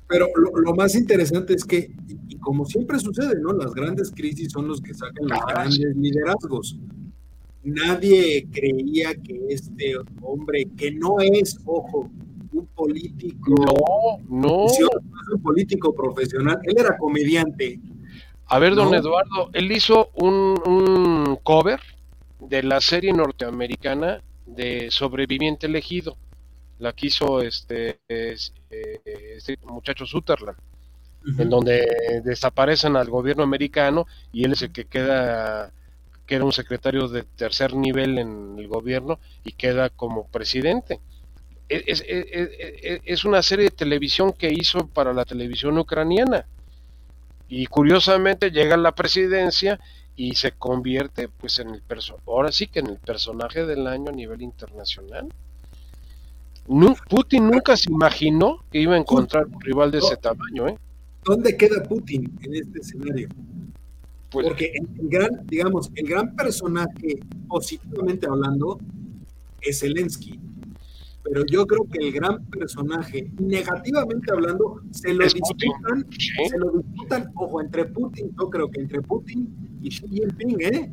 Pero 0.07 0.27
lo, 0.35 0.75
más 0.75 0.95
interesante 0.95 1.53
es 1.53 1.63
que, 1.63 1.91
y 2.27 2.37
como 2.37 2.65
siempre 2.65 2.99
sucede, 2.99 3.39
¿no? 3.39 3.53
Las 3.53 3.73
grandes 3.73 4.11
crisis 4.11 4.51
son 4.51 4.67
los 4.67 4.81
que 4.81 4.93
sacan 4.93 5.27
los 5.27 5.39
grandes 5.47 5.95
liderazgos. 5.95 6.77
Nadie 7.63 8.47
creía 8.51 9.13
que 9.15 9.39
este 9.49 9.95
hombre, 10.21 10.67
que 10.77 10.91
no 10.91 11.19
es, 11.19 11.59
ojo, 11.65 12.09
un 12.51 12.65
político. 12.67 13.55
No, 13.55 14.17
no. 14.29 14.65
un 14.65 15.41
político 15.41 15.93
profesional, 15.93 16.59
él 16.63 16.75
era 16.77 16.97
comediante. 16.97 17.79
A 18.47 18.59
ver, 18.59 18.75
don 18.75 18.93
Eduardo, 18.93 19.49
él 19.53 19.71
hizo 19.71 20.09
un, 20.15 20.59
un 20.65 21.37
cover 21.43 21.79
de 22.39 22.61
la 22.63 22.81
serie 22.81 23.13
norteamericana 23.13 24.21
de 24.45 24.91
Sobreviviente 24.91 25.65
Elegido 25.67 26.17
la 26.83 26.93
quiso 26.93 27.41
este, 27.41 27.99
eh, 28.09 28.35
este 28.69 29.57
muchacho 29.63 30.05
Sutherland, 30.05 30.57
en 31.37 31.49
donde 31.49 31.85
desaparecen 32.23 32.97
al 32.97 33.09
gobierno 33.09 33.43
americano 33.43 34.05
y 34.33 34.43
él 34.43 34.51
es 34.51 34.61
el 34.63 34.71
que 34.73 34.85
queda, 34.85 35.71
que 36.25 36.35
era 36.35 36.45
un 36.45 36.53
secretario 36.53 37.07
de 37.07 37.23
tercer 37.23 37.75
nivel 37.75 38.17
en 38.17 38.55
el 38.57 38.67
gobierno 38.67 39.19
y 39.43 39.53
queda 39.53 39.89
como 39.89 40.27
presidente. 40.27 40.99
E, 41.69 41.83
es, 41.87 42.01
es, 42.01 42.25
e, 42.29 43.01
es, 43.05 43.25
una 43.25 43.41
serie 43.41 43.65
de 43.65 43.75
televisión 43.75 44.33
que 44.33 44.51
hizo 44.51 44.87
para 44.87 45.13
la 45.13 45.25
televisión 45.25 45.77
ucraniana 45.77 46.45
y 47.47 47.65
curiosamente 47.67 48.51
llega 48.51 48.75
a 48.75 48.77
la 48.77 48.93
presidencia 48.93 49.79
y 50.15 50.35
se 50.35 50.51
convierte 50.51 51.27
pues 51.27 51.59
en 51.59 51.69
el 51.69 51.81
ahora 52.27 52.51
sí 52.51 52.67
que 52.67 52.79
en 52.79 52.87
el 52.87 52.97
personaje 52.97 53.65
del 53.65 53.87
año 53.87 54.09
a 54.09 54.15
nivel 54.15 54.41
internacional. 54.41 55.27
Putin 57.09 57.49
nunca 57.49 57.75
se 57.75 57.91
imaginó 57.91 58.63
que 58.71 58.79
iba 58.79 58.95
a 58.95 58.97
encontrar 58.97 59.45
un 59.47 59.59
rival 59.59 59.91
de 59.91 59.97
ese 59.99 60.15
tamaño. 60.17 60.67
¿eh? 60.67 60.77
¿Dónde 61.23 61.57
queda 61.57 61.83
Putin 61.83 62.31
en 62.41 62.55
este 62.55 62.79
escenario? 62.79 63.29
Pues 64.33 64.47
Porque 64.47 64.73
el, 64.73 64.87
gran, 65.09 65.45
digamos, 65.45 65.91
el 65.93 66.09
gran 66.09 66.35
personaje, 66.35 67.19
positivamente 67.47 68.25
hablando, 68.25 68.79
es 69.61 69.81
Zelensky. 69.81 70.39
Pero 71.23 71.45
yo 71.45 71.67
creo 71.67 71.85
que 71.85 71.99
el 71.99 72.11
gran 72.11 72.43
personaje, 72.47 73.31
negativamente 73.39 74.31
hablando, 74.31 74.81
se 74.91 75.13
lo 75.13 75.23
disputan, 75.23 76.07
se 76.49 76.57
lo 76.57 76.71
disputan, 76.71 77.31
ojo, 77.35 77.61
entre 77.61 77.85
Putin, 77.85 78.35
yo 78.37 78.49
creo 78.49 78.71
que 78.71 78.81
entre 78.81 79.01
Putin 79.03 79.79
y 79.81 79.89
Xi 79.89 80.07
Jinping, 80.09 80.61
¿eh? 80.61 80.91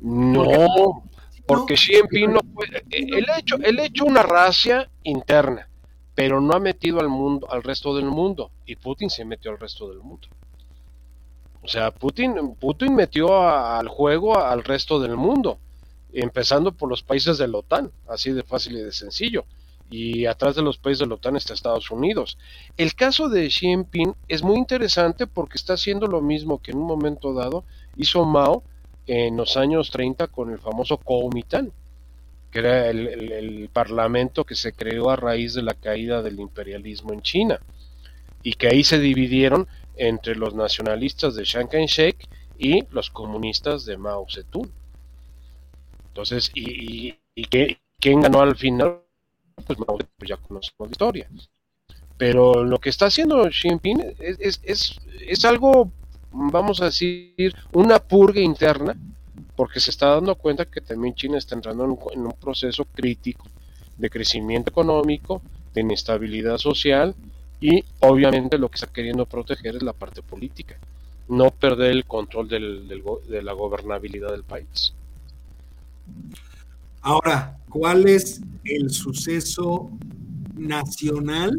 No, 0.00 1.02
porque 1.46 1.74
Xi 1.74 1.94
Jinping 1.94 2.32
no 2.32 2.40
puede, 2.40 2.84
él 2.90 3.26
ha 3.28 3.40
hecho, 3.40 3.56
él 3.56 3.78
ha 3.80 3.84
hecho 3.84 4.04
una 4.04 4.22
racia 4.22 4.88
interna, 5.02 5.68
pero 6.14 6.40
no 6.40 6.54
ha 6.54 6.60
metido 6.60 7.00
al 7.00 7.08
mundo, 7.08 7.50
al 7.50 7.64
resto 7.64 7.94
del 7.96 8.06
mundo, 8.06 8.52
y 8.66 8.76
Putin 8.76 9.10
se 9.10 9.24
metió 9.24 9.50
al 9.50 9.58
resto 9.58 9.88
del 9.90 9.98
mundo. 9.98 10.28
O 11.62 11.68
sea, 11.68 11.92
Putin, 11.92 12.56
Putin 12.58 12.94
metió 12.94 13.40
al 13.48 13.88
juego 13.88 14.38
al 14.38 14.64
resto 14.64 14.98
del 14.98 15.16
mundo, 15.16 15.58
empezando 16.12 16.72
por 16.72 16.88
los 16.88 17.02
países 17.02 17.38
de 17.38 17.46
la 17.46 17.58
OTAN, 17.58 17.90
así 18.08 18.32
de 18.32 18.42
fácil 18.42 18.76
y 18.76 18.82
de 18.82 18.92
sencillo. 18.92 19.44
Y 19.90 20.26
atrás 20.26 20.56
de 20.56 20.62
los 20.62 20.78
países 20.78 21.00
de 21.00 21.06
la 21.06 21.14
OTAN 21.14 21.36
está 21.36 21.54
Estados 21.54 21.90
Unidos. 21.90 22.38
El 22.76 22.94
caso 22.94 23.28
de 23.28 23.46
Xi 23.46 23.66
Jinping 23.66 24.14
es 24.26 24.42
muy 24.42 24.56
interesante 24.56 25.26
porque 25.26 25.56
está 25.56 25.74
haciendo 25.74 26.06
lo 26.06 26.20
mismo 26.20 26.60
que 26.60 26.72
en 26.72 26.78
un 26.78 26.86
momento 26.86 27.32
dado 27.32 27.64
hizo 27.96 28.24
Mao 28.24 28.64
en 29.06 29.36
los 29.36 29.56
años 29.56 29.90
30 29.90 30.28
con 30.28 30.50
el 30.50 30.58
famoso 30.58 30.96
Kuomintang, 30.96 31.70
que 32.50 32.58
era 32.58 32.90
el, 32.90 33.68
parlamento 33.72 34.44
que 34.44 34.54
se 34.54 34.72
creó 34.72 35.10
a 35.10 35.16
raíz 35.16 35.54
de 35.54 35.62
la 35.62 35.74
caída 35.74 36.22
del 36.22 36.40
imperialismo 36.40 37.12
en 37.12 37.22
China, 37.22 37.60
y 38.42 38.54
que 38.54 38.68
ahí 38.68 38.84
se 38.84 38.98
dividieron 38.98 39.68
entre 39.96 40.36
los 40.36 40.54
nacionalistas 40.54 41.34
de 41.34 41.44
Chiang 41.44 41.68
Kai-shek 41.68 42.28
y 42.58 42.84
los 42.90 43.10
comunistas 43.10 43.84
de 43.84 43.96
Mao 43.96 44.26
Zedong. 44.30 44.70
Entonces, 46.08 46.50
¿y, 46.54 47.18
y, 47.34 47.44
quién 48.00 48.20
ganó 48.20 48.40
al 48.40 48.56
final? 48.56 49.00
Pues 49.66 49.78
Mao 49.78 49.96
Zedong, 49.96 50.10
pues 50.18 50.28
ya 50.28 50.36
conocemos 50.36 50.88
la 50.88 50.92
historia. 50.92 51.28
Pero 52.16 52.64
lo 52.64 52.78
que 52.78 52.90
está 52.90 53.06
haciendo 53.06 53.48
Xi 53.48 53.68
Jinping 53.68 54.14
es, 54.18 54.60
es, 54.62 55.00
es 55.20 55.44
algo 55.44 55.90
vamos 56.32 56.80
a 56.80 56.86
decir, 56.86 57.54
una 57.72 57.98
purga 57.98 58.40
interna, 58.40 58.96
porque 59.56 59.80
se 59.80 59.90
está 59.90 60.08
dando 60.08 60.34
cuenta 60.34 60.64
que 60.64 60.80
también 60.80 61.14
China 61.14 61.38
está 61.38 61.54
entrando 61.54 61.84
en 61.84 62.20
un, 62.20 62.32
proceso 62.32 62.84
crítico 62.84 63.46
de 63.96 64.10
crecimiento 64.10 64.70
económico, 64.70 65.42
de 65.74 65.82
inestabilidad 65.82 66.58
social 66.58 67.14
y 67.62 67.84
obviamente 68.00 68.58
lo 68.58 68.68
que 68.68 68.74
está 68.74 68.88
queriendo 68.88 69.24
proteger 69.24 69.76
es 69.76 69.82
la 69.82 69.94
parte 69.94 70.20
política, 70.22 70.76
no 71.28 71.50
perder 71.50 71.92
el 71.92 72.04
control 72.04 72.48
del, 72.48 72.88
de 73.28 73.42
la 73.42 73.52
gobernabilidad 73.52 74.32
del 74.32 74.44
país. 74.44 74.92
Ahora, 77.00 77.56
¿cuál 77.70 78.06
es 78.08 78.42
el 78.64 78.90
suceso 78.90 79.90
nacional 80.56 81.58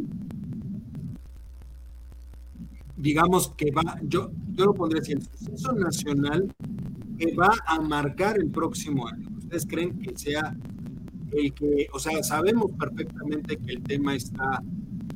digamos 3.03 3.49
que 3.57 3.69
va, 3.69 3.99
yo, 4.03 4.31
yo 4.53 4.65
lo 4.65 4.73
pondré 4.73 4.99
así, 5.01 5.11
el 5.11 5.21
suceso 5.21 5.73
nacional 5.73 6.53
que 7.17 7.35
va 7.35 7.53
a 7.67 7.81
marcar 7.81 8.37
el 8.37 8.49
próximo 8.49 9.05
año. 9.07 9.27
¿Ustedes 9.37 9.65
creen 9.67 9.99
que 9.99 10.17
sea 10.17 10.55
el 11.33 11.53
que, 11.53 11.87
o 11.91 11.99
sea, 11.99 12.23
sabemos 12.23 12.71
perfectamente 12.79 13.57
que 13.57 13.73
el 13.73 13.83
tema 13.83 14.15
está 14.15 14.61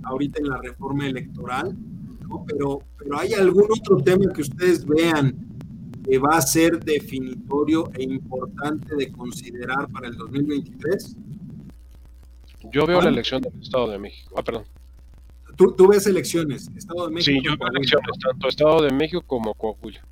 ahorita 0.07 0.39
en 0.39 0.49
la 0.49 0.57
reforma 0.57 1.07
electoral, 1.07 1.75
pero, 2.45 2.79
pero 2.97 3.19
hay 3.19 3.33
algún 3.33 3.65
otro 3.69 3.97
tema 3.97 4.31
que 4.33 4.41
ustedes 4.41 4.85
vean 4.85 5.35
que 6.07 6.17
va 6.19 6.37
a 6.37 6.41
ser 6.41 6.79
definitorio 6.79 7.91
e 7.93 8.03
importante 8.03 8.95
de 8.95 9.11
considerar 9.11 9.89
para 9.91 10.07
el 10.07 10.15
2023? 10.15 11.17
Yo 12.71 12.85
veo 12.85 13.01
la 13.01 13.09
elección 13.09 13.41
del 13.41 13.53
Estado 13.61 13.91
de 13.91 13.99
México. 13.99 14.35
Ah, 14.37 14.43
perdón. 14.43 14.63
Tú, 15.57 15.87
ves 15.87 16.05
elecciones, 16.05 16.69
Estado 16.75 17.07
de 17.07 17.13
México. 17.13 17.39
Sí, 17.39 17.41
yo 17.43 17.57
veo 17.57 17.69
elecciones, 17.69 18.19
tanto 18.19 18.47
Estado 18.47 18.81
de 18.83 18.93
México 18.93 19.23
como 19.25 19.53
Coahuila. 19.53 20.05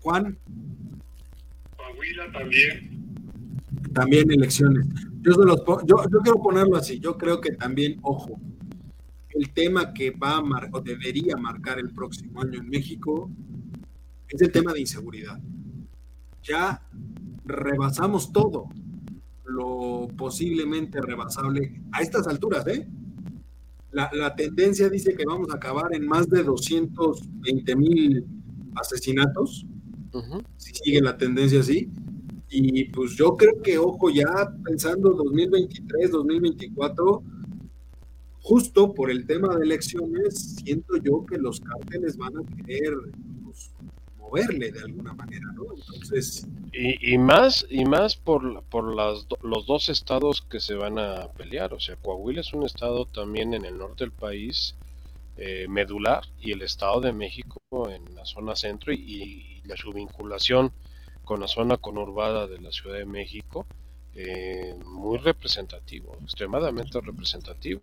Juan. 0.00 0.38
Coahuila 1.76 2.32
también. 2.32 3.26
También 3.92 4.30
elecciones. 4.30 4.86
Yo, 5.22 5.32
los, 5.32 5.60
yo, 5.86 5.96
yo 6.10 6.18
quiero 6.20 6.40
ponerlo 6.40 6.76
así, 6.76 7.00
yo 7.00 7.18
creo 7.18 7.40
que 7.40 7.52
también, 7.52 7.98
ojo, 8.02 8.40
el 9.38 9.50
tema 9.52 9.94
que 9.94 10.10
va 10.10 10.38
a 10.38 10.42
mar, 10.42 10.68
o 10.72 10.80
debería 10.80 11.36
marcar 11.36 11.78
el 11.78 11.90
próximo 11.90 12.42
año 12.42 12.58
en 12.58 12.68
México 12.68 13.30
es 14.28 14.42
el 14.42 14.50
tema 14.50 14.72
de 14.72 14.80
inseguridad. 14.80 15.38
Ya 16.42 16.82
rebasamos 17.44 18.32
todo 18.32 18.68
lo 19.44 20.08
posiblemente 20.16 21.00
rebasable 21.00 21.82
a 21.92 22.02
estas 22.02 22.26
alturas, 22.26 22.66
¿eh? 22.66 22.88
La, 23.92 24.34
tendencia 24.36 24.88
dice 24.90 25.14
que 25.14 25.24
vamos 25.24 25.48
a 25.50 25.56
acabar 25.56 25.94
en 25.94 26.06
más 26.06 26.28
de 26.28 26.42
220 26.42 27.76
mil 27.76 28.26
asesinatos, 28.74 29.66
si 30.56 30.74
sigue 30.74 31.00
la 31.00 31.16
tendencia 31.16 31.60
así. 31.60 31.90
Y 32.50 32.84
pues 32.90 33.12
yo 33.16 33.36
creo 33.36 33.62
que, 33.62 33.78
ojo, 33.78 34.10
ya 34.10 34.26
pensando 34.64 35.10
2023, 35.14 36.10
2024, 36.10 37.22
justo 38.48 38.94
por 38.94 39.10
el 39.10 39.26
tema 39.26 39.54
de 39.56 39.64
elecciones, 39.66 40.56
siento 40.64 40.96
yo 41.04 41.26
que 41.26 41.36
los 41.36 41.60
cárteles 41.60 42.16
van 42.16 42.32
a 42.38 42.64
querer 42.64 42.94
moverle 44.16 44.72
de 44.72 44.80
alguna 44.80 45.12
manera, 45.12 45.46
¿no? 45.54 45.64
Entonces... 45.76 46.46
Y, 46.72 47.12
y 47.12 47.18
más, 47.18 47.66
y 47.68 47.84
más 47.84 48.16
por, 48.16 48.62
por 48.64 48.94
las, 48.94 49.26
los 49.42 49.66
dos 49.66 49.90
estados 49.90 50.40
que 50.40 50.60
se 50.60 50.74
van 50.74 50.98
a 50.98 51.28
pelear, 51.32 51.74
o 51.74 51.80
sea, 51.80 51.96
Coahuila 51.96 52.40
es 52.40 52.54
un 52.54 52.64
estado 52.64 53.04
también 53.04 53.52
en 53.52 53.66
el 53.66 53.76
norte 53.76 54.04
del 54.04 54.12
país 54.12 54.74
eh, 55.36 55.66
medular 55.68 56.22
y 56.40 56.52
el 56.52 56.62
estado 56.62 57.02
de 57.02 57.12
México 57.12 57.60
en 57.90 58.14
la 58.14 58.24
zona 58.24 58.56
centro 58.56 58.94
y, 58.94 59.60
la 59.66 59.76
su 59.76 59.92
vinculación 59.92 60.72
con 61.24 61.40
la 61.40 61.48
zona 61.48 61.76
conurbada 61.76 62.46
de 62.46 62.58
la 62.58 62.72
Ciudad 62.72 62.96
de 62.96 63.04
México, 63.04 63.66
eh, 64.14 64.76
muy 64.84 65.18
representativo, 65.18 66.16
extremadamente 66.22 67.00
representativo. 67.00 67.82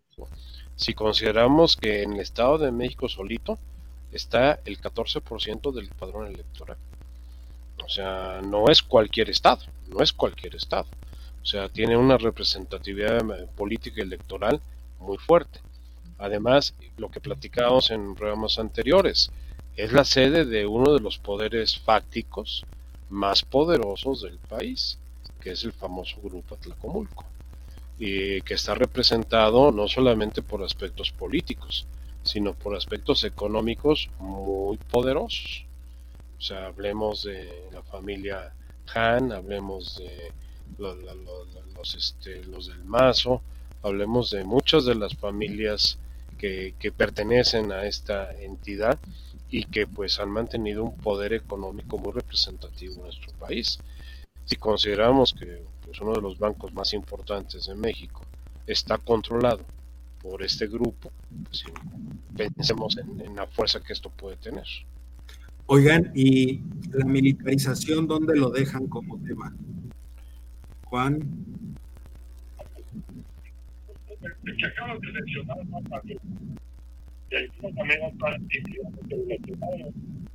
Si 0.76 0.94
consideramos 0.94 1.78
que 1.78 2.04
en 2.04 2.14
el 2.14 2.20
Estado 2.20 2.58
de 2.58 2.72
México 2.72 3.08
solito 3.08 3.58
está 4.12 4.60
el 4.66 4.80
14% 4.80 5.72
del 5.72 5.90
padrón 5.90 6.28
electoral. 6.28 6.78
O 7.84 7.90
sea, 7.90 8.42
no 8.44 8.70
es 8.70 8.82
cualquier 8.82 9.30
estado, 9.30 9.64
no 9.88 10.02
es 10.02 10.14
cualquier 10.14 10.56
estado. 10.56 10.88
O 11.42 11.46
sea, 11.46 11.70
tiene 11.70 11.96
una 11.96 12.18
representatividad 12.18 13.18
eh, 13.18 13.48
política 13.56 14.02
electoral 14.02 14.62
muy 15.00 15.18
fuerte. 15.18 15.60
Además, 16.18 16.74
lo 16.98 17.12
que 17.12 17.20
platicábamos 17.20 17.92
en 17.92 18.16
programas 18.16 18.58
anteriores, 18.58 19.32
es 19.76 19.92
la 19.92 20.06
sede 20.06 20.46
de 20.46 20.66
uno 20.66 20.94
de 20.94 21.02
los 21.02 21.18
poderes 21.18 21.78
fácticos 21.78 22.66
más 23.10 23.44
poderosos 23.44 24.22
del 24.22 24.38
país, 24.38 24.98
que 25.46 25.52
es 25.52 25.64
el 25.64 25.74
famoso 25.74 26.20
Grupo 26.24 26.56
Atlacomulco, 26.56 27.24
y 28.00 28.42
que 28.42 28.56
está 28.56 28.74
representado 28.74 29.72
no 29.72 29.88
solamente 29.88 30.42
por 30.42 30.64
aspectos 30.64 31.12
políticos, 31.12 31.86
sino 32.24 32.56
por 32.56 32.76
aspectos 32.76 33.24
económicos 33.24 34.10
muy 34.18 34.78
poderosos. 34.78 35.66
O 36.40 36.42
sea, 36.42 36.66
hablemos 36.66 37.22
de 37.26 37.70
la 37.72 37.84
familia 37.84 38.54
Han, 38.96 39.32
hablemos 39.32 39.98
de 39.98 40.32
los, 40.80 41.94
este, 41.94 42.44
los, 42.46 42.66
del 42.66 42.84
Mazo, 42.84 43.44
hablemos 43.84 44.32
de 44.32 44.46
muchas 44.46 44.86
de 44.86 44.96
las 44.96 45.14
familias 45.14 46.00
que, 46.40 46.74
que, 46.80 46.92
pertenecen 46.92 47.72
a 47.72 47.86
esta 47.86 48.34
entidad 48.34 48.98
y 49.52 49.66
que 49.66 49.86
pues 49.86 50.20
han 50.20 50.32
mantenido 50.32 50.84
un 50.84 50.98
poder 50.98 51.34
económico 51.34 52.00
muy 52.00 52.14
representativo 52.14 52.96
en 52.96 53.02
nuestro 53.04 53.32
país. 53.34 53.78
Si 54.46 54.56
consideramos 54.58 55.34
que 55.34 55.64
pues, 55.84 56.00
uno 56.02 56.14
de 56.14 56.22
los 56.22 56.38
bancos 56.38 56.74
más 56.74 56.94
importantes 56.94 57.66
de 57.66 57.76
México 57.76 58.22
está 58.68 58.98
controlado 58.98 59.66
por 60.22 60.42
este 60.44 60.68
grupo, 60.68 61.12
pues, 61.46 61.64
pensemos 62.36 62.98
en, 62.98 63.36
la 63.36 63.48
fuerza 63.48 63.80
que 63.80 63.94
esto 63.94 64.10
puede 64.10 64.38
tener. 64.38 64.66
Oigan, 65.68 66.12
¿y 66.16 66.62
la 66.92 67.06
militarización 67.06 68.08
dónde 68.08 68.36
lo 68.36 68.50
dejan 68.52 68.88
como 68.88 69.18
tema? 69.24 69.54
Juan. 70.86 71.20
El 74.44 74.58
que 74.58 74.66
acabas 74.68 75.02
de 75.02 75.12
mencionar, 75.12 75.66
no 75.66 75.82
de 77.30 77.38
alguna 77.38 77.84
manera 77.84 78.12
relacionado, 79.10 79.94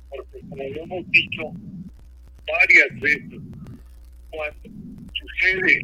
porque 0.09 0.39
como 0.49 0.55
lo 0.55 0.83
hemos 0.83 1.11
dicho 1.11 1.53
varias 2.45 2.99
veces, 2.99 3.41
cuando 4.31 4.69
sucede 5.13 5.81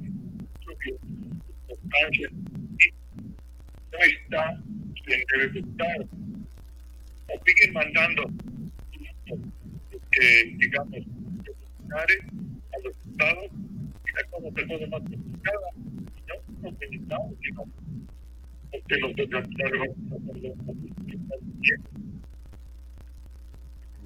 importancia 1.70 2.30
no 2.32 3.98
está 4.00 4.64
en 5.08 5.22
el 5.34 5.42
resultado. 5.42 6.04
O 7.30 7.34
siguen 7.46 7.74
mandando 7.74 8.24
que, 10.12 10.56
digamos, 10.58 11.06
militares 11.06 12.20
a 12.72 12.78
los 12.84 12.96
estados 13.06 13.52
y 13.52 14.12
la 14.16 14.24
cosa 14.32 14.48
se 14.56 14.66
pone 14.66 14.88
más 14.88 15.02
complicada. 15.02 15.68
No 15.76 16.70
los 16.70 16.80
militares, 16.80 17.38
sino 17.42 17.62
porque 18.72 18.96
los 18.98 19.16
desgastaron 19.16 20.08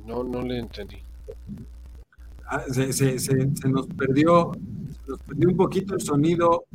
no, 0.06 0.24
no 0.24 0.42
le 0.42 0.60
entendí. 0.60 1.04
Ah, 2.54 2.64
se, 2.70 2.92
se, 2.92 3.18
se, 3.18 3.56
se, 3.56 3.70
nos 3.70 3.88
perdió, 3.88 4.52
se 4.54 5.12
nos 5.12 5.22
perdió 5.22 5.48
un 5.48 5.56
poquito 5.56 5.94
el 5.94 6.02
sonido 6.02 6.66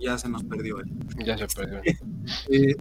ya 0.00 0.18
se 0.18 0.28
nos 0.28 0.44
perdió. 0.44 0.80
Él. 0.80 0.90
Ya 1.24 1.38
se 1.38 1.46
perdió. 1.46 1.80
eh, 2.50 2.74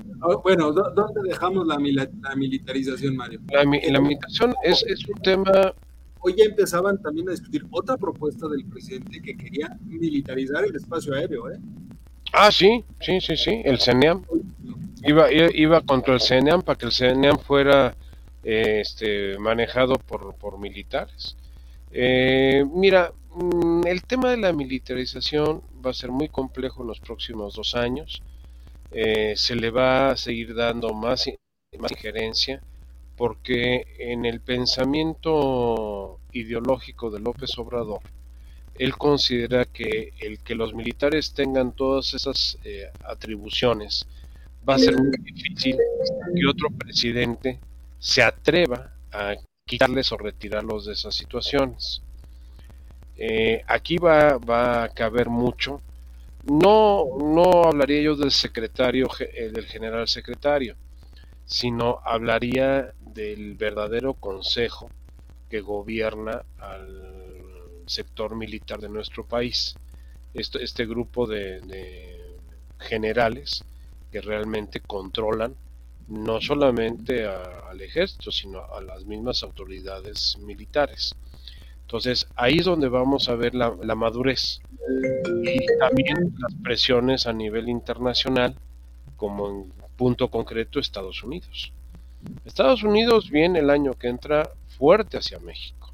bueno, 0.44 0.72
¿dónde 0.72 1.22
dejamos 1.24 1.68
la, 1.68 1.78
la 1.78 2.36
militarización, 2.36 3.16
Mario? 3.16 3.42
La, 3.52 3.64
la 3.64 4.00
militarización 4.00 4.56
es, 4.64 4.84
es, 4.88 5.08
un 5.08 5.22
tema... 5.22 5.74
Hoy 6.20 6.34
ya 6.36 6.46
empezaban 6.46 7.00
también 7.02 7.30
a 7.30 7.32
discutir 7.32 7.64
otra 7.70 7.98
propuesta 7.98 8.48
del 8.48 8.66
presidente 8.66 9.22
que 9.22 9.38
quería 9.38 9.78
militarizar 9.86 10.66
el 10.66 10.76
espacio 10.76 11.14
aéreo, 11.14 11.52
¿eh? 11.52 11.60
Ah, 12.34 12.52
sí, 12.52 12.84
sí, 13.00 13.22
sí, 13.22 13.38
sí, 13.38 13.62
el 13.64 13.80
CENEAM. 13.80 14.24
Iba, 15.04 15.32
iba 15.32 15.82
contra 15.82 16.16
el 16.16 16.22
CENEAM 16.22 16.64
para 16.64 16.80
que 16.80 16.88
el 16.88 16.92
CENEAM 16.92 17.38
fuera 17.38 17.96
eh, 18.44 18.82
este, 18.82 19.38
manejado 19.38 19.96
por, 19.96 20.34
por 20.36 20.60
militares. 20.60 21.38
Eh, 21.98 22.66
mira, 22.74 23.14
mm, 23.36 23.88
el 23.88 24.04
tema 24.04 24.32
de 24.32 24.38
la 24.38 24.52
militarización 24.52 25.62
va 25.84 25.92
a 25.92 25.94
ser 25.94 26.12
muy 26.12 26.28
complejo 26.28 26.82
en 26.82 26.90
los 26.90 27.00
próximos 27.00 27.56
dos 27.56 27.74
años. 27.74 28.22
Eh, 28.92 29.34
se 29.38 29.56
le 29.56 29.70
va 29.70 30.10
a 30.12 30.18
seguir 30.18 30.54
dando 30.56 30.94
más, 30.94 31.26
más 31.80 31.92
injerencia 31.92 32.62
porque 33.16 33.86
en 33.98 34.26
el 34.26 34.42
pensamiento 34.42 36.20
ideológico 36.34 37.10
de 37.12 37.22
López 37.22 37.58
Obrador, 37.58 38.02
él 38.78 38.98
considera 38.98 39.64
que 39.64 40.12
el 40.20 40.40
que 40.40 40.54
los 40.54 40.74
militares 40.74 41.34
tengan 41.34 41.72
todas 41.72 42.14
esas 42.14 42.58
eh, 42.66 42.90
atribuciones 43.06 44.06
va 44.68 44.76
a 44.76 44.80
ser 44.80 44.98
muy 44.98 45.16
difícil 45.24 45.78
que 46.36 46.46
otro 46.46 46.70
presidente 46.72 47.58
se 48.00 48.22
atreva 48.22 48.92
a 49.14 49.36
quitarles 49.68 50.12
o 50.12 50.18
retirarlos 50.18 50.86
de 50.86 50.94
esas 50.94 51.16
situaciones. 51.16 52.02
Eh, 53.18 53.64
aquí 53.68 53.98
va, 53.98 54.84
a 54.84 54.90
caber 54.90 55.28
mucho. 55.30 55.82
No, 56.44 57.06
no 57.18 57.64
hablaría 57.64 58.02
yo 58.04 58.16
del 58.16 58.30
secretario, 58.30 59.08
eh, 59.20 59.50
del 59.52 59.66
general 59.66 60.08
secretario, 60.08 60.76
sino 61.46 62.00
hablaría 62.06 62.94
del 63.00 63.56
verdadero 63.56 64.14
consejo 64.14 64.92
que 65.50 65.62
gobierna 65.62 66.44
al 66.60 67.82
sector 67.88 68.36
militar 68.36 68.80
de 68.80 68.90
nuestro 68.90 69.26
país. 69.26 69.76
Este, 70.36 70.86
grupo 70.86 71.26
de 71.26 72.36
generales 72.78 73.64
que 74.12 74.22
realmente 74.22 74.82
controlan 74.82 75.56
no 76.08 76.42
solamente 76.42 77.26
a, 77.26 77.70
al 77.70 77.82
ejército, 77.82 78.32
sino 78.32 78.64
a 78.64 78.82
las 78.82 79.06
mismas 79.06 79.44
autoridades 79.44 80.38
militares. 80.40 81.16
Entonces 81.86 82.28
ahí 82.36 82.58
es 82.60 82.66
donde 82.66 82.90
vamos 82.90 83.30
a 83.30 83.36
ver 83.36 83.54
la, 83.54 83.70
madurez 83.96 84.60
y 85.44 85.66
también 85.78 86.34
las 86.40 86.54
presiones 86.64 87.28
a 87.28 87.34
nivel 87.34 87.70
internacional, 87.70 88.56
como 89.16 89.50
en 89.50 89.72
punto 89.96 90.30
concreto 90.30 90.80
Estados 90.80 91.24
Unidos. 91.24 91.72
Estados 92.44 92.84
Unidos 92.84 93.30
viene 93.30 93.60
el 93.60 93.70
año 93.70 93.94
que 93.94 94.08
entra 94.08 94.50
fuerte 94.80 95.18
hacia 95.18 95.38
México. 95.40 95.94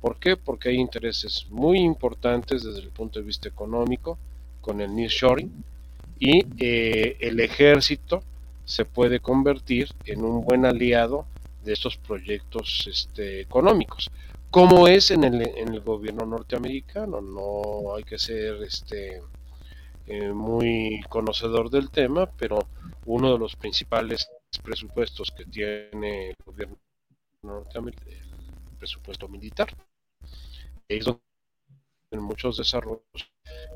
¿Por 0.00 0.20
qué? 0.20 0.36
Porque 0.36 0.68
hay 0.68 0.76
intereses 0.76 1.46
muy 1.50 1.80
importantes 1.80 2.62
desde 2.62 2.80
el 2.80 2.90
punto 2.90 3.18
de 3.18 3.26
vista 3.26 3.48
económico 3.48 4.18
con 4.60 4.80
el 4.80 4.94
nearshoring 4.94 5.64
y 6.20 6.46
eh, 6.60 7.16
el 7.18 7.40
ejército 7.40 8.22
se 8.66 8.84
puede 8.84 9.20
convertir 9.20 9.88
en 10.04 10.22
un 10.22 10.44
buen 10.44 10.66
aliado 10.66 11.26
de 11.64 11.72
estos 11.72 11.96
proyectos 11.96 12.86
este, 12.86 13.40
económicos 13.40 14.10
como 14.56 14.88
es 14.88 15.10
en 15.10 15.22
el, 15.24 15.46
en 15.46 15.74
el 15.74 15.80
gobierno 15.80 16.24
norteamericano. 16.24 17.20
No 17.20 17.94
hay 17.94 18.04
que 18.04 18.18
ser 18.18 18.62
este 18.62 19.22
eh, 20.06 20.32
muy 20.32 21.02
conocedor 21.10 21.68
del 21.68 21.90
tema, 21.90 22.24
pero 22.38 22.60
uno 23.04 23.32
de 23.32 23.38
los 23.38 23.54
principales 23.54 24.30
presupuestos 24.62 25.30
que 25.30 25.44
tiene 25.44 26.30
el 26.30 26.36
gobierno 26.44 26.78
norteamericano, 27.42 28.10
el 28.10 28.76
presupuesto 28.78 29.28
militar, 29.28 29.68
es 30.88 31.04
donde 31.04 31.20
en 32.12 32.22
muchos 32.22 32.56
desarrollos, 32.56 33.02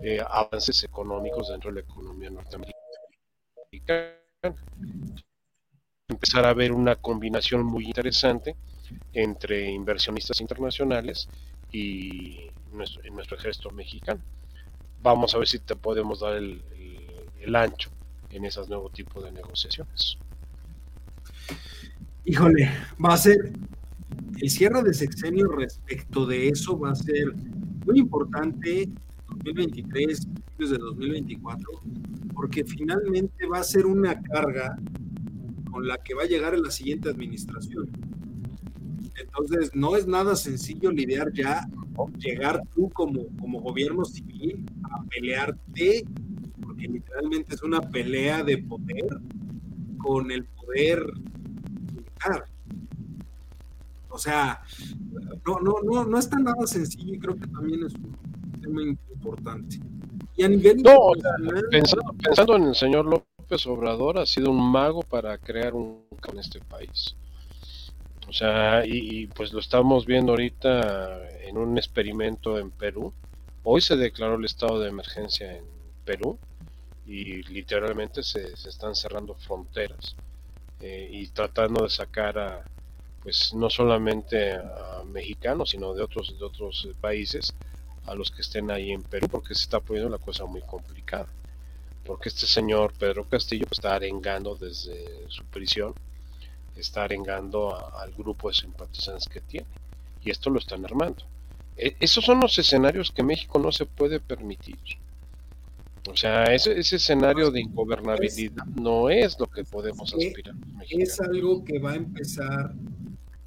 eh, 0.02 0.20
avances 0.26 0.82
económicos 0.84 1.48
dentro 1.48 1.70
de 1.70 1.82
la 1.82 1.86
economía 1.86 2.30
norteamericana. 2.30 2.80
Empezar 6.08 6.46
a 6.46 6.54
ver 6.54 6.72
una 6.72 6.96
combinación 6.96 7.64
muy 7.64 7.86
interesante 7.86 8.56
entre 9.12 9.70
inversionistas 9.70 10.40
internacionales 10.40 11.28
y 11.72 12.50
nuestro, 12.72 13.36
ejército 13.36 13.70
mexicano. 13.70 14.20
Vamos 15.02 15.34
a 15.34 15.38
ver 15.38 15.48
si 15.48 15.58
te 15.58 15.76
podemos 15.76 16.20
dar 16.20 16.36
el 16.36 17.56
ancho 17.56 17.90
en 18.30 18.44
esos 18.44 18.68
nuevos 18.68 18.92
tipos 18.92 19.24
de 19.24 19.32
negociaciones. 19.32 20.18
Híjole, 22.24 22.70
va 23.04 23.14
a 23.14 23.18
ser 23.18 23.52
el 24.40 24.50
cierre 24.50 24.82
de 24.82 24.94
sexenio 24.94 25.48
respecto 25.48 26.26
de 26.26 26.48
eso 26.48 26.78
va 26.78 26.90
a 26.92 26.94
ser 26.94 27.34
muy 27.86 27.98
importante 27.98 28.88
2023 29.44 30.28
desde 30.58 30.78
2024 30.78 31.82
porque 32.40 32.64
finalmente 32.64 33.46
va 33.46 33.58
a 33.58 33.64
ser 33.64 33.86
una 33.86 34.20
carga 34.22 34.78
con 35.70 35.86
la 35.86 35.98
que 35.98 36.14
va 36.14 36.22
a 36.22 36.26
llegar 36.26 36.54
en 36.54 36.62
la 36.62 36.70
siguiente 36.70 37.10
administración. 37.10 37.88
Entonces, 39.20 39.70
no 39.74 39.94
es 39.94 40.06
nada 40.06 40.34
sencillo 40.34 40.90
lidiar 40.90 41.32
ya, 41.32 41.68
llegar 42.18 42.62
tú 42.74 42.88
como, 42.90 43.26
como 43.38 43.60
gobierno 43.60 44.04
civil 44.04 44.64
a 44.90 45.04
pelearte, 45.04 46.04
porque 46.62 46.88
literalmente 46.88 47.54
es 47.54 47.62
una 47.62 47.82
pelea 47.82 48.42
de 48.42 48.58
poder 48.58 49.20
con 49.98 50.30
el 50.30 50.44
poder 50.44 51.04
militar. 51.92 52.44
O 54.08 54.18
sea, 54.18 54.62
no, 55.46 55.60
no, 55.60 55.74
no, 55.84 56.04
no 56.04 56.18
está 56.18 56.38
nada 56.38 56.66
sencillo 56.66 57.14
y 57.14 57.18
creo 57.18 57.36
que 57.36 57.46
también 57.46 57.84
es 57.84 57.94
un 57.94 58.16
tema 58.60 58.82
importante. 58.82 59.78
Y 60.36 60.44
a 60.44 60.48
nivel 60.48 60.82
no, 60.82 61.12
pensando, 61.70 62.12
pensando 62.22 62.56
en 62.56 62.64
el 62.64 62.74
señor 62.74 63.04
López 63.06 63.66
Obrador, 63.66 64.18
ha 64.18 64.26
sido 64.26 64.50
un 64.50 64.70
mago 64.70 65.02
para 65.02 65.36
crear 65.38 65.74
un 65.74 66.04
en 66.32 66.38
este 66.38 66.60
país. 66.60 67.16
O 68.28 68.32
sea, 68.32 68.86
y, 68.86 69.22
y, 69.22 69.26
pues 69.26 69.52
lo 69.52 69.60
estamos 69.60 70.06
viendo 70.06 70.32
ahorita 70.32 71.28
en 71.40 71.56
un 71.56 71.76
experimento 71.78 72.58
en 72.58 72.70
Perú. 72.70 73.12
Hoy 73.64 73.80
se 73.80 73.96
declaró 73.96 74.36
el 74.36 74.44
estado 74.44 74.78
de 74.80 74.88
emergencia 74.88 75.56
en 75.56 75.64
Perú 76.04 76.38
y 77.06 77.42
literalmente 77.42 78.22
se, 78.22 78.56
se 78.56 78.68
están 78.68 78.94
cerrando 78.94 79.34
fronteras 79.34 80.14
eh, 80.80 81.08
y 81.10 81.26
tratando 81.28 81.82
de 81.82 81.90
sacar 81.90 82.38
a, 82.38 82.64
pues 83.22 83.52
no 83.52 83.68
solamente 83.68 84.52
a 84.52 85.02
mexicanos, 85.06 85.70
sino 85.70 85.92
de 85.94 86.02
otros, 86.02 86.38
de 86.38 86.44
otros 86.44 86.88
países 87.00 87.52
a 88.06 88.14
los 88.14 88.30
que 88.30 88.42
estén 88.42 88.70
ahí 88.70 88.90
en 88.90 89.02
Perú, 89.02 89.28
porque 89.30 89.54
se 89.54 89.62
está 89.62 89.80
poniendo 89.80 90.10
la 90.10 90.18
cosa 90.18 90.44
muy 90.46 90.62
complicada. 90.62 91.28
Porque 92.04 92.28
este 92.28 92.46
señor 92.46 92.92
Pedro 92.98 93.24
Castillo 93.24 93.66
está 93.70 93.94
arengando 93.94 94.56
desde 94.56 95.28
su 95.28 95.44
prisión 95.44 95.94
está 96.80 97.04
arengando 97.04 97.74
a, 97.74 98.02
al 98.02 98.12
grupo 98.12 98.48
de 98.48 98.54
simpatizantes 98.54 99.28
que 99.28 99.40
tiene. 99.40 99.66
Y 100.24 100.30
esto 100.30 100.50
lo 100.50 100.58
están 100.58 100.84
armando. 100.84 101.24
E, 101.76 101.96
esos 102.00 102.24
son 102.24 102.40
los 102.40 102.58
escenarios 102.58 103.10
que 103.10 103.22
México 103.22 103.58
no 103.58 103.72
se 103.72 103.86
puede 103.86 104.20
permitir. 104.20 104.78
O 106.08 106.16
sea, 106.16 106.44
ese, 106.44 106.78
ese 106.78 106.96
escenario 106.96 107.50
de 107.50 107.60
ingobernabilidad 107.60 108.64
no 108.66 109.10
es 109.10 109.38
lo 109.38 109.46
que 109.46 109.64
podemos 109.64 110.12
aspirar. 110.12 110.54
Es 110.88 111.20
algo 111.20 111.62
que 111.62 111.78
va 111.78 111.92
a 111.92 111.96
empezar, 111.96 112.74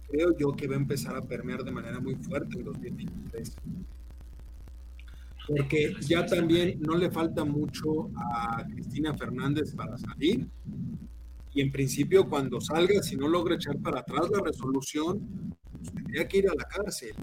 creo 0.08 0.38
yo 0.38 0.51
que 0.51 0.68
va 0.68 0.76
a 0.76 0.78
empezar 0.78 1.16
a 1.16 1.22
permear 1.24 1.64
de 1.64 1.72
manera 1.72 1.99
muy 1.99 2.16
fuerte 2.16 2.56
en 2.58 2.66
2023. 2.66 3.56
Porque 5.47 5.95
ya 6.01 6.25
también 6.25 6.79
no 6.81 6.95
le 6.95 7.11
falta 7.11 7.43
mucho 7.43 8.09
a 8.15 8.65
Cristina 8.65 9.13
Fernández 9.13 9.75
para 9.75 9.97
salir. 9.97 10.47
Y 11.53 11.61
en 11.61 11.71
principio 11.71 12.29
cuando 12.29 12.59
salga, 12.61 13.01
si 13.03 13.15
no 13.15 13.27
logra 13.27 13.55
echar 13.55 13.77
para 13.79 13.99
atrás 13.99 14.29
la 14.31 14.41
resolución, 14.43 15.55
pues 15.71 15.93
tendría 15.93 16.27
que 16.27 16.37
ir 16.37 16.49
a 16.49 16.53
la 16.55 16.63
cárcel. 16.63 17.13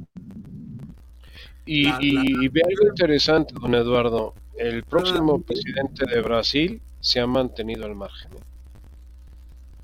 Y, 1.65 1.85
la, 1.85 1.99
y, 2.01 2.13
la, 2.13 2.23
y 2.27 2.49
ve 2.49 2.63
algo 2.69 2.89
interesante, 2.89 3.55
don 3.61 3.75
Eduardo, 3.75 4.35
el 4.57 4.85
próximo 4.85 5.41
presidente 5.41 6.05
de 6.07 6.21
Brasil 6.21 6.83
se 7.01 7.21
ha 7.21 7.27
mantenido 7.27 7.87
al 7.87 7.95
margen. 7.95 8.31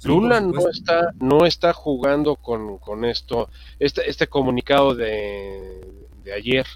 Lula 0.05 0.41
no 0.41 0.69
está, 0.69 1.13
no 1.19 1.47
está 1.47 1.73
jugando 1.73 2.37
con, 2.37 2.79
con 2.79 3.05
esto, 3.05 3.49
este, 3.79 4.09
este 4.09 4.27
comunicado 4.29 4.95
de, 4.95 5.81
de 6.23 6.33
ayer, 6.33 6.67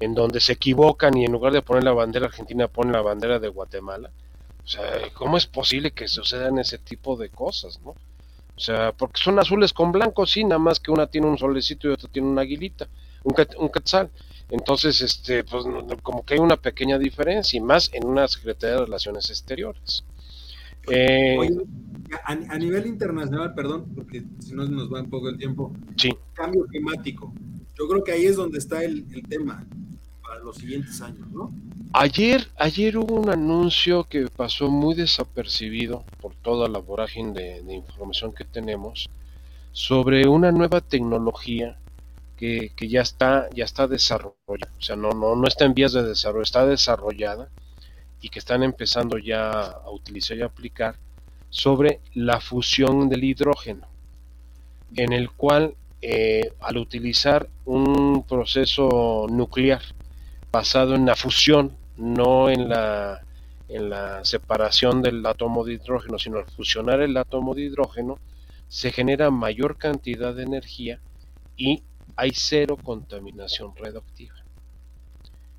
en 0.00 0.14
donde 0.14 0.40
se 0.40 0.52
equivocan 0.52 1.16
y 1.16 1.24
en 1.24 1.32
lugar 1.32 1.52
de 1.52 1.62
poner 1.62 1.84
la 1.84 1.92
bandera 1.92 2.26
argentina 2.26 2.68
ponen 2.68 2.92
la 2.92 3.02
bandera 3.02 3.38
de 3.38 3.48
Guatemala. 3.48 4.10
O 4.64 4.66
sea, 4.68 4.82
¿cómo 5.14 5.36
es 5.36 5.46
posible 5.46 5.92
que 5.92 6.08
sucedan 6.08 6.58
ese 6.58 6.78
tipo 6.78 7.16
de 7.16 7.30
cosas, 7.30 7.80
no? 7.84 7.90
O 7.90 8.60
sea, 8.60 8.92
porque 8.92 9.20
son 9.22 9.38
azules 9.38 9.72
con 9.72 9.92
blanco, 9.92 10.26
sí, 10.26 10.44
nada 10.44 10.58
más 10.58 10.80
que 10.80 10.90
una 10.90 11.06
tiene 11.06 11.28
un 11.28 11.38
solecito 11.38 11.88
y 11.88 11.92
otra 11.92 12.10
tiene 12.10 12.28
una 12.28 12.42
aguilita, 12.42 12.88
un, 13.22 13.34
un 13.58 13.68
quetzal. 13.68 14.10
Entonces, 14.50 15.00
este, 15.00 15.44
pues 15.44 15.64
como 16.02 16.24
que 16.24 16.34
hay 16.34 16.40
una 16.40 16.56
pequeña 16.56 16.98
diferencia, 16.98 17.56
y 17.56 17.60
más 17.60 17.90
en 17.92 18.06
una 18.06 18.26
Secretaría 18.26 18.76
de 18.76 18.84
Relaciones 18.86 19.30
Exteriores. 19.30 20.04
Eh, 20.90 21.36
a, 22.24 22.58
nivel 22.58 22.86
internacional, 22.86 23.54
perdón, 23.54 23.92
porque 23.94 24.24
si 24.38 24.54
no 24.54 24.66
nos 24.66 24.92
va 24.92 25.02
un 25.02 25.10
poco 25.10 25.28
el 25.28 25.36
tiempo. 25.36 25.72
Sí. 25.96 26.10
Cambio 26.32 26.64
climático. 26.66 27.32
Yo 27.78 27.86
creo 27.88 28.02
que 28.02 28.12
ahí 28.12 28.24
es 28.24 28.36
donde 28.36 28.58
está 28.58 28.82
el, 28.82 29.04
tema 29.28 29.66
para 30.28 30.40
los 30.40 30.56
siguientes 30.56 31.00
años, 31.00 31.26
¿no? 31.32 31.50
Ayer, 31.94 32.46
ayer 32.58 32.98
hubo 32.98 33.14
un 33.14 33.30
anuncio 33.30 34.04
que 34.04 34.26
pasó 34.28 34.68
muy 34.68 34.94
desapercibido 34.94 36.04
por 36.20 36.34
toda 36.34 36.68
la 36.68 36.78
vorágine 36.80 37.32
de, 37.32 37.62
de 37.62 37.74
información 37.74 38.34
que 38.34 38.44
tenemos 38.44 39.08
sobre 39.72 40.28
una 40.28 40.52
nueva 40.52 40.82
tecnología 40.82 41.78
que, 42.36 42.72
que, 42.76 42.88
ya 42.88 43.00
está 43.00 43.48
ya 43.54 43.64
está 43.64 43.88
desarrollada, 43.88 44.70
o 44.78 44.82
sea, 44.82 44.96
no, 44.96 45.12
no, 45.12 45.34
no 45.34 45.48
está 45.48 45.64
en 45.64 45.72
vías 45.74 45.92
de 45.94 46.02
desarrollo, 46.02 46.42
está 46.42 46.66
desarrollada 46.66 47.48
y 48.20 48.28
que 48.28 48.38
están 48.38 48.62
empezando 48.62 49.16
ya 49.16 49.50
a 49.50 49.90
utilizar 49.90 50.36
y 50.36 50.42
aplicar 50.42 50.96
sobre 51.48 52.00
la 52.12 52.40
fusión 52.40 53.08
del 53.08 53.24
hidrógeno, 53.24 53.86
en 54.94 55.14
el 55.14 55.30
cual 55.30 55.74
eh, 56.02 56.52
al 56.60 56.76
utilizar 56.76 57.48
un 57.64 58.24
proceso 58.24 59.26
nuclear 59.30 59.82
basado 60.50 60.94
en 60.94 61.06
la 61.06 61.16
fusión, 61.16 61.76
no 61.96 62.48
en 62.48 62.68
la, 62.68 63.22
en 63.68 63.90
la 63.90 64.24
separación 64.24 65.02
del 65.02 65.24
átomo 65.26 65.64
de 65.64 65.74
hidrógeno, 65.74 66.18
sino 66.18 66.38
al 66.38 66.46
fusionar 66.46 67.00
el 67.00 67.16
átomo 67.16 67.54
de 67.54 67.62
hidrógeno, 67.62 68.18
se 68.68 68.92
genera 68.92 69.30
mayor 69.30 69.76
cantidad 69.76 70.34
de 70.34 70.42
energía 70.42 71.00
y 71.56 71.82
hay 72.16 72.32
cero 72.34 72.76
contaminación 72.82 73.74
radioactiva. 73.76 74.34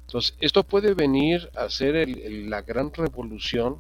Entonces, 0.02 0.36
esto 0.40 0.64
puede 0.64 0.94
venir 0.94 1.50
a 1.56 1.70
ser 1.70 2.08
la 2.48 2.62
gran 2.64 2.92
revolución 2.94 3.78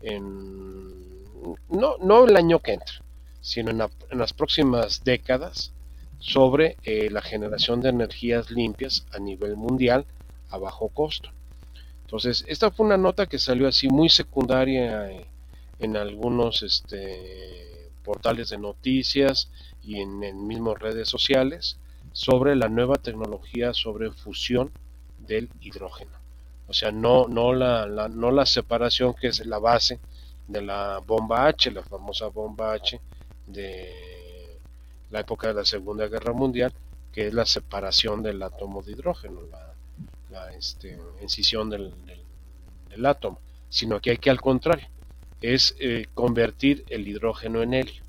en, 0.00 1.24
no, 1.68 1.96
no 1.98 2.24
el 2.24 2.36
año 2.36 2.58
que 2.58 2.72
entra, 2.72 2.94
sino 3.40 3.70
en, 3.70 3.78
las 4.18 4.32
próximas 4.32 5.04
décadas 5.04 5.72
sobre 6.18 6.76
eh, 6.82 7.10
la 7.10 7.22
generación 7.22 7.80
de 7.80 7.90
energías 7.90 8.50
limpias 8.50 9.06
a 9.12 9.20
nivel 9.20 9.56
mundial 9.56 10.04
a 10.50 10.58
bajo 10.58 10.88
costo. 10.88 11.30
Entonces, 12.02 12.44
esta 12.48 12.70
fue 12.70 12.86
una 12.86 12.96
nota 12.96 13.26
que 13.26 13.38
salió 13.38 13.68
así 13.68 13.88
muy 13.88 14.08
secundaria 14.08 15.10
en 15.78 15.96
algunos 15.96 16.62
este, 16.62 17.90
portales 18.02 18.48
de 18.48 18.58
noticias 18.58 19.50
y 19.82 20.00
en, 20.00 20.22
en 20.24 20.46
mismas 20.46 20.78
redes 20.78 21.08
sociales 21.08 21.78
sobre 22.12 22.56
la 22.56 22.68
nueva 22.68 22.96
tecnología 22.96 23.74
sobre 23.74 24.10
fusión 24.10 24.70
del 25.18 25.50
hidrógeno. 25.60 26.18
O 26.68 26.74
sea, 26.74 26.92
no, 26.92 27.28
no, 27.28 27.54
la, 27.54 27.86
no 28.08 28.30
la 28.30 28.44
separación 28.44 29.14
que 29.14 29.28
es 29.28 29.44
la 29.46 29.58
base 29.58 30.00
de 30.46 30.62
la 30.62 30.98
bomba 30.98 31.46
H, 31.46 31.70
la 31.70 31.82
famosa 31.82 32.26
bomba 32.28 32.74
H 32.74 33.00
de 33.46 34.58
la 35.10 35.20
época 35.20 35.48
de 35.48 35.54
la 35.54 35.64
Segunda 35.64 36.08
Guerra 36.08 36.32
Mundial, 36.32 36.72
que 37.12 37.28
es 37.28 37.34
la 37.34 37.46
separación 37.46 38.22
del 38.22 38.42
átomo 38.42 38.82
de 38.82 38.92
hidrógeno, 38.92 39.40
la, 39.50 39.67
este, 40.56 40.98
incisión 41.22 41.70
del, 41.70 41.92
átomo, 43.04 43.38
sino 43.68 44.00
que 44.00 44.10
hay 44.10 44.18
que 44.18 44.30
al 44.30 44.40
contrario, 44.40 44.86
es 45.40 45.76
eh, 45.78 46.06
convertir 46.14 46.84
el 46.88 47.06
hidrógeno 47.06 47.62
en 47.62 47.74
helio 47.74 48.02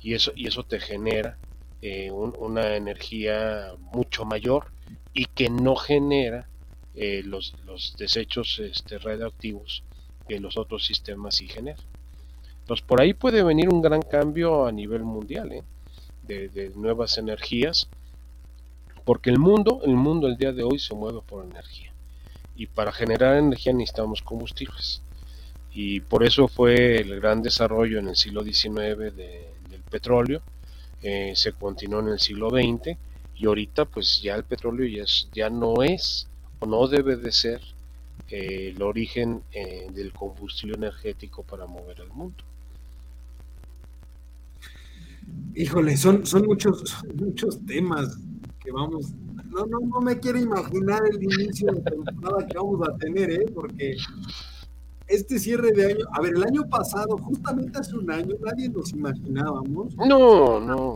y 0.00 0.14
eso, 0.14 0.32
y 0.34 0.46
eso 0.48 0.64
te 0.64 0.80
genera 0.80 1.36
eh, 1.82 2.10
una 2.10 2.76
energía 2.76 3.74
mucho 3.92 4.24
mayor 4.24 4.66
y 5.12 5.26
que 5.26 5.50
no 5.50 5.76
genera 5.76 6.48
eh, 6.94 7.22
los, 7.24 7.54
los, 7.64 7.96
desechos 7.96 8.58
este, 8.58 8.98
radioactivos 8.98 9.82
que 10.28 10.40
los 10.40 10.56
otros 10.56 10.84
sistemas 10.86 11.36
sí 11.36 11.48
generan. 11.48 11.84
Entonces 12.60 12.86
por 12.86 13.00
ahí 13.00 13.14
puede 13.14 13.42
venir 13.42 13.68
un 13.68 13.82
gran 13.82 14.02
cambio 14.02 14.66
a 14.66 14.72
nivel 14.72 15.02
mundial 15.02 15.52
¿eh? 15.52 15.62
de, 16.26 16.70
nuevas 16.76 17.18
energías, 17.18 17.88
porque 19.04 19.30
el 19.30 19.38
mundo, 19.38 19.80
el 19.84 19.96
mundo 19.96 20.26
el 20.26 20.36
día 20.36 20.52
de 20.52 20.62
hoy 20.62 20.78
se 20.78 20.94
mueve 20.94 21.20
por 21.26 21.44
energía 21.44 21.92
y 22.56 22.66
para 22.66 22.92
generar 22.92 23.36
energía 23.36 23.72
necesitamos 23.72 24.22
combustibles 24.22 25.02
y 25.72 26.00
por 26.00 26.24
eso 26.24 26.48
fue 26.48 27.00
el 27.00 27.20
gran 27.20 27.42
desarrollo 27.42 27.98
en 27.98 28.08
el 28.08 28.16
siglo 28.16 28.42
XIX 28.42 29.14
del 29.14 29.82
petróleo, 29.90 30.42
eh, 31.02 31.32
se 31.34 31.52
continuó 31.52 32.00
en 32.00 32.08
el 32.08 32.20
siglo 32.20 32.50
XX 32.50 32.96
y 33.36 33.46
ahorita 33.46 33.84
pues 33.84 34.20
ya 34.20 34.34
el 34.34 34.44
petróleo 34.44 34.86
ya, 34.86 35.04
ya 35.32 35.48
no 35.48 35.82
es 35.82 36.28
no 36.66 36.86
debe 36.88 37.16
de 37.16 37.32
ser 37.32 37.60
eh, 38.28 38.72
el 38.74 38.82
origen 38.82 39.42
eh, 39.52 39.86
del 39.92 40.12
combustible 40.12 40.76
energético 40.76 41.42
para 41.42 41.66
mover 41.66 42.00
el 42.00 42.08
mundo. 42.08 42.44
Híjole, 45.54 45.96
son, 45.96 46.26
son 46.26 46.44
muchos, 46.46 46.96
muchos 47.14 47.64
temas 47.66 48.18
que 48.62 48.70
vamos. 48.72 49.14
No, 49.50 49.66
no, 49.66 49.80
no 49.80 50.00
me 50.00 50.18
quiero 50.18 50.38
imaginar 50.38 51.02
el 51.10 51.22
inicio 51.22 51.72
de 51.72 51.80
temporada 51.80 52.46
que 52.46 52.56
vamos 52.56 52.88
a 52.88 52.96
tener, 52.98 53.30
¿eh? 53.30 53.46
porque 53.54 53.96
este 55.10 55.40
cierre 55.40 55.72
de 55.72 55.86
año, 55.86 56.04
a 56.12 56.20
ver, 56.20 56.34
el 56.36 56.44
año 56.44 56.62
pasado, 56.68 57.18
justamente 57.18 57.78
hace 57.78 57.96
un 57.96 58.10
año, 58.10 58.34
nadie 58.44 58.68
nos 58.68 58.92
imaginábamos. 58.92 59.96
No, 59.96 60.60
no. 60.60 60.94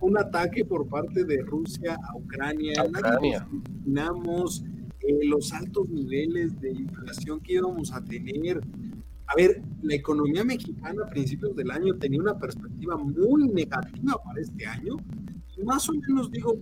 un 0.00 0.18
ataque 0.18 0.64
por 0.64 0.86
parte 0.86 1.24
de 1.24 1.42
Rusia 1.42 1.98
a 2.08 2.16
Ucrania. 2.16 2.84
Nadie 2.92 3.32
nos 3.40 3.52
imaginamos 3.52 4.64
eh, 5.00 5.26
los 5.26 5.52
altos 5.52 5.88
niveles 5.88 6.60
de 6.60 6.70
inflación 6.70 7.40
que 7.40 7.54
íbamos 7.54 7.92
a 7.92 8.00
tener. 8.04 8.60
A 9.26 9.34
ver, 9.34 9.60
la 9.82 9.94
economía 9.94 10.44
mexicana 10.44 11.02
a 11.04 11.10
principios 11.10 11.56
del 11.56 11.70
año 11.70 11.94
tenía 11.96 12.20
una 12.20 12.38
perspectiva 12.38 12.96
muy 12.96 13.48
negativa 13.48 14.22
para 14.24 14.40
este 14.40 14.66
año. 14.66 14.96
Y 15.56 15.64
más 15.64 15.88
o 15.88 15.92
menos 15.94 16.30
digo, 16.30 16.54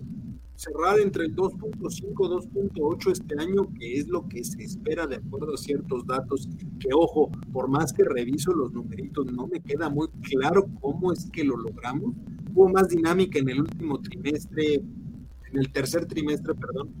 cerrar 0.57 0.99
entre 0.99 1.25
el 1.25 1.35
2.5 1.35 2.13
2.8 2.15 3.11
este 3.11 3.39
año, 3.39 3.71
que 3.79 3.93
es 3.93 4.07
lo 4.07 4.27
que 4.27 4.43
se 4.43 4.63
espera 4.63 5.05
de 5.05 5.17
acuerdo 5.17 5.53
a 5.53 5.57
ciertos 5.57 6.05
datos, 6.05 6.49
que 6.79 6.89
ojo, 6.93 7.31
por 7.53 7.69
más 7.69 7.93
que 7.93 8.03
reviso 8.03 8.51
los 8.51 8.73
numeritos, 8.73 9.31
no 9.31 9.47
me 9.47 9.61
queda 9.61 9.89
muy 9.89 10.07
claro 10.23 10.65
cómo 10.81 11.13
es 11.13 11.29
que 11.31 11.43
lo 11.43 11.57
logramos. 11.57 12.15
Hubo 12.53 12.69
más 12.69 12.89
dinámica 12.89 13.37
en 13.37 13.49
el 13.49 13.61
último 13.61 14.01
trimestre, 14.01 14.75
en 14.75 15.57
el 15.59 15.71
tercer 15.71 16.07
trimestre, 16.07 16.55
perdón, 16.55 16.91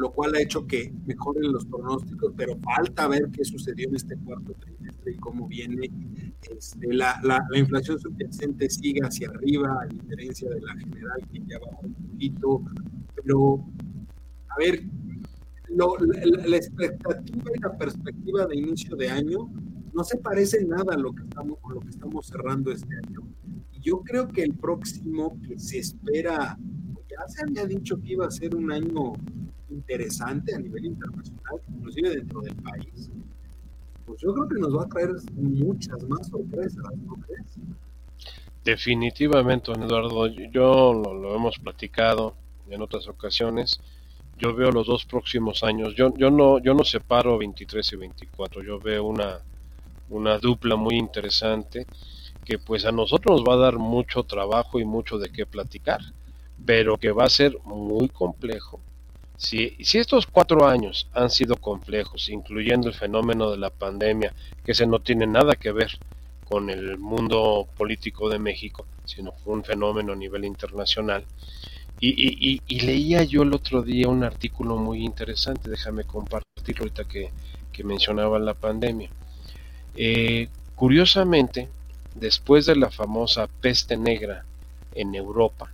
lo 0.00 0.10
cual 0.12 0.34
ha 0.34 0.40
hecho 0.40 0.66
que 0.66 0.90
mejoren 1.06 1.52
los 1.52 1.66
pronósticos, 1.66 2.32
pero 2.34 2.58
falta 2.60 3.06
ver 3.06 3.28
qué 3.30 3.44
sucedió 3.44 3.86
en 3.86 3.96
este 3.96 4.16
cuarto 4.16 4.54
trimestre 4.54 5.12
y 5.12 5.16
cómo 5.16 5.46
viene. 5.46 5.90
Este, 6.50 6.94
la, 6.94 7.20
la, 7.22 7.46
inflación 7.58 7.98
subyacente 7.98 8.70
sigue 8.70 9.00
hacia 9.02 9.28
arriba, 9.28 9.76
a 9.82 9.86
diferencia 9.86 10.48
de 10.48 10.60
la 10.62 10.72
general 10.72 11.20
que 11.30 11.40
ya 11.46 11.58
bajó 11.58 11.82
un 11.82 11.92
poquito, 11.92 12.62
pero 13.14 13.66
a 14.48 14.58
ver, 14.58 14.82
la, 15.68 16.56
expectativa 16.56 17.50
y 17.54 17.60
la 17.60 17.76
perspectiva 17.76 18.46
de 18.46 18.56
inicio 18.56 18.96
de 18.96 19.10
año 19.10 19.50
no 19.92 20.02
se 20.02 20.16
parece 20.16 20.64
nada 20.64 20.94
a 20.94 20.98
lo 20.98 21.12
que 21.12 21.24
estamos, 21.24 21.58
con 21.60 21.74
lo 21.74 21.80
que 21.80 21.90
estamos 21.90 22.26
cerrando 22.26 22.72
este 22.72 22.94
año. 23.06 23.20
Y 23.70 23.80
yo 23.80 24.00
creo 24.00 24.28
que 24.28 24.44
el 24.44 24.54
próximo 24.54 25.38
que 25.46 25.58
se 25.58 25.78
espera, 25.78 26.58
ya 27.10 27.28
se 27.28 27.42
había 27.42 27.66
dicho 27.66 28.00
que 28.00 28.12
iba 28.12 28.26
a 28.26 28.30
ser 28.30 28.56
un 28.56 28.72
año 28.72 29.12
interesante 29.70 30.54
a 30.54 30.58
nivel 30.58 30.84
internacional, 30.86 31.60
inclusive 31.68 32.10
dentro 32.10 32.40
del 32.40 32.54
país, 32.56 33.10
pues 34.06 34.20
yo 34.20 34.34
creo 34.34 34.48
que 34.48 34.58
nos 34.58 34.76
va 34.76 34.84
a 34.84 34.88
traer 34.88 35.10
muchas 35.34 36.02
más 36.08 36.28
sorpresas, 36.28 36.84
¿no 37.04 37.14
crees? 37.14 37.58
Definitivamente, 38.64 39.72
Eduardo, 39.72 40.26
yo 40.26 40.92
lo, 40.92 41.34
hemos 41.34 41.58
platicado 41.58 42.34
en 42.68 42.82
otras 42.82 43.08
ocasiones. 43.08 43.80
Yo 44.36 44.54
veo 44.54 44.70
los 44.70 44.86
dos 44.86 45.04
próximos 45.04 45.62
años. 45.62 45.94
Yo, 45.94 46.12
yo 46.16 46.30
no, 46.30 46.58
yo 46.58 46.74
no 46.74 46.84
separo 46.84 47.38
23 47.38 47.92
y 47.92 47.96
24. 47.96 48.62
Yo 48.62 48.78
veo 48.78 49.04
una, 49.04 49.38
una 50.10 50.38
dupla 50.38 50.76
muy 50.76 50.96
interesante 50.96 51.86
que 52.44 52.58
pues 52.58 52.84
a 52.84 52.92
nosotros 52.92 53.40
nos 53.40 53.48
va 53.48 53.54
a 53.54 53.64
dar 53.64 53.78
mucho 53.78 54.24
trabajo 54.24 54.80
y 54.80 54.84
mucho 54.84 55.18
de 55.18 55.30
qué 55.30 55.46
platicar, 55.46 56.00
pero 56.66 56.96
que 56.96 57.12
va 57.12 57.24
a 57.24 57.30
ser 57.30 57.56
muy 57.64 58.08
complejo 58.08 58.80
si, 59.40 59.74
estos 59.94 60.26
cuatro 60.26 60.68
años 60.68 61.08
han 61.14 61.30
sido 61.30 61.56
complejos, 61.56 62.28
incluyendo 62.28 62.88
el 62.88 62.94
fenómeno 62.94 63.50
de 63.50 63.56
la 63.56 63.70
pandemia, 63.70 64.34
que 64.66 64.74
se 64.74 64.86
no 64.86 64.98
tiene 64.98 65.26
nada 65.26 65.54
que 65.54 65.72
ver 65.72 65.98
con 66.46 66.68
el 66.68 66.98
mundo 66.98 67.66
político 67.74 68.28
de 68.28 68.38
México, 68.38 68.84
sino 69.06 69.32
fue 69.32 69.54
un 69.54 69.64
fenómeno 69.64 70.12
a 70.12 70.16
nivel 70.16 70.44
internacional. 70.44 71.24
Y, 72.02 72.60
leía 72.80 73.24
yo 73.24 73.42
el 73.42 73.54
otro 73.54 73.82
día 73.82 74.08
un 74.08 74.24
artículo 74.24 74.76
muy 74.76 75.04
interesante, 75.04 75.70
déjame 75.70 76.04
compartirlo 76.04 76.82
ahorita 76.82 77.04
que, 77.04 77.30
que 77.72 77.82
mencionaba 77.82 78.38
la 78.38 78.52
pandemia. 78.52 79.08
Eh, 79.96 80.48
curiosamente, 80.76 81.70
después 82.14 82.66
de 82.66 82.76
la 82.76 82.90
famosa 82.90 83.48
peste 83.62 83.96
negra 83.96 84.44
en 84.94 85.14
Europa, 85.14 85.70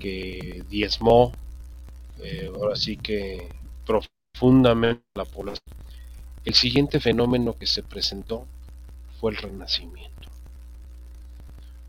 que 0.00 0.64
diezmó, 0.70 1.32
eh, 2.22 2.50
ahora 2.54 2.76
sí 2.76 2.96
que 2.96 3.48
profundamente 3.86 5.04
la 5.14 5.24
población, 5.24 5.76
el 6.44 6.54
siguiente 6.54 7.00
fenómeno 7.00 7.56
que 7.56 7.66
se 7.66 7.82
presentó 7.82 8.46
fue 9.20 9.32
el 9.32 9.36
renacimiento. 9.36 10.28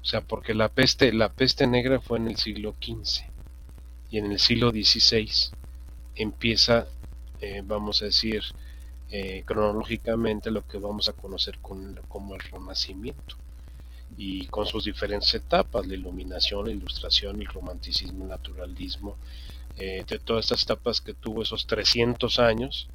O 0.01 0.05
sea, 0.05 0.21
porque 0.21 0.53
la 0.53 0.69
peste, 0.69 1.13
la 1.13 1.29
peste 1.29 1.67
negra 1.67 1.99
fue 1.99 2.17
en 2.17 2.29
el 2.29 2.37
siglo 2.37 2.75
XV 2.81 3.25
y 4.09 4.17
en 4.17 4.31
el 4.31 4.39
siglo 4.39 4.71
XVI 4.71 5.29
empieza, 6.15 6.87
eh, 7.41 7.61
vamos 7.63 8.01
a 8.01 8.05
decir, 8.05 8.43
eh, 9.11 9.43
cronológicamente 9.45 10.51
lo 10.51 10.65
que 10.67 10.77
vamos 10.77 11.09
a 11.09 11.13
conocer 11.13 11.59
como 11.59 12.35
el 12.35 12.41
renacimiento 12.41 13.35
y 14.17 14.47
con 14.47 14.65
sus 14.65 14.85
diferentes 14.85 15.33
etapas, 15.33 15.87
la 15.87 15.95
iluminación, 15.95 16.65
la 16.65 16.71
ilustración, 16.71 17.41
el 17.41 17.47
romanticismo, 17.47 18.23
el 18.23 18.29
naturalismo, 18.29 19.17
eh, 19.79 20.03
de 20.07 20.19
todas 20.19 20.45
estas 20.45 20.63
etapas 20.63 21.01
que 21.01 21.13
tuvo 21.13 21.41
esos 21.41 21.65
300 21.65 22.39
años, 22.39 22.89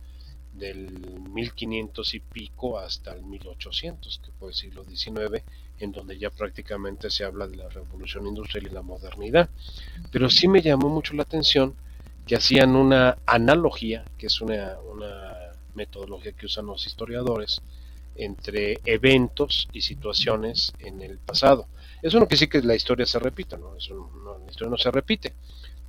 del 0.53 0.93
1500 1.30 2.14
y 2.14 2.20
pico 2.20 2.78
hasta 2.78 3.12
el 3.12 3.24
1800, 3.24 4.20
que 4.24 4.30
fue 4.39 4.49
el 4.51 4.55
siglo 4.55 4.85
XIX, 4.85 5.43
en 5.78 5.93
donde 5.93 6.18
ya 6.18 6.30
prácticamente 6.30 7.11
se 7.11 7.24
habla 7.24 7.49
de 7.49 7.57
la 7.57 7.68
revolución 7.68 8.26
industrial 8.26 8.66
y 8.66 8.70
la 8.70 8.82
modernidad. 8.82 9.49
Pero 10.12 10.30
sí 10.30 10.47
me 10.47 10.62
llamó 10.62 10.89
mucho 10.89 11.14
la 11.14 11.24
atención 11.24 11.74
que 12.26 12.37
hacían 12.37 12.76
una 12.76 13.18
analogía, 13.26 14.05
que 14.16 14.26
es 14.26 14.41
una, 14.41 14.78
una 14.80 15.35
metodología 15.74 16.32
que 16.32 16.47
usan 16.47 16.66
los 16.66 16.87
historiadores, 16.87 17.61
entre 18.16 18.78
eventos 18.85 19.68
y 19.72 19.80
situaciones 19.80 20.72
en 20.78 21.03
el 21.03 21.18
pasado. 21.18 21.66
Eso 22.01 22.18
no 22.20 22.26
quiere 22.26 22.41
decir 22.41 22.49
que 22.49 22.66
la 22.66 22.74
historia 22.74 23.07
se 23.07 23.18
repita, 23.18 23.57
¿no? 23.57 23.76
Eso 23.76 24.11
la 24.24 24.51
historia 24.51 24.70
no 24.70 24.78
se 24.78 24.91
repite, 24.91 25.35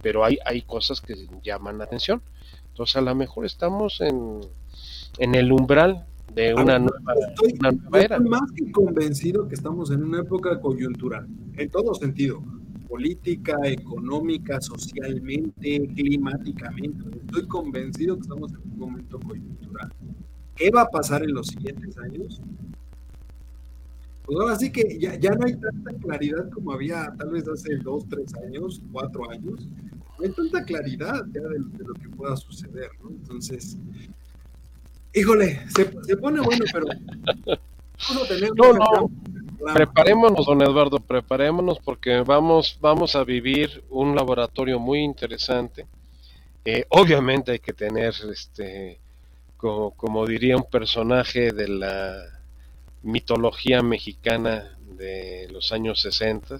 pero 0.06 0.24
hay, 0.24 0.38
hay 0.46 0.62
cosas 0.62 1.02
que 1.02 1.16
llaman 1.44 1.80
la 1.80 1.86
atención. 1.86 2.22
Entonces 2.68 2.96
a 2.96 3.02
lo 3.02 3.16
mejor 3.16 3.44
estamos 3.44 4.02
en, 4.02 4.40
en 5.18 5.34
el 5.34 5.52
umbral 5.52 6.06
de 6.32 6.54
una, 6.54 6.78
nueva, 6.78 7.16
estoy, 7.28 7.58
era. 8.00 8.20
más 8.20 8.52
que 8.52 8.72
convencido 8.72 9.48
que 9.48 9.56
estamos 9.56 9.90
en 9.90 10.04
una 10.04 10.20
época 10.20 10.62
coyuntural, 10.62 11.26
en 11.58 11.70
todo 11.72 11.96
sentido, 11.96 12.44
política, 12.88 13.58
económica, 13.64 14.62
socialmente, 14.62 15.90
climáticamente. 15.96 17.18
Estoy 17.26 17.48
convencido 17.48 18.14
que 18.14 18.22
estamos 18.22 18.52
en 18.52 18.74
un 18.74 18.78
momento 18.78 19.20
coyuntural. 19.20 19.92
¿Qué 20.56 20.70
va 20.70 20.82
a 20.84 20.88
pasar 20.88 21.24
en 21.24 21.34
los 21.34 21.48
siguientes 21.48 21.98
años? 21.98 22.40
Pues 24.26 24.40
ahora 24.40 24.56
sí 24.56 24.72
que 24.72 25.00
ya, 25.00 25.20
ya 25.20 25.32
no 25.32 25.46
hay 25.46 25.56
tanta 25.56 25.94
claridad 25.94 26.50
como 26.52 26.74
había 26.74 27.12
tal 27.18 27.30
vez 27.30 27.48
hace 27.48 27.78
dos, 27.78 28.06
tres 28.08 28.34
años, 28.36 28.82
cuatro 28.92 29.30
años. 29.32 29.68
Hay 30.24 30.30
tanta 30.32 30.64
claridad 30.64 31.26
ya 31.34 31.42
de, 31.42 31.60
lo 31.60 31.94
que 31.94 32.10
pueda 32.10 32.36
suceder, 32.38 32.90
¿no? 33.04 33.10
Entonces, 33.10 33.78
híjole, 35.14 35.62
se, 35.70 35.92
se 36.04 36.18
pone 36.18 36.40
bueno, 36.42 36.66
pero 36.72 36.86
vamos 38.08 38.24
a 38.24 38.28
tener 38.28 38.52
no, 38.56 38.74
no. 38.74 39.12
Preparémonos, 39.74 40.46
don 40.46 40.62
Eduardo, 40.62 41.00
preparémonos 41.00 41.80
porque 41.80 42.22
vamos, 42.22 42.78
vamos 42.82 43.16
a 43.16 43.24
vivir 43.24 43.84
un 43.90 44.16
laboratorio 44.16 44.80
muy 44.80 45.00
interesante. 45.00 45.88
Eh, 46.64 46.86
obviamente 46.90 47.52
hay 47.54 47.60
que 47.60 47.74
tener 47.74 48.14
este 48.32 49.00
como, 49.58 50.28
diría 50.28 50.58
un 50.58 50.70
personaje 50.70 51.52
de 51.52 51.68
la 51.68 52.24
mitología 53.02 53.82
mexicana 53.82 54.78
de 54.98 55.48
los 55.52 55.72
años 55.72 56.02
60, 56.02 56.60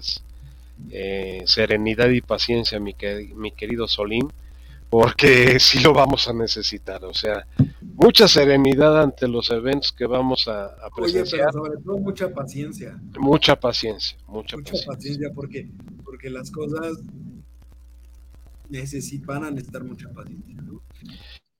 eh, 0.90 1.42
serenidad 1.46 2.08
y 2.10 2.20
paciencia, 2.20 2.78
mi, 2.80 2.94
mi 3.34 3.52
querido 3.52 3.88
Solín, 3.88 4.32
porque 4.90 5.58
sí 5.60 5.80
lo 5.80 5.92
vamos 5.92 6.28
a 6.28 6.32
necesitar, 6.32 7.04
o 7.04 7.14
sea, 7.14 7.46
mucha 7.82 8.28
serenidad 8.28 9.02
ante 9.02 9.28
los 9.28 9.50
eventos 9.50 9.92
que 9.92 10.06
vamos 10.06 10.48
a, 10.48 10.66
a 10.66 10.90
presenciar. 10.94 11.48
Oye, 11.48 11.52
sobre 11.52 11.82
todo 11.82 11.98
mucha 11.98 12.32
paciencia. 12.32 12.98
Mucha 13.18 13.56
paciencia, 13.56 14.18
mucha, 14.26 14.56
mucha 14.56 14.74
paciencia. 14.86 15.30
porque, 15.34 15.68
porque 16.04 16.30
las 16.30 16.50
cosas 16.50 16.98
necesitan 18.68 19.44
a 19.44 19.50
necesitar 19.50 19.84
mucha 19.84 20.08
paciencia, 20.10 20.56
¿no? 20.62 20.82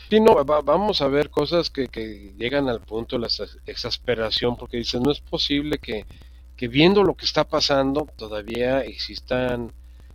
Sí, 0.09 0.21
no, 0.21 0.45
vamos 0.45 1.03
a 1.03 1.09
ver 1.09 1.31
cosas 1.31 1.69
que, 1.69 1.89
que, 1.89 2.33
llegan 2.39 2.69
al 2.69 2.81
punto 2.81 3.17
de 3.17 3.23
la 3.23 3.29
exasperación, 3.67 4.57
porque 4.57 4.77
dicen, 4.77 5.03
no 5.03 5.11
es 5.11 5.21
posible 5.21 5.79
que, 5.79 6.07
que 6.57 6.69
viendo 6.69 7.03
lo 7.03 7.15
que 7.15 7.27
está 7.27 7.45
pasando, 7.45 8.09
todavía 8.17 8.81
existan 8.81 9.73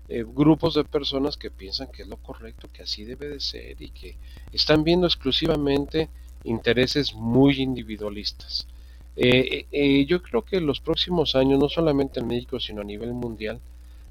eh, 0.09 0.25
grupos 0.27 0.73
de 0.73 0.83
personas 0.83 1.37
que 1.37 1.51
piensan 1.51 1.91
que 1.91 2.01
es 2.01 2.07
lo 2.07 2.17
correcto, 2.17 2.67
que 2.73 2.83
así 2.83 3.05
debe 3.05 3.29
de 3.29 3.39
ser 3.39 3.81
y 3.81 3.91
que 3.91 4.17
están 4.51 4.83
viendo 4.83 5.07
exclusivamente 5.07 6.09
intereses 6.43 7.13
muy 7.13 7.61
individualistas. 7.61 8.67
Eh, 9.15 9.67
eh, 9.71 10.05
yo 10.05 10.21
creo 10.21 10.43
que 10.43 10.57
en 10.57 10.65
los 10.65 10.79
próximos 10.79 11.35
años, 11.35 11.59
no 11.59 11.69
solamente 11.69 12.19
en 12.19 12.27
México, 12.27 12.59
sino 12.59 12.81
a 12.81 12.85
nivel 12.85 13.13
mundial, 13.13 13.59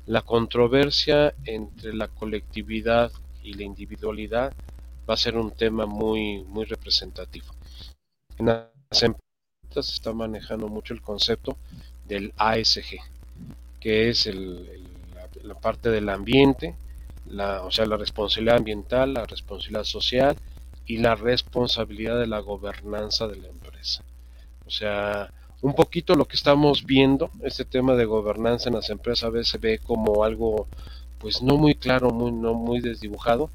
la 0.07 0.23
controversia 0.23 1.35
entre 1.45 1.95
la 1.95 2.09
colectividad 2.09 3.11
y 3.43 3.55
la 3.55 3.65
individualidad 3.65 4.53
va 5.09 5.15
a 5.15 5.17
ser 5.17 5.37
un 5.37 5.51
tema 5.51 5.87
muy, 5.87 6.45
muy 6.45 6.65
representativo. 6.65 7.47
En 8.39 8.47
las 8.47 9.03
empresas 9.03 9.87
se 9.87 9.95
está 9.95 10.13
manejando 10.13 10.69
mucho 10.69 10.95
el 10.95 11.03
concepto 11.03 11.57
del 12.11 12.35
ASG, 12.37 12.99
que 13.79 14.11
es 14.11 14.29
la, 15.43 15.55
parte 15.55 15.91
del 15.91 16.09
ambiente, 16.09 16.75
la, 17.27 17.63
o 17.63 17.71
sea, 17.71 17.87
la 17.87 17.97
responsabilidad 17.97 18.57
ambiental, 18.57 19.15
la 19.15 19.25
responsabilidad 19.25 19.85
social 19.85 20.37
y 20.87 20.99
la 20.99 21.15
responsabilidad 21.15 22.19
de 22.19 22.27
la 22.27 22.41
gobernanza 22.41 23.29
de 23.29 23.37
la 23.37 23.49
empresa. 23.49 24.03
O 24.67 24.71
sea, 24.71 25.33
un 25.63 25.75
poquito 25.75 26.17
lo 26.17 26.25
que 26.27 26.37
estamos 26.37 26.85
viendo, 26.85 27.31
este 27.43 27.65
tema 27.65 27.95
de 27.95 28.05
gobernanza 28.07 28.69
en 28.69 28.75
las 28.75 28.91
empresas 28.91 29.25
a 29.25 29.31
veces 29.31 29.49
se 29.49 29.59
ve 29.59 29.79
como 29.79 30.25
algo 30.25 30.67
pues 31.19 31.43
no 31.43 31.57
muy 31.57 31.75
claro, 31.75 32.11
muy, 32.11 32.33
no 32.33 32.55
muy 32.55 32.81
desdibujado, 32.81 33.51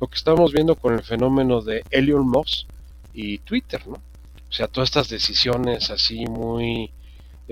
lo 0.00 0.08
que 0.08 0.16
estamos 0.16 0.52
viendo 0.52 0.74
con 0.74 0.94
el 0.94 1.02
fenómeno 1.02 1.60
de 1.60 1.84
Elon 1.90 2.28
Musk 2.28 2.66
y 3.12 3.38
Twitter, 3.38 3.86
¿no? 3.86 3.96
O 4.48 4.52
sea, 4.52 4.66
todas 4.66 4.88
estas 4.88 5.10
decisiones 5.10 5.90
así 5.90 6.24
muy 6.26 6.90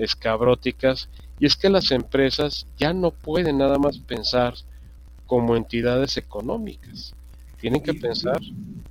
escabróticas. 0.03 1.09
Y 1.39 1.45
es 1.45 1.55
que 1.55 1.69
las 1.69 1.91
empresas 1.91 2.65
ya 2.77 2.93
no 2.93 3.11
pueden 3.11 3.57
nada 3.57 3.77
más 3.77 3.97
pensar 3.99 4.55
como 5.25 5.55
entidades 5.55 6.17
económicas. 6.17 7.13
Tienen 7.61 7.81
que 7.81 7.93
pensar. 7.93 8.41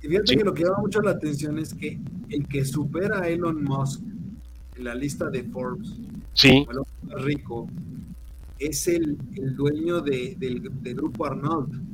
Y 0.01 0.07
fíjate 0.07 0.37
que 0.37 0.43
lo 0.43 0.53
que 0.53 0.63
llama 0.63 0.79
mucho 0.79 1.01
la 1.01 1.11
atención 1.11 1.59
es 1.59 1.73
que 1.73 1.99
el 2.29 2.47
que 2.47 2.63
supera 2.63 3.21
a 3.21 3.27
Elon 3.27 3.63
Musk 3.63 4.01
en 4.77 4.83
la 4.83 4.95
lista 4.95 5.29
de 5.29 5.43
Forbes, 5.43 5.89
sí. 6.33 6.65
el 6.69 6.77
más 7.09 7.23
rico, 7.23 7.67
es 8.59 8.87
el, 8.87 9.17
dueño 9.55 10.01
del, 10.01 10.37
del 10.39 10.95
grupo 10.95 11.25
Arnold 11.25 11.89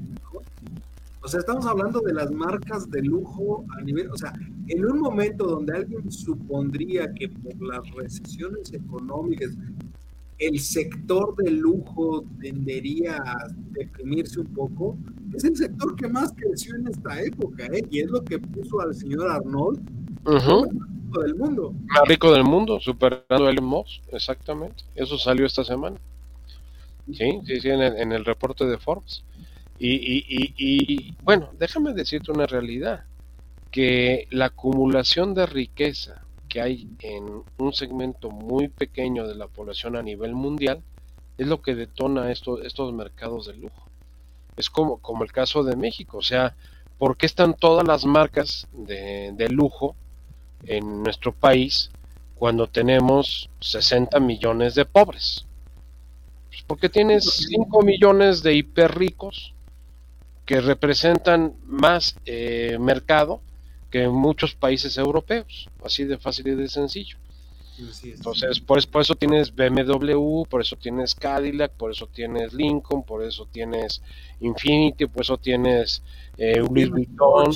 o 1.26 1.28
sea, 1.28 1.40
estamos 1.40 1.66
hablando 1.66 2.02
de 2.02 2.14
las 2.14 2.30
marcas 2.30 2.92
de 2.92 3.02
lujo 3.02 3.66
a 3.76 3.82
nivel, 3.82 4.12
o 4.12 4.16
sea, 4.16 4.32
en 4.68 4.86
un 4.86 5.00
momento 5.00 5.46
donde 5.46 5.78
alguien 5.78 6.12
supondría 6.12 7.12
que 7.14 7.30
por 7.30 7.62
las 7.62 7.90
recesiones 7.92 8.74
económicas 8.74 9.52
el 10.38 10.60
sector 10.60 11.36
de 11.38 11.52
lujo 11.52 12.26
tendería 12.42 13.16
a 13.16 13.48
deprimirse 13.72 14.42
un 14.42 14.48
poco, 14.48 14.98
es 15.34 15.46
el 15.46 15.56
sector 15.56 15.96
que 15.96 16.10
más 16.10 16.34
creció 16.36 16.76
en 16.76 16.88
esta 16.88 17.22
época, 17.22 17.66
¿eh? 17.68 17.82
y 17.90 18.00
es 18.00 18.10
lo 18.10 18.24
que 18.24 18.38
puso 18.40 18.82
al 18.82 18.94
señor 18.94 19.32
Arnold 19.32 19.80
más 20.26 20.44
rico 20.44 21.22
del 21.22 21.36
mundo. 21.36 21.74
Más 21.86 22.08
rico 22.08 22.32
del 22.34 22.44
mundo, 22.44 22.80
superando 22.80 23.48
a 23.48 23.52
Elon 23.52 23.66
Musk, 23.66 24.02
exactamente. 24.12 24.84
Eso 24.96 25.18
salió 25.18 25.46
esta 25.46 25.64
semana. 25.64 25.98
Sí, 27.14 27.40
sí, 27.46 27.62
sí, 27.62 27.70
en 27.70 28.12
el 28.12 28.26
reporte 28.26 28.66
de 28.66 28.78
Forbes. 28.78 29.24
Y, 29.78 31.14
bueno, 31.24 31.50
déjame 31.60 31.94
decirte 31.94 32.32
una 32.32 32.48
realidad, 32.48 33.04
que 33.76 34.30
la 34.32 34.46
acumulación 34.46 35.34
de 35.34 35.46
riqueza 35.46 36.22
que 36.48 36.62
hay 36.62 36.88
en 37.02 37.44
un 37.58 37.74
segmento 37.74 38.32
muy 38.32 38.70
pequeño 38.70 39.28
de 39.28 39.36
la 39.36 39.48
población 39.48 39.98
a 39.98 40.02
nivel 40.02 40.34
mundial 40.34 40.82
es 41.38 41.46
lo 41.46 41.62
que 41.62 41.76
detona 41.76 42.32
estos, 42.32 42.62
estos 42.64 42.94
mercados 42.94 43.48
de 43.48 43.58
lujo. 43.58 43.90
Es 44.56 44.70
como, 44.70 45.00
como 45.00 45.26
el 45.26 45.34
caso 45.34 45.62
de 45.66 45.76
México, 45.76 46.20
o 46.20 46.22
sea, 46.22 46.56
¿por 46.98 47.18
qué 47.18 47.26
están 47.26 47.54
todas 47.54 47.86
las 47.86 48.06
marcas 48.06 48.66
de, 48.72 49.34
de 49.34 49.50
lujo 49.50 49.98
en 50.64 51.04
nuestro 51.04 51.34
país 51.34 51.92
cuando 52.36 52.68
tenemos 52.68 53.50
60 53.60 54.22
millones 54.22 54.74
de 54.76 54.86
pobres? 54.86 55.46
Pues 56.48 56.64
porque 56.66 56.88
tienes 56.88 57.26
5 57.26 57.82
millones 57.82 58.42
de 58.42 58.56
hiperricos 58.56 59.54
que 60.46 60.62
representan 60.62 61.56
más 61.66 62.16
eh, 62.26 62.78
mercado 62.80 63.42
que 63.96 64.04
en 64.04 64.12
muchos 64.12 64.54
países 64.56 64.98
europeos, 64.98 65.70
así 65.82 66.04
de 66.04 66.18
fácil 66.18 66.50
y 66.50 66.56
de 66.56 66.68
sencillo. 66.68 67.18
Entonces, 68.04 68.60
por, 68.60 68.78
eso 68.78 69.16
tienes 69.16 69.56
BMW, 69.56 70.44
por 70.50 70.60
eso 70.60 70.76
tienes 70.76 71.16
Cadillac, 71.16 71.72
por 71.72 71.92
eso 71.92 72.06
tienes 72.08 72.54
Lincoln, 72.54 73.04
por 73.04 73.24
eso 73.24 73.48
tienes 73.50 74.02
Infinity, 74.42 75.06
por 75.06 75.22
eso 75.22 75.38
tienes 75.38 76.04
eh, 76.38 76.60
Louis 76.60 76.90
Vuitton, 76.90 77.54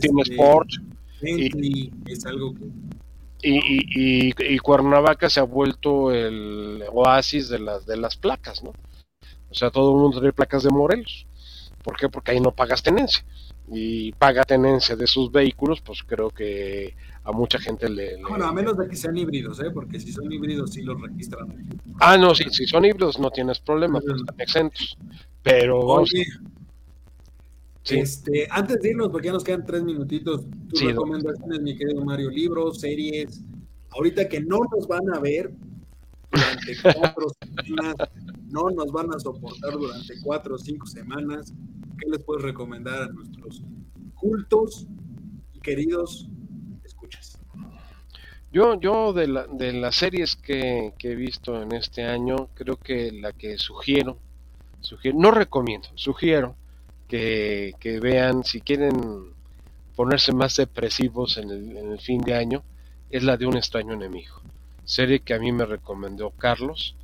tienes 0.00 0.28
este, 0.28 0.36
Porsche. 0.36 0.80
Y, 1.22 1.92
es 2.08 2.26
algo 2.26 2.54
que... 2.54 2.64
Y, 3.44 4.32
y, 4.34 4.58
Cuernavaca 4.58 5.30
se 5.30 5.38
ha 5.38 5.44
vuelto 5.44 6.10
el 6.10 6.82
oasis 6.90 7.48
de 7.48 7.60
las, 7.60 7.86
de 7.86 7.98
las 7.98 8.16
placas, 8.16 8.64
¿no? 8.64 8.72
O 9.48 9.54
sea, 9.54 9.70
todo 9.70 9.92
el 9.94 10.00
mundo 10.00 10.18
tiene 10.18 10.32
placas 10.32 10.64
de 10.64 10.70
Morelos. 10.70 11.24
¿Por 11.84 11.96
qué? 11.96 12.08
Porque 12.08 12.32
ahí 12.32 12.40
no 12.40 12.50
pagas 12.50 12.82
tenencia. 12.82 13.24
Y 13.68 14.12
paga 14.12 14.42
tenencia 14.42 14.96
de 14.96 15.06
sus 15.06 15.30
vehículos, 15.30 15.80
pues 15.80 16.02
creo 16.02 16.30
que 16.30 16.94
a 17.24 17.32
mucha 17.32 17.58
gente 17.58 17.88
le, 17.88 18.20
Bueno, 18.28 18.46
a 18.46 18.52
menos 18.52 18.76
de 18.76 18.88
que 18.88 18.96
sean 18.96 19.16
híbridos, 19.16 19.60
¿eh? 19.60 19.70
Porque 19.72 20.00
si 20.00 20.12
son 20.12 20.30
híbridos 20.30 20.72
sí 20.72 20.82
los 20.82 21.00
registran. 21.00 21.54
Ah, 22.00 22.16
no, 22.18 22.34
sí, 22.34 22.44
si 22.50 22.66
son 22.66 22.84
híbridos 22.84 23.18
no 23.18 23.30
tienes 23.30 23.60
problema, 23.60 24.00
pues 24.00 24.16
están 24.16 24.40
exentos. 24.40 24.98
Pero... 25.42 26.04
Este, 27.84 28.46
antes 28.48 28.80
de 28.80 28.90
irnos, 28.90 29.08
porque 29.08 29.26
ya 29.26 29.32
nos 29.32 29.42
quedan 29.42 29.66
tres 29.66 29.82
minutitos, 29.82 30.42
tus 30.68 30.82
recomendaciones, 30.82 31.60
mi 31.60 31.76
querido 31.76 32.04
Mario, 32.04 32.30
libros, 32.30 32.80
series, 32.80 33.42
ahorita 33.90 34.28
que 34.28 34.40
no 34.40 34.60
nos 34.70 34.86
van 34.86 35.12
a 35.12 35.18
ver 35.18 35.52
durante 36.30 36.76
cuatro 37.00 37.26
semanas, 37.64 37.96
no 38.50 38.70
nos 38.70 38.92
van 38.92 39.12
a 39.12 39.18
soportar 39.18 39.72
durante 39.72 40.14
cuatro 40.22 40.54
o 40.54 40.58
cinco 40.58 40.86
semanas, 40.86 41.52
¿qué 42.02 42.10
les 42.10 42.22
puedes 42.24 42.42
recomendar 42.42 43.02
a 43.02 43.06
nuestros 43.06 43.62
cultos 44.14 44.86
y 45.52 45.60
queridos 45.60 46.28
escuchas? 46.84 47.38
Yo, 48.52 48.78
yo 48.80 49.12
de, 49.12 49.28
la, 49.28 49.46
de 49.46 49.72
las 49.72 49.96
series 49.96 50.36
que, 50.36 50.92
que, 50.98 51.12
he 51.12 51.14
visto 51.14 51.62
en 51.62 51.72
este 51.72 52.04
año, 52.04 52.48
creo 52.54 52.76
que 52.76 53.12
la 53.12 53.32
que 53.32 53.56
sugiero, 53.56 54.18
sugiero 54.80 55.18
no 55.18 55.30
recomiendo, 55.30 55.88
sugiero, 55.94 56.56
que, 57.08 57.98
vean, 58.00 58.42
si 58.42 58.62
quieren 58.62 58.94
ponerse 59.94 60.32
más 60.32 60.56
depresivos 60.56 61.36
en 61.36 61.50
el, 61.50 62.00
fin 62.00 62.22
de 62.22 62.34
año, 62.34 62.62
es 63.10 63.22
la 63.22 63.36
de 63.36 63.46
un 63.46 63.56
extraño 63.56 63.92
enemigo. 63.92 64.40
Serie 64.84 65.20
que 65.20 65.34
a 65.34 65.38
mí 65.38 65.52
me 65.52 65.66
recomendó 65.66 66.30
Carlos 66.30 66.96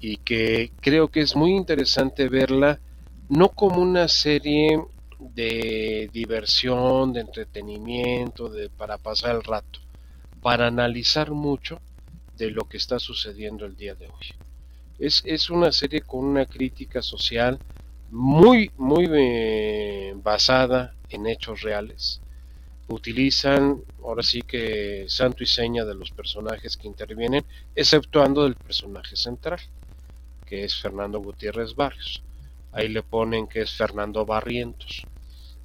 y 0.00 0.18
que 0.18 0.70
creo 0.80 1.08
que 1.08 1.20
es 1.20 1.34
muy 1.34 1.52
interesante 1.52 2.28
verla 2.28 2.78
no 3.34 3.48
como 3.48 3.80
una 3.80 4.06
serie 4.06 4.80
de 5.18 6.08
diversión, 6.12 7.12
de 7.12 7.20
entretenimiento, 7.20 8.48
de 8.48 8.70
para 8.70 8.96
pasar 8.96 9.34
el 9.34 9.42
rato, 9.42 9.80
para 10.40 10.68
analizar 10.68 11.32
mucho 11.32 11.80
de 12.36 12.50
lo 12.52 12.68
que 12.68 12.76
está 12.76 13.00
sucediendo 13.00 13.66
el 13.66 13.76
día 13.76 13.96
de 13.96 14.06
hoy. 14.06 14.26
Es, 15.00 15.22
es 15.24 15.50
una 15.50 15.72
serie 15.72 16.02
con 16.02 16.24
una 16.24 16.46
crítica 16.46 17.02
social 17.02 17.58
muy, 18.10 18.70
muy 18.76 19.08
eh, 19.12 20.12
basada 20.16 20.94
en 21.08 21.26
hechos 21.26 21.62
reales. 21.62 22.20
Utilizan 22.86 23.82
ahora 24.04 24.22
sí 24.22 24.42
que 24.42 25.06
santo 25.08 25.42
y 25.42 25.46
seña 25.46 25.84
de 25.84 25.96
los 25.96 26.12
personajes 26.12 26.76
que 26.76 26.86
intervienen, 26.86 27.44
exceptuando 27.74 28.44
del 28.44 28.54
personaje 28.54 29.16
central, 29.16 29.58
que 30.46 30.62
es 30.62 30.76
Fernando 30.76 31.18
Gutiérrez 31.18 31.74
Barrios. 31.74 32.23
Ahí 32.74 32.88
le 32.88 33.02
ponen 33.02 33.46
que 33.46 33.62
es 33.62 33.72
Fernando 33.72 34.26
Barrientos. 34.26 35.06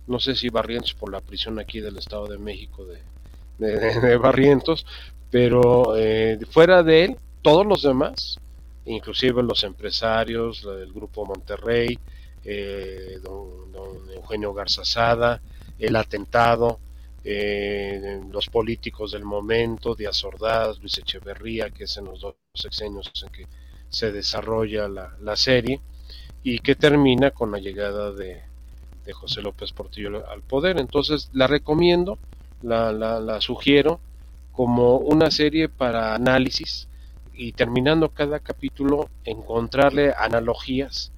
No 0.08 0.20
sé 0.20 0.36
si 0.36 0.50
Barrientos 0.50 0.94
por 0.94 1.12
la 1.12 1.22
prisión 1.22 1.60
aquí 1.60 1.80
del 1.80 1.98
Estado 1.98 2.28
de 2.28 2.38
México 2.38 2.86
de, 2.86 4.18
Barrientos, 4.18 4.86
pero 5.30 5.98
eh, 5.98 6.40
fuera 6.50 6.82
de 6.82 7.06
él, 7.06 7.18
todos 7.42 7.66
los 7.66 7.82
demás, 7.82 8.40
inclusive 8.86 9.44
los 9.44 9.64
empresarios, 9.64 10.64
del 10.64 10.94
Grupo 10.94 11.26
Monterrey, 11.26 12.00
eh, 12.46 13.20
don, 13.22 13.70
Eugenio 14.14 14.54
Garzazada, 14.54 15.42
el 15.78 15.96
atentado, 15.96 16.80
eh, 17.24 18.22
los 18.32 18.50
políticos 18.50 19.12
del 19.12 19.26
momento, 19.26 19.96
Díaz 19.96 20.24
Ordaz, 20.24 20.80
Luis 20.80 20.98
Echeverría, 20.98 21.70
que 21.70 21.84
es 21.84 21.98
en 21.98 22.06
los 22.06 22.22
dos 22.22 22.36
sexenios 22.54 23.12
en 23.24 23.30
que 23.30 23.48
se 23.90 24.12
desarrolla 24.12 24.88
la, 24.88 25.36
serie, 25.36 25.82
y 26.44 26.60
que 26.60 26.76
termina 26.76 27.32
con 27.32 27.52
la 27.52 27.60
llegada 27.60 28.12
de, 28.12 28.44
José 29.12 29.42
López 29.42 29.72
Portillo 29.72 30.24
al 30.30 30.44
poder. 30.44 30.80
Entonces 30.80 31.32
la 31.34 31.48
recomiendo, 31.48 32.20
la, 32.62 32.92
la 32.92 33.42
sugiero 33.42 34.00
como 34.52 34.98
una 34.98 35.32
serie 35.32 35.68
para 35.68 36.14
análisis 36.14 36.88
y 37.34 37.54
terminando 37.54 38.10
cada 38.10 38.40
capítulo 38.40 39.10
encontrarle 39.24 40.14
analogías 40.16 41.12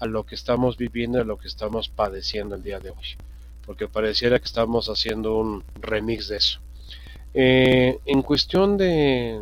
a 0.00 0.06
lo 0.06 0.26
que 0.26 0.34
estamos 0.34 0.76
viviendo, 0.76 1.20
a 1.20 1.24
lo 1.24 1.38
que 1.38 1.48
estamos 1.48 1.88
padeciendo 1.88 2.56
el 2.56 2.62
día 2.62 2.80
de 2.80 2.90
hoy, 2.90 3.16
porque 3.64 3.88
pareciera 3.88 4.38
que 4.38 4.44
estamos 4.44 4.88
haciendo 4.88 5.36
un 5.36 5.64
remix 5.80 6.28
de 6.28 6.36
eso. 6.36 6.60
Eh, 7.34 7.98
en 8.06 8.22
cuestión 8.22 8.76
de, 8.76 9.40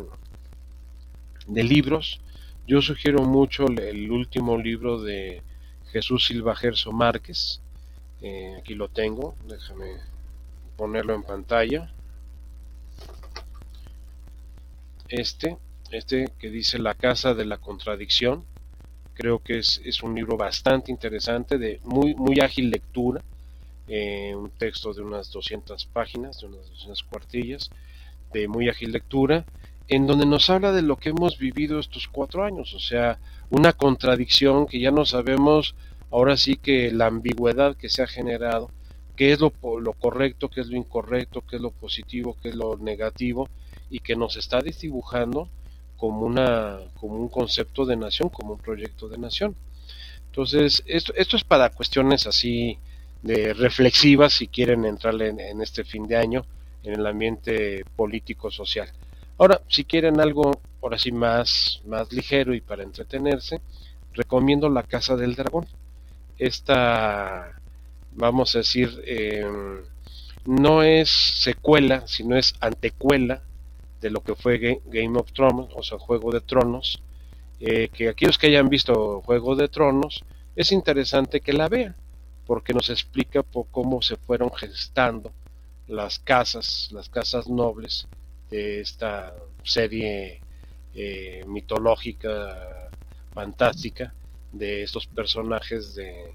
de 1.47 1.63
libros, 1.63 2.21
yo 2.67 2.81
sugiero 2.81 3.23
mucho 3.23 3.65
el 3.67 4.11
último 4.11 4.57
libro 4.57 5.01
de 5.01 5.41
Jesús 5.91 6.27
Silva 6.27 6.55
Gerso 6.55 6.91
Márquez. 6.91 7.61
Eh, 8.21 8.57
aquí 8.59 8.75
lo 8.75 8.89
tengo, 8.89 9.35
déjame 9.47 9.97
ponerlo 10.75 11.15
en 11.15 11.23
pantalla. 11.23 11.91
Este, 15.07 15.57
este 15.91 16.29
que 16.37 16.49
dice 16.49 16.77
La 16.77 16.93
Casa 16.93 17.33
de 17.33 17.45
la 17.45 17.57
Contradicción, 17.57 18.43
Creo 19.17 19.39
que 19.39 19.57
es, 19.57 19.81
es 19.83 20.03
un 20.03 20.13
libro 20.13 20.37
bastante 20.37 20.91
interesante, 20.91 21.57
de 21.57 21.79
muy, 21.83 22.13
muy 22.13 22.39
ágil 22.39 22.69
lectura, 22.69 23.23
eh, 23.87 24.35
un 24.35 24.51
texto 24.51 24.93
de 24.93 25.01
unas 25.01 25.31
200 25.31 25.87
páginas, 25.87 26.39
de 26.39 26.45
unas 26.45 26.69
200 26.69 27.01
cuartillas, 27.01 27.71
de 28.31 28.47
muy 28.47 28.69
ágil 28.69 28.91
lectura, 28.91 29.43
en 29.87 30.07
donde 30.07 30.25
nos 30.25 30.49
habla 30.49 30.71
de 30.71 30.81
lo 30.81 30.97
que 30.97 31.09
hemos 31.09 31.37
vivido 31.37 31.79
estos 31.79 32.07
cuatro 32.07 32.43
años, 32.43 32.73
o 32.73 32.79
sea, 32.79 33.19
una 33.49 33.73
contradicción 33.73 34.67
que 34.67 34.79
ya 34.79 34.91
no 34.91 35.05
sabemos, 35.05 35.75
ahora 36.11 36.35
sí 36.37 36.57
que 36.57 36.91
la 36.91 37.07
ambigüedad 37.07 37.75
que 37.75 37.89
se 37.89 38.03
ha 38.03 38.07
generado, 38.07 38.69
qué 39.15 39.31
es 39.31 39.39
lo, 39.39 39.53
lo 39.79 39.93
correcto, 39.93 40.49
qué 40.49 40.61
es 40.61 40.67
lo 40.67 40.77
incorrecto, 40.77 41.43
qué 41.49 41.55
es 41.55 41.61
lo 41.61 41.71
positivo, 41.71 42.35
qué 42.41 42.49
es 42.49 42.55
lo 42.55 42.77
negativo, 42.77 43.49
y 43.89 43.99
que 43.99 44.15
nos 44.15 44.35
está 44.35 44.61
desdibujando 44.61 45.47
como, 45.97 46.25
una, 46.25 46.77
como 46.99 47.15
un 47.15 47.29
concepto 47.29 47.85
de 47.85 47.95
nación, 47.95 48.29
como 48.29 48.53
un 48.53 48.59
proyecto 48.59 49.07
de 49.07 49.17
nación. 49.17 49.55
Entonces, 50.27 50.83
esto, 50.85 51.13
esto 51.15 51.35
es 51.35 51.43
para 51.43 51.69
cuestiones 51.69 52.27
así 52.27 52.77
de 53.23 53.53
reflexivas 53.53 54.33
si 54.33 54.47
quieren 54.47 54.85
entrarle 54.85 55.29
en, 55.29 55.61
este 55.61 55.83
fin 55.83 56.07
de 56.07 56.17
año 56.17 56.45
en 56.83 56.93
el 56.93 57.07
ambiente 57.07 57.83
político 57.95 58.51
social. 58.51 58.89
Ahora, 59.39 59.61
si 59.67 59.83
quieren 59.83 60.19
algo 60.19 60.61
ahora 60.81 60.97
sí 60.97 61.11
más, 61.11 61.81
más 61.85 62.11
ligero 62.11 62.55
y 62.55 62.61
para 62.61 62.83
entretenerse, 62.83 63.61
recomiendo 64.13 64.69
La 64.69 64.83
Casa 64.83 65.15
del 65.15 65.35
Dragón. 65.35 65.67
Esta, 66.39 67.53
vamos 68.13 68.55
a 68.55 68.59
decir, 68.59 69.01
em, 69.05 69.81
no 70.45 70.81
es 70.81 71.09
secuela, 71.09 72.07
sino 72.07 72.35
es 72.35 72.55
antecuela 72.61 73.43
de 74.01 74.09
lo 74.09 74.21
que 74.21 74.35
fue 74.35 74.81
Game 74.85 75.19
of 75.19 75.31
Thrones, 75.33 75.69
o 75.75 75.83
sea, 75.83 75.99
Juego 75.99 76.31
de 76.31 76.41
Tronos, 76.41 77.01
eh, 77.59 77.89
que 77.93 78.09
aquellos 78.09 78.37
que 78.37 78.47
hayan 78.47 78.69
visto 78.69 79.21
Juego 79.21 79.55
de 79.55 79.67
Tronos, 79.67 80.23
es 80.55 80.71
interesante 80.71 81.41
que 81.41 81.53
la 81.53 81.69
vean, 81.69 81.95
porque 82.47 82.73
nos 82.73 82.89
explica 82.89 83.43
por 83.43 83.67
cómo 83.71 84.01
se 84.01 84.15
fueron 84.15 84.51
gestando 84.53 85.31
las 85.87 86.19
casas, 86.19 86.89
las 86.91 87.09
casas 87.09 87.47
nobles 87.47 88.07
de 88.49 88.81
esta 88.81 89.35
serie 89.63 90.41
eh, 90.93 91.43
mitológica, 91.47 92.89
fantástica, 93.33 94.13
de 94.51 94.83
estos 94.83 95.07
personajes 95.07 95.95
de, 95.95 96.33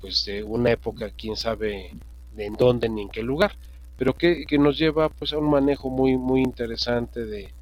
pues, 0.00 0.24
de 0.24 0.42
una 0.42 0.70
época, 0.70 1.10
quién 1.10 1.36
sabe 1.36 1.92
de 2.34 2.46
en 2.46 2.54
dónde 2.54 2.88
ni 2.88 3.02
en 3.02 3.08
qué 3.08 3.22
lugar 3.22 3.56
pero 4.00 4.16
que, 4.16 4.46
nos 4.58 4.78
lleva 4.78 5.10
pues 5.10 5.34
a 5.34 5.38
un 5.38 5.50
manejo 5.50 5.90
muy 5.90 6.16
muy 6.16 6.40
interesante 6.40 7.26
de, 7.26 7.52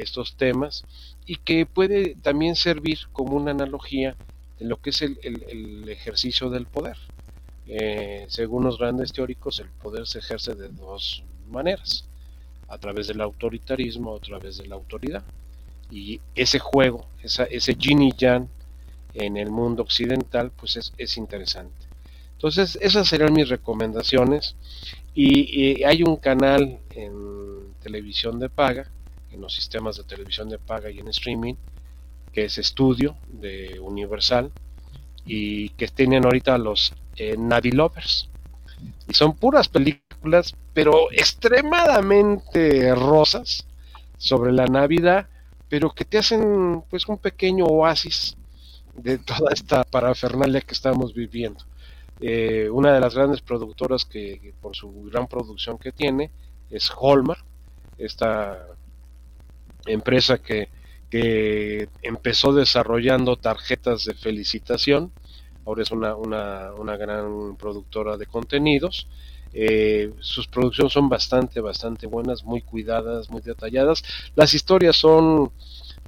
estos 0.00 0.36
temas 0.36 0.84
y 1.26 1.36
que 1.36 1.66
puede 1.66 2.16
también 2.16 2.56
servir 2.56 2.98
como 3.12 3.36
una 3.36 3.50
analogía 3.50 4.16
de 4.58 4.64
lo 4.64 4.80
que 4.80 4.88
es 4.90 5.02
el, 5.02 5.86
ejercicio 5.88 6.48
del 6.50 6.66
poder. 6.66 6.96
Eh, 7.66 8.24
según 8.28 8.64
los 8.64 8.78
grandes 8.78 9.12
teóricos, 9.12 9.60
el 9.60 9.68
poder 9.68 10.06
se 10.08 10.20
ejerce 10.20 10.54
de 10.54 10.70
dos 10.70 11.22
maneras. 11.48 12.08
A 12.74 12.78
través 12.78 13.06
del 13.06 13.20
autoritarismo, 13.20 14.16
a 14.16 14.20
través 14.20 14.58
de 14.58 14.66
la 14.66 14.74
autoridad. 14.74 15.22
Y 15.90 16.20
ese 16.34 16.58
juego, 16.58 17.06
ese 17.22 17.74
yin 17.76 18.02
y 18.02 18.12
yang 18.12 18.48
en 19.14 19.36
el 19.36 19.50
mundo 19.50 19.82
occidental, 19.82 20.50
pues 20.50 20.76
es, 20.76 20.92
es 20.98 21.16
interesante. 21.16 21.86
Entonces, 22.32 22.76
esas 22.82 23.08
serían 23.08 23.32
mis 23.32 23.48
recomendaciones. 23.48 24.56
Y, 25.14 25.62
y, 25.62 25.84
hay 25.84 26.02
un 26.02 26.16
canal 26.16 26.80
en 26.90 27.72
televisión 27.82 28.40
de 28.40 28.48
paga, 28.48 28.90
en 29.30 29.40
los 29.40 29.54
sistemas 29.54 29.96
de 29.96 30.04
televisión 30.04 30.48
de 30.48 30.58
paga 30.58 30.90
y 30.90 30.98
en 30.98 31.08
streaming, 31.08 31.54
que 32.32 32.44
es 32.46 32.58
Estudio 32.58 33.16
de 33.28 33.78
Universal, 33.78 34.50
y 35.24 35.70
que 35.70 35.86
tienen 35.88 36.24
ahorita 36.24 36.58
los 36.58 36.92
eh, 37.16 37.36
Navi 37.38 37.70
Lovers. 37.70 38.28
Y 39.08 39.14
son 39.14 39.36
puras 39.36 39.68
películas, 39.68 40.03
pero 40.72 41.10
extremadamente 41.12 42.94
rosas 42.94 43.66
sobre 44.16 44.52
la 44.52 44.66
Navidad, 44.66 45.28
pero 45.68 45.90
que 45.90 46.04
te 46.04 46.18
hacen 46.18 46.82
pues 46.90 47.06
un 47.08 47.18
pequeño 47.18 47.64
oasis 47.66 48.36
de 48.96 49.18
toda 49.30 49.52
esta 49.52 49.84
parafernalia 49.84 50.60
que 50.60 50.74
estamos 50.74 51.14
viviendo. 51.14 51.64
Eh, 52.20 52.68
una 52.70 52.92
de 52.92 53.00
las 53.00 53.14
grandes 53.14 53.40
productoras 53.40 54.04
que, 54.04 54.54
por 54.60 54.76
su 54.76 55.04
gran 55.04 55.26
producción 55.26 55.78
que 55.78 55.92
tiene 55.92 56.30
es 56.70 56.90
Hallmark, 56.90 57.44
esta 57.98 58.66
empresa 59.86 60.38
que, 60.38 60.68
que 61.10 61.88
empezó 62.02 62.52
desarrollando 62.52 63.36
tarjetas 63.36 64.04
de 64.04 64.14
felicitación, 64.14 65.12
ahora 65.66 65.82
es 65.82 65.90
una, 65.90 66.14
una, 66.14 66.72
una 66.74 66.96
gran 66.96 67.56
productora 67.56 68.16
de 68.16 68.26
contenidos. 68.26 69.08
Eh, 69.56 70.12
sus 70.18 70.48
producciones 70.48 70.92
son 70.92 71.08
bastante, 71.08 71.60
bastante 71.60 72.08
buenas, 72.08 72.44
muy 72.44 72.60
cuidadas, 72.60 73.30
muy 73.30 73.40
detalladas. 73.40 74.02
Las 74.34 74.52
historias 74.52 74.96
son, 74.96 75.52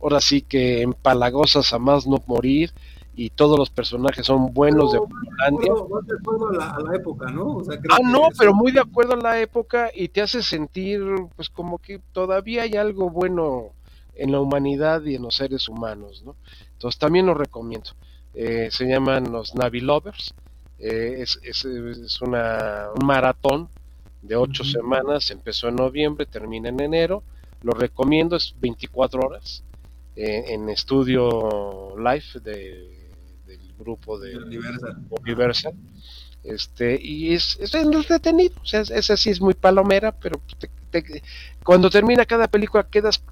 ahora 0.03 0.21
sí 0.21 0.43
que 0.43 0.83
empalagosas 0.83 1.73
a 1.73 1.79
más 1.79 2.07
no 2.09 2.23
morir 2.27 2.73
y 3.15 3.31
todos 3.31 3.57
los 3.57 3.71
personajes 3.71 4.27
son 4.27 4.53
buenos 4.53 4.93
de 4.93 4.99
Polandia. 4.99 5.73
De 5.73 6.17
acuerdo 6.19 6.49
a 6.49 6.53
la, 6.53 6.71
a 6.71 6.81
la, 6.81 6.97
época, 6.97 7.31
¿no? 7.31 7.57
O 7.57 7.65
sea, 7.65 7.79
ah, 7.91 7.99
no, 8.05 8.29
pero 8.37 8.53
muy 8.53 8.73
de 8.73 8.81
acuerdo 8.81 9.15
a 9.15 9.17
la 9.17 9.41
época 9.41 9.91
y 9.95 10.09
te 10.09 10.23
hace 10.23 10.43
sentir, 10.43 11.01
pues, 11.37 11.49
como 11.49 11.79
que 11.79 12.01
todavía 12.13 12.63
hay 12.63 12.75
algo 12.75 13.11
bueno 13.11 13.71
en 14.17 14.33
la 14.33 14.41
humanidad 14.41 15.05
y 15.05 15.15
en 15.15 15.23
los 15.23 15.37
seres 15.37 15.69
humanos, 15.69 16.23
¿no? 16.27 16.35
Entonces 16.73 16.99
también 16.99 17.27
lo 17.27 17.35
recomiendo. 17.35 17.91
Eh, 18.35 18.69
se 18.71 18.87
llaman 18.87 19.33
los 19.33 19.55
Navi 19.55 19.81
Lovers. 19.81 20.35
Eh, 20.79 21.17
es, 21.21 21.39
es, 21.43 21.65
es 21.65 22.21
una, 22.21 22.89
un 22.95 23.07
maratón 23.07 23.69
de 24.23 24.37
ocho 24.37 24.63
uh 24.63 24.67
-huh. 24.67 24.73
semanas, 24.73 25.31
empezó 25.31 25.69
en 25.69 25.77
noviembre, 25.77 26.27
termina 26.27 26.69
en 26.69 26.81
enero. 26.81 27.23
Lo 27.63 27.73
recomiendo, 27.73 28.37
es 28.37 28.55
24 28.61 29.21
horas 29.21 29.63
eh, 30.17 30.45
en 30.49 30.69
estudio 30.69 31.95
live 31.99 32.41
de, 32.43 32.97
grupo 33.79 34.19
de 34.19 34.37
Universal. 34.37 34.97
Universal. 35.11 35.75
Este, 36.43 36.99
y 37.01 37.35
es, 37.35 37.59
es 37.61 37.75
entretenido, 37.75 38.55
o 38.63 38.65
sea, 38.65 38.81
esa 38.81 39.17
sí 39.17 39.31
es 39.31 39.41
muy 39.41 39.53
palomera, 39.53 40.13
pero 40.13 40.41
te, 40.59 40.69
te, 40.91 41.23
cuando 41.63 41.91
termina 41.91 42.25
cada 42.25 42.47
película 42.49 42.87
quedas 42.89 43.23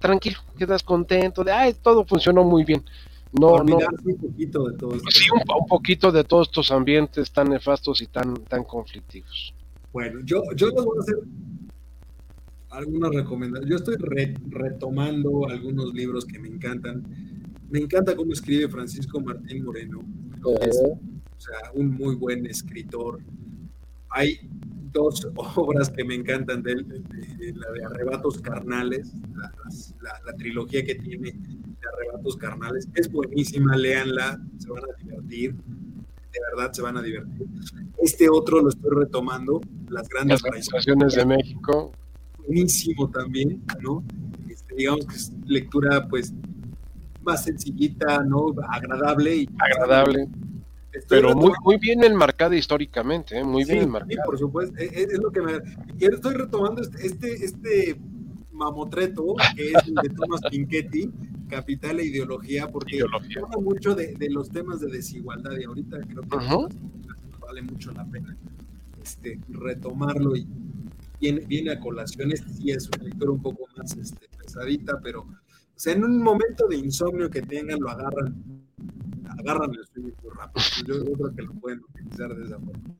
tranquilo, 0.00 0.38
quedas 0.58 0.82
contento 0.82 1.44
de, 1.44 1.52
ay, 1.52 1.74
todo 1.74 2.04
funcionó 2.04 2.44
muy 2.44 2.64
bien. 2.64 2.84
No, 3.40 3.62
no, 3.62 3.76
un 3.76 4.16
poquito 4.16 4.64
de 4.68 4.76
todo 4.76 4.94
esto. 4.94 5.10
Sí, 5.10 5.28
un, 5.30 5.40
un, 5.40 5.66
poquito 5.66 6.12
de 6.12 6.24
todos 6.24 6.48
estos 6.48 6.70
ambientes 6.70 7.30
tan 7.30 7.50
nefastos 7.50 8.00
y 8.00 8.06
tan, 8.06 8.34
tan 8.44 8.64
conflictivos. 8.64 9.54
Bueno, 9.92 10.20
yo, 10.24 10.42
yo 10.54 10.68
les 10.68 10.84
voy 10.84 10.98
a 10.98 11.00
hacer 11.00 11.16
algunas 12.70 13.14
recomendaciones. 13.14 13.70
Yo 13.70 13.76
estoy 13.76 13.96
re, 13.98 14.34
retomando 14.48 15.48
algunos 15.48 15.92
libros 15.94 16.24
que 16.24 16.38
me 16.38 16.48
encantan 16.48 17.04
me 17.70 17.80
encanta 17.80 18.14
cómo 18.14 18.32
escribe 18.32 18.68
Francisco 18.68 19.20
Martín 19.20 19.64
Moreno. 19.64 20.04
Es, 20.60 20.76
o 20.76 20.98
sea, 21.40 21.72
un 21.74 21.94
muy 21.94 22.14
buen 22.14 22.46
escritor. 22.46 23.20
Hay 24.10 24.38
dos 24.92 25.28
obras 25.56 25.90
que 25.90 26.04
me 26.04 26.14
encantan 26.14 26.62
de 26.62 26.72
él, 26.72 26.86
de, 26.88 27.00
de, 27.00 27.52
la 27.54 27.70
de 27.72 27.84
Arrebatos 27.84 28.40
Carnales, 28.40 29.12
la, 29.34 29.52
la, 30.00 30.20
la, 30.24 30.32
trilogía 30.36 30.84
que 30.84 30.94
tiene 30.94 31.34
Arrebatos 31.92 32.36
Carnales. 32.36 32.88
Es 32.94 33.10
buenísima, 33.10 33.76
léanla, 33.76 34.40
se 34.58 34.70
van 34.70 34.84
a 34.84 35.02
divertir. 35.02 35.54
De 35.54 36.40
verdad 36.50 36.72
se 36.72 36.82
van 36.82 36.96
a 36.96 37.02
divertir. 37.02 37.46
Este 37.98 38.28
otro 38.28 38.60
lo 38.60 38.68
estoy 38.68 38.90
retomando, 38.90 39.60
Las 39.88 40.08
Grandes 40.08 40.42
Paisajes 40.42 41.14
de 41.14 41.24
México. 41.24 41.92
Buenísimo 42.38 43.10
también, 43.10 43.62
¿no? 43.80 44.04
Este, 44.48 44.74
digamos 44.74 45.06
que 45.06 45.16
es 45.16 45.32
lectura, 45.46 46.06
pues, 46.08 46.32
más 47.22 47.44
sencillita, 47.44 48.22
¿no? 48.24 48.54
Agradable. 48.68 49.36
Y, 49.36 49.48
Agradable. 49.58 50.28
Pero 51.08 51.34
muy, 51.34 51.52
muy 51.62 51.76
bien 51.78 52.02
enmarcada 52.04 52.56
históricamente, 52.56 53.38
¿eh? 53.38 53.44
muy 53.44 53.64
sí, 53.64 53.72
bien 53.72 53.84
enmarcada. 53.84 54.12
Sí, 54.12 54.18
por 54.24 54.38
supuesto, 54.38 54.76
es, 54.78 54.92
es, 54.92 55.18
lo 55.18 55.30
que 55.30 55.42
me... 55.42 55.52
Estoy 55.98 56.34
retomando 56.34 56.82
este, 56.82 57.06
este, 57.06 57.44
este 57.44 58.00
mamotreto, 58.52 59.34
que 59.54 59.72
es 59.72 59.86
el 59.86 59.94
de 59.94 60.08
Thomas 60.10 60.40
Piketty, 60.50 61.10
Capital 61.48 62.00
e 62.00 62.06
Ideología, 62.06 62.68
porque 62.68 62.96
Ideología. 62.96 63.42
habla 63.42 63.58
mucho 63.58 63.94
de, 63.94 64.14
de, 64.14 64.30
los 64.30 64.50
temas 64.50 64.80
de 64.80 64.88
desigualdad 64.88 65.52
y 65.58 65.64
ahorita 65.64 65.98
creo 66.00 66.22
que 66.22 66.36
uh 66.36 66.40
-huh. 66.40 67.38
vale 67.40 67.62
mucho 67.62 67.92
la 67.92 68.04
pena 68.04 68.36
este, 69.06 69.38
retomarlo 69.48 70.34
y 70.36 70.46
viene, 71.20 71.40
viene 71.46 71.70
a 71.70 71.80
colación. 71.80 72.32
Este 72.32 72.48
sí 72.52 72.70
es 72.70 72.88
una 72.88 73.04
lectura 73.04 73.30
un 73.30 73.40
poco 73.42 73.66
más 73.76 73.96
este, 73.96 74.28
pesadita, 74.36 75.00
pero 75.00 75.20
o 75.20 75.78
sea, 75.78 75.92
en 75.92 76.04
un 76.04 76.22
momento 76.22 76.66
de 76.66 76.76
insomnio 76.76 77.30
que 77.30 77.42
tengan, 77.42 77.78
lo 77.78 77.90
agarran, 77.90 78.34
agarran 79.38 79.70
el 79.74 79.86
sueño 79.86 80.12
muy 80.22 80.30
rápido. 80.34 80.64
Yo, 80.86 81.04
yo, 81.04 81.12
creo 81.12 81.34
que 81.36 81.42
lo 81.42 81.52
pueden 81.54 81.80
utilizar 81.80 82.34
de 82.34 82.44
esa 82.46 82.58
forma. 82.58 82.96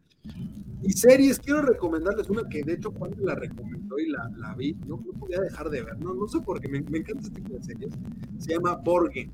Y 0.83 0.93
series, 0.93 1.39
quiero 1.39 1.62
recomendarles 1.62 2.29
una 2.31 2.49
que 2.49 2.62
de 2.62 2.74
hecho 2.74 2.93
Juan 2.93 3.12
la 3.18 3.35
recomendó 3.35 3.99
y 3.99 4.09
la, 4.09 4.31
la 4.37 4.55
vi, 4.55 4.74
no, 4.87 5.03
no, 5.05 5.12
podía 5.18 5.41
dejar 5.41 5.70
de 5.70 5.83
ver, 5.83 5.99
no, 5.99 6.14
no 6.14 6.29
sé 6.29 6.41
por 6.41 6.61
qué, 6.61 6.68
me, 6.68 6.81
me, 6.83 6.99
encanta 6.99 7.27
este 7.27 7.41
tipo 7.41 7.55
de 7.55 7.62
series. 7.62 7.93
Se 8.39 8.53
llama 8.53 8.77
Borgen, 8.77 9.33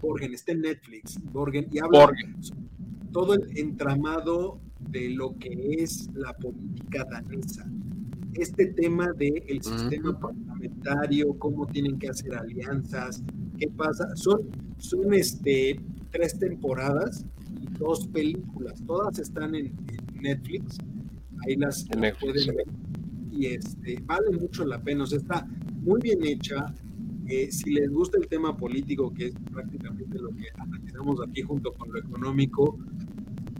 Borgen, 0.00 0.32
está 0.32 0.52
en 0.52 0.62
Netflix, 0.62 1.18
Borgen, 1.32 1.66
y 1.70 1.78
habla 1.78 2.06
Borgen. 2.06 2.36
todo 3.12 3.34
el 3.34 3.58
entramado 3.58 4.60
de 4.90 5.10
lo 5.10 5.36
que 5.38 5.76
es 5.78 6.08
la 6.14 6.32
política 6.34 7.04
danesa 7.10 7.68
este 8.34 8.66
tema 8.66 9.12
del 9.12 9.42
de 9.46 9.60
sistema 9.62 10.18
parlamentario, 10.18 11.38
cómo 11.38 11.66
tienen 11.66 11.98
que 11.98 12.08
hacer 12.08 12.34
alianzas, 12.34 13.22
qué 13.58 13.68
pasa. 13.68 14.14
Son, 14.16 14.42
son 14.78 15.14
este, 15.14 15.80
tres 16.10 16.38
temporadas 16.38 17.24
y 17.60 17.78
dos 17.78 18.06
películas. 18.08 18.82
Todas 18.86 19.18
están 19.18 19.54
en, 19.54 19.66
en 19.66 20.03
Netflix. 20.24 20.78
Ahí 21.46 21.56
las 21.56 21.86
Netflix, 21.96 22.18
pueden 22.20 22.56
ver. 22.56 22.66
Y 23.30 23.46
este, 23.46 24.02
vale 24.04 24.36
mucho 24.36 24.64
la 24.64 24.82
pena. 24.82 25.04
O 25.04 25.06
sea, 25.06 25.18
está 25.18 25.46
muy 25.82 26.00
bien 26.00 26.24
hecha. 26.24 26.74
Eh, 27.26 27.50
si 27.50 27.70
les 27.70 27.90
gusta 27.90 28.18
el 28.18 28.26
tema 28.28 28.56
político, 28.56 29.12
que 29.14 29.26
es 29.26 29.34
prácticamente 29.52 30.18
lo 30.18 30.30
que 30.30 30.46
analizamos 30.58 31.20
aquí 31.26 31.42
junto 31.42 31.72
con 31.72 31.92
lo 31.92 31.98
económico, 31.98 32.78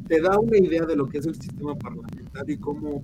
te 0.09 0.21
da 0.21 0.39
una 0.39 0.59
idea 0.59 0.85
de 0.85 0.97
lo 0.97 1.09
que 1.09 1.19
es 1.19 1.27
el 1.27 1.35
sistema 1.35 1.75
parlamentario 1.77 2.55
y 2.55 2.59
cómo, 2.59 3.03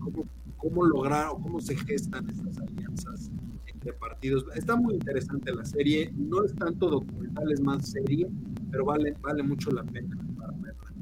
cómo 0.00 0.24
cómo 0.64 0.82
lograr 0.86 1.28
o 1.28 1.38
cómo 1.38 1.60
se 1.60 1.76
gestan 1.76 2.28
estas 2.30 2.58
alianzas 2.58 3.30
entre 3.66 3.92
partidos. 3.92 4.46
Está 4.54 4.76
muy 4.76 4.94
interesante 4.94 5.54
la 5.54 5.64
serie, 5.64 6.10
no 6.16 6.42
es 6.42 6.54
tanto 6.54 6.88
documental, 6.88 7.52
es 7.52 7.60
más 7.60 7.90
serie, 7.90 8.26
pero 8.70 8.86
vale, 8.86 9.14
vale 9.20 9.42
mucho 9.42 9.70
la 9.70 9.84
pena 9.84 10.16
para 10.38 10.52
verla. 10.52 10.92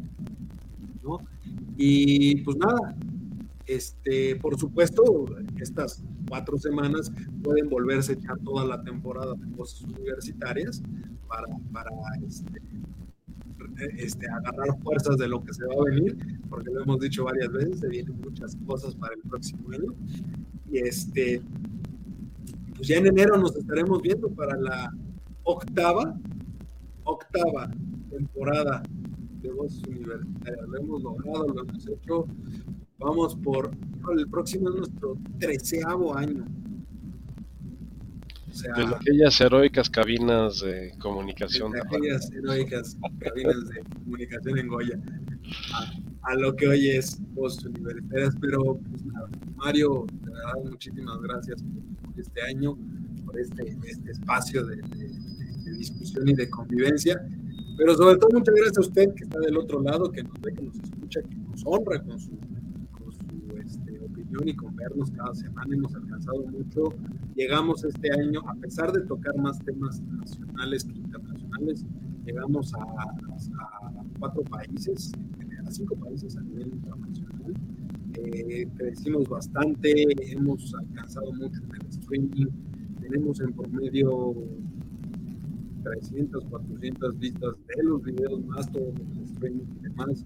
¿no? 1.04 1.18
Y 1.76 2.36
pues 2.42 2.56
nada, 2.56 2.94
este, 3.66 4.36
por 4.36 4.58
supuesto, 4.58 5.02
estas 5.60 6.02
cuatro 6.28 6.58
semanas 6.58 7.12
pueden 7.42 7.68
volverse 7.68 8.12
a 8.12 8.14
echar 8.16 8.38
toda 8.40 8.66
la 8.66 8.82
temporada 8.82 9.34
de 9.34 9.56
cosas 9.56 9.82
universitarias 9.82 10.82
para, 11.28 11.46
para 11.72 11.90
este, 12.26 12.60
este, 13.96 14.28
agarrar 14.28 14.78
fuerzas 14.82 15.16
de 15.16 15.28
lo 15.28 15.42
que 15.44 15.54
se 15.54 15.64
va 15.66 15.74
a 15.74 15.90
venir, 15.90 16.16
porque 16.48 16.70
lo 16.70 16.82
hemos 16.82 17.00
dicho 17.00 17.24
varias 17.24 17.50
veces, 17.52 17.80
se 17.80 17.88
vienen 17.88 18.20
muchas 18.20 18.56
cosas 18.66 18.94
para 18.94 19.14
el 19.14 19.22
próximo 19.22 19.70
año. 19.70 19.94
Y 20.70 20.78
este, 20.78 21.42
pues 22.76 22.88
ya 22.88 22.96
en 22.96 23.06
enero 23.06 23.36
nos 23.36 23.56
estaremos 23.56 24.02
viendo 24.02 24.28
para 24.30 24.56
la 24.56 24.92
octava, 25.44 26.18
octava 27.04 27.70
temporada 28.10 28.82
de 29.42 29.50
Voces 29.50 29.82
Universitarias. 29.86 30.68
Lo 30.68 30.78
hemos 30.78 31.02
logrado, 31.02 31.48
lo 31.48 31.62
hemos 31.62 31.88
hecho. 31.88 32.26
Vamos 32.98 33.36
por, 33.36 33.70
el 34.16 34.28
próximo 34.28 34.70
es 34.70 34.76
nuestro 34.76 35.16
treceavo 35.38 36.16
año. 36.16 36.46
O 38.48 38.54
sea, 38.54 38.74
desde 38.74 38.94
aquellas 38.94 39.40
heroicas 39.40 39.90
cabinas 39.90 40.60
de 40.60 40.94
comunicación. 41.00 41.72
Desde 41.72 41.86
aquellas 41.86 42.30
heroicas 42.30 42.96
cabinas 43.18 43.68
de 43.70 43.82
comunicación 44.04 44.58
en 44.58 44.68
Goya. 44.68 45.00
A 46.22 46.34
lo 46.36 46.54
que 46.54 46.68
hoy 46.68 46.90
es 46.90 47.20
Post 47.34 47.64
Universitarias. 47.64 48.34
Pero, 48.40 48.78
pues 48.90 49.04
nada, 49.06 49.28
Mario, 49.56 50.06
te 50.22 50.30
verdad, 50.30 50.70
muchísimas 50.70 51.20
gracias 51.22 51.62
por 51.62 52.20
este 52.20 52.42
año, 52.42 52.76
por 53.24 53.40
este, 53.40 53.76
este 53.84 54.10
espacio 54.12 54.64
de, 54.66 54.82
discusión 55.78 56.28
y 56.28 56.34
de 56.34 56.48
convivencia. 56.48 57.20
Pero 57.76 57.94
sobre 57.94 58.16
todo, 58.18 58.30
muchas 58.32 58.54
gracias 58.54 58.78
a 58.78 58.80
usted 58.80 59.14
que 59.14 59.24
está 59.24 59.40
del 59.40 59.56
otro 59.56 59.80
lado, 59.82 60.10
que 60.10 60.22
nos 60.22 60.40
ve, 60.40 60.52
que 60.52 60.62
nos 60.62 60.76
escucha, 60.76 61.22
que 61.22 61.36
nos 61.36 61.62
honra 61.64 62.02
con 62.02 62.18
su, 62.18 62.30
con 62.92 63.12
su 63.12 63.56
este, 63.58 63.98
opinión 64.00 64.48
y 64.48 64.54
con 64.54 64.76
vernos 64.76 65.10
cada 65.10 65.34
semana. 65.34 65.74
Hemos 65.74 65.94
alcanzado 65.94 66.44
mucho. 66.46 66.94
Llegamos 67.34 67.84
este 67.84 68.12
año, 68.12 68.40
a 68.46 68.54
pesar 68.56 68.92
de 68.92 69.00
tocar 69.02 69.36
más 69.38 69.58
temas 69.64 70.00
nacionales 70.02 70.84
que 70.84 70.98
internacionales, 70.98 71.84
llegamos 72.24 72.74
a, 72.74 72.82
a 72.82 74.04
cuatro 74.18 74.42
países 74.44 75.12
cinco 75.72 75.96
países 75.96 76.36
a 76.36 76.40
nivel 76.42 76.68
internacional. 76.68 77.54
Eh, 78.14 78.68
crecimos 78.76 79.28
bastante, 79.28 80.04
hemos 80.32 80.74
alcanzado 80.74 81.32
mucho 81.32 81.62
en 81.62 81.80
el 81.80 81.86
streaming, 81.88 82.46
tenemos 83.00 83.40
en 83.40 83.52
promedio 83.52 84.34
300, 85.82 86.44
400 86.44 87.18
vistas 87.18 87.54
de 87.76 87.82
los 87.82 88.02
videos, 88.02 88.44
más 88.46 88.70
todo 88.70 88.84
el 88.84 89.24
streaming 89.24 89.64
y 89.78 89.82
demás. 89.82 90.24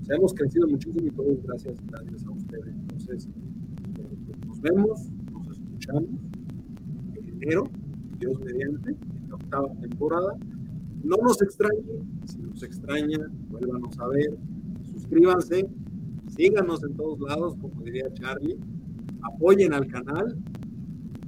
O 0.00 0.04
sea, 0.04 0.16
hemos 0.16 0.34
crecido 0.34 0.68
muchísimo 0.68 1.06
y 1.06 1.10
todo 1.10 1.26
gracias, 1.44 1.76
gracias 1.86 2.24
a 2.26 2.30
ustedes. 2.30 2.74
Entonces, 2.74 3.26
eh, 3.26 4.16
pues, 4.26 4.46
nos 4.46 4.60
vemos, 4.60 5.10
nos 5.32 5.58
escuchamos 5.58 6.04
en 7.14 7.28
enero, 7.28 7.64
Dios 8.18 8.38
mediante, 8.40 8.90
en 8.90 9.28
la 9.28 9.34
octava 9.34 9.74
temporada. 9.80 10.36
No 11.02 11.16
nos 11.22 11.40
extrañe, 11.42 11.82
si 12.24 12.38
nos 12.38 12.62
extraña, 12.62 13.18
vuélvanos 13.50 13.98
a 13.98 14.08
ver, 14.08 14.36
suscríbanse, 14.92 15.68
síganos 16.28 16.82
en 16.84 16.94
todos 16.96 17.20
lados, 17.20 17.56
como 17.60 17.82
diría 17.82 18.12
Charlie, 18.14 18.58
apoyen 19.22 19.72
al 19.72 19.86
canal 19.86 20.36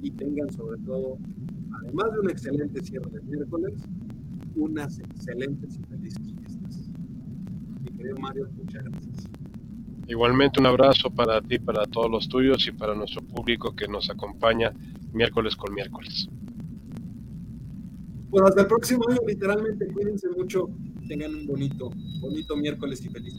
y 0.01 0.11
tengan 0.11 0.51
sobre 0.51 0.79
todo, 0.81 1.17
además 1.91 2.13
de 2.13 2.19
un 2.19 2.29
excelente 2.29 2.81
cierre 2.81 3.09
de 3.11 3.21
miércoles, 3.21 3.73
unas 4.55 4.99
excelentes 4.99 5.77
y 5.77 5.83
felices 5.83 6.33
fiestas. 6.37 6.89
Mi 7.83 7.97
querido 7.97 8.15
Mario, 8.17 8.49
muchas 8.55 8.83
gracias. 8.83 9.29
Igualmente 10.07 10.59
un 10.59 10.67
abrazo 10.67 11.09
para 11.09 11.41
ti, 11.41 11.59
para 11.59 11.85
todos 11.85 12.09
los 12.09 12.27
tuyos 12.29 12.65
y 12.67 12.71
para 12.71 12.95
nuestro 12.95 13.21
público 13.21 13.75
que 13.75 13.87
nos 13.87 14.09
acompaña 14.09 14.73
miércoles 15.13 15.55
con 15.55 15.73
miércoles. 15.73 16.29
Pues 18.29 18.43
hasta 18.43 18.61
el 18.61 18.67
próximo 18.67 19.03
año, 19.09 19.19
literalmente, 19.27 19.87
cuídense 19.87 20.29
mucho, 20.29 20.69
tengan 21.07 21.35
un 21.35 21.47
bonito, 21.47 21.91
bonito 22.21 22.55
miércoles 22.55 23.03
y 23.05 23.09
feliz 23.09 23.35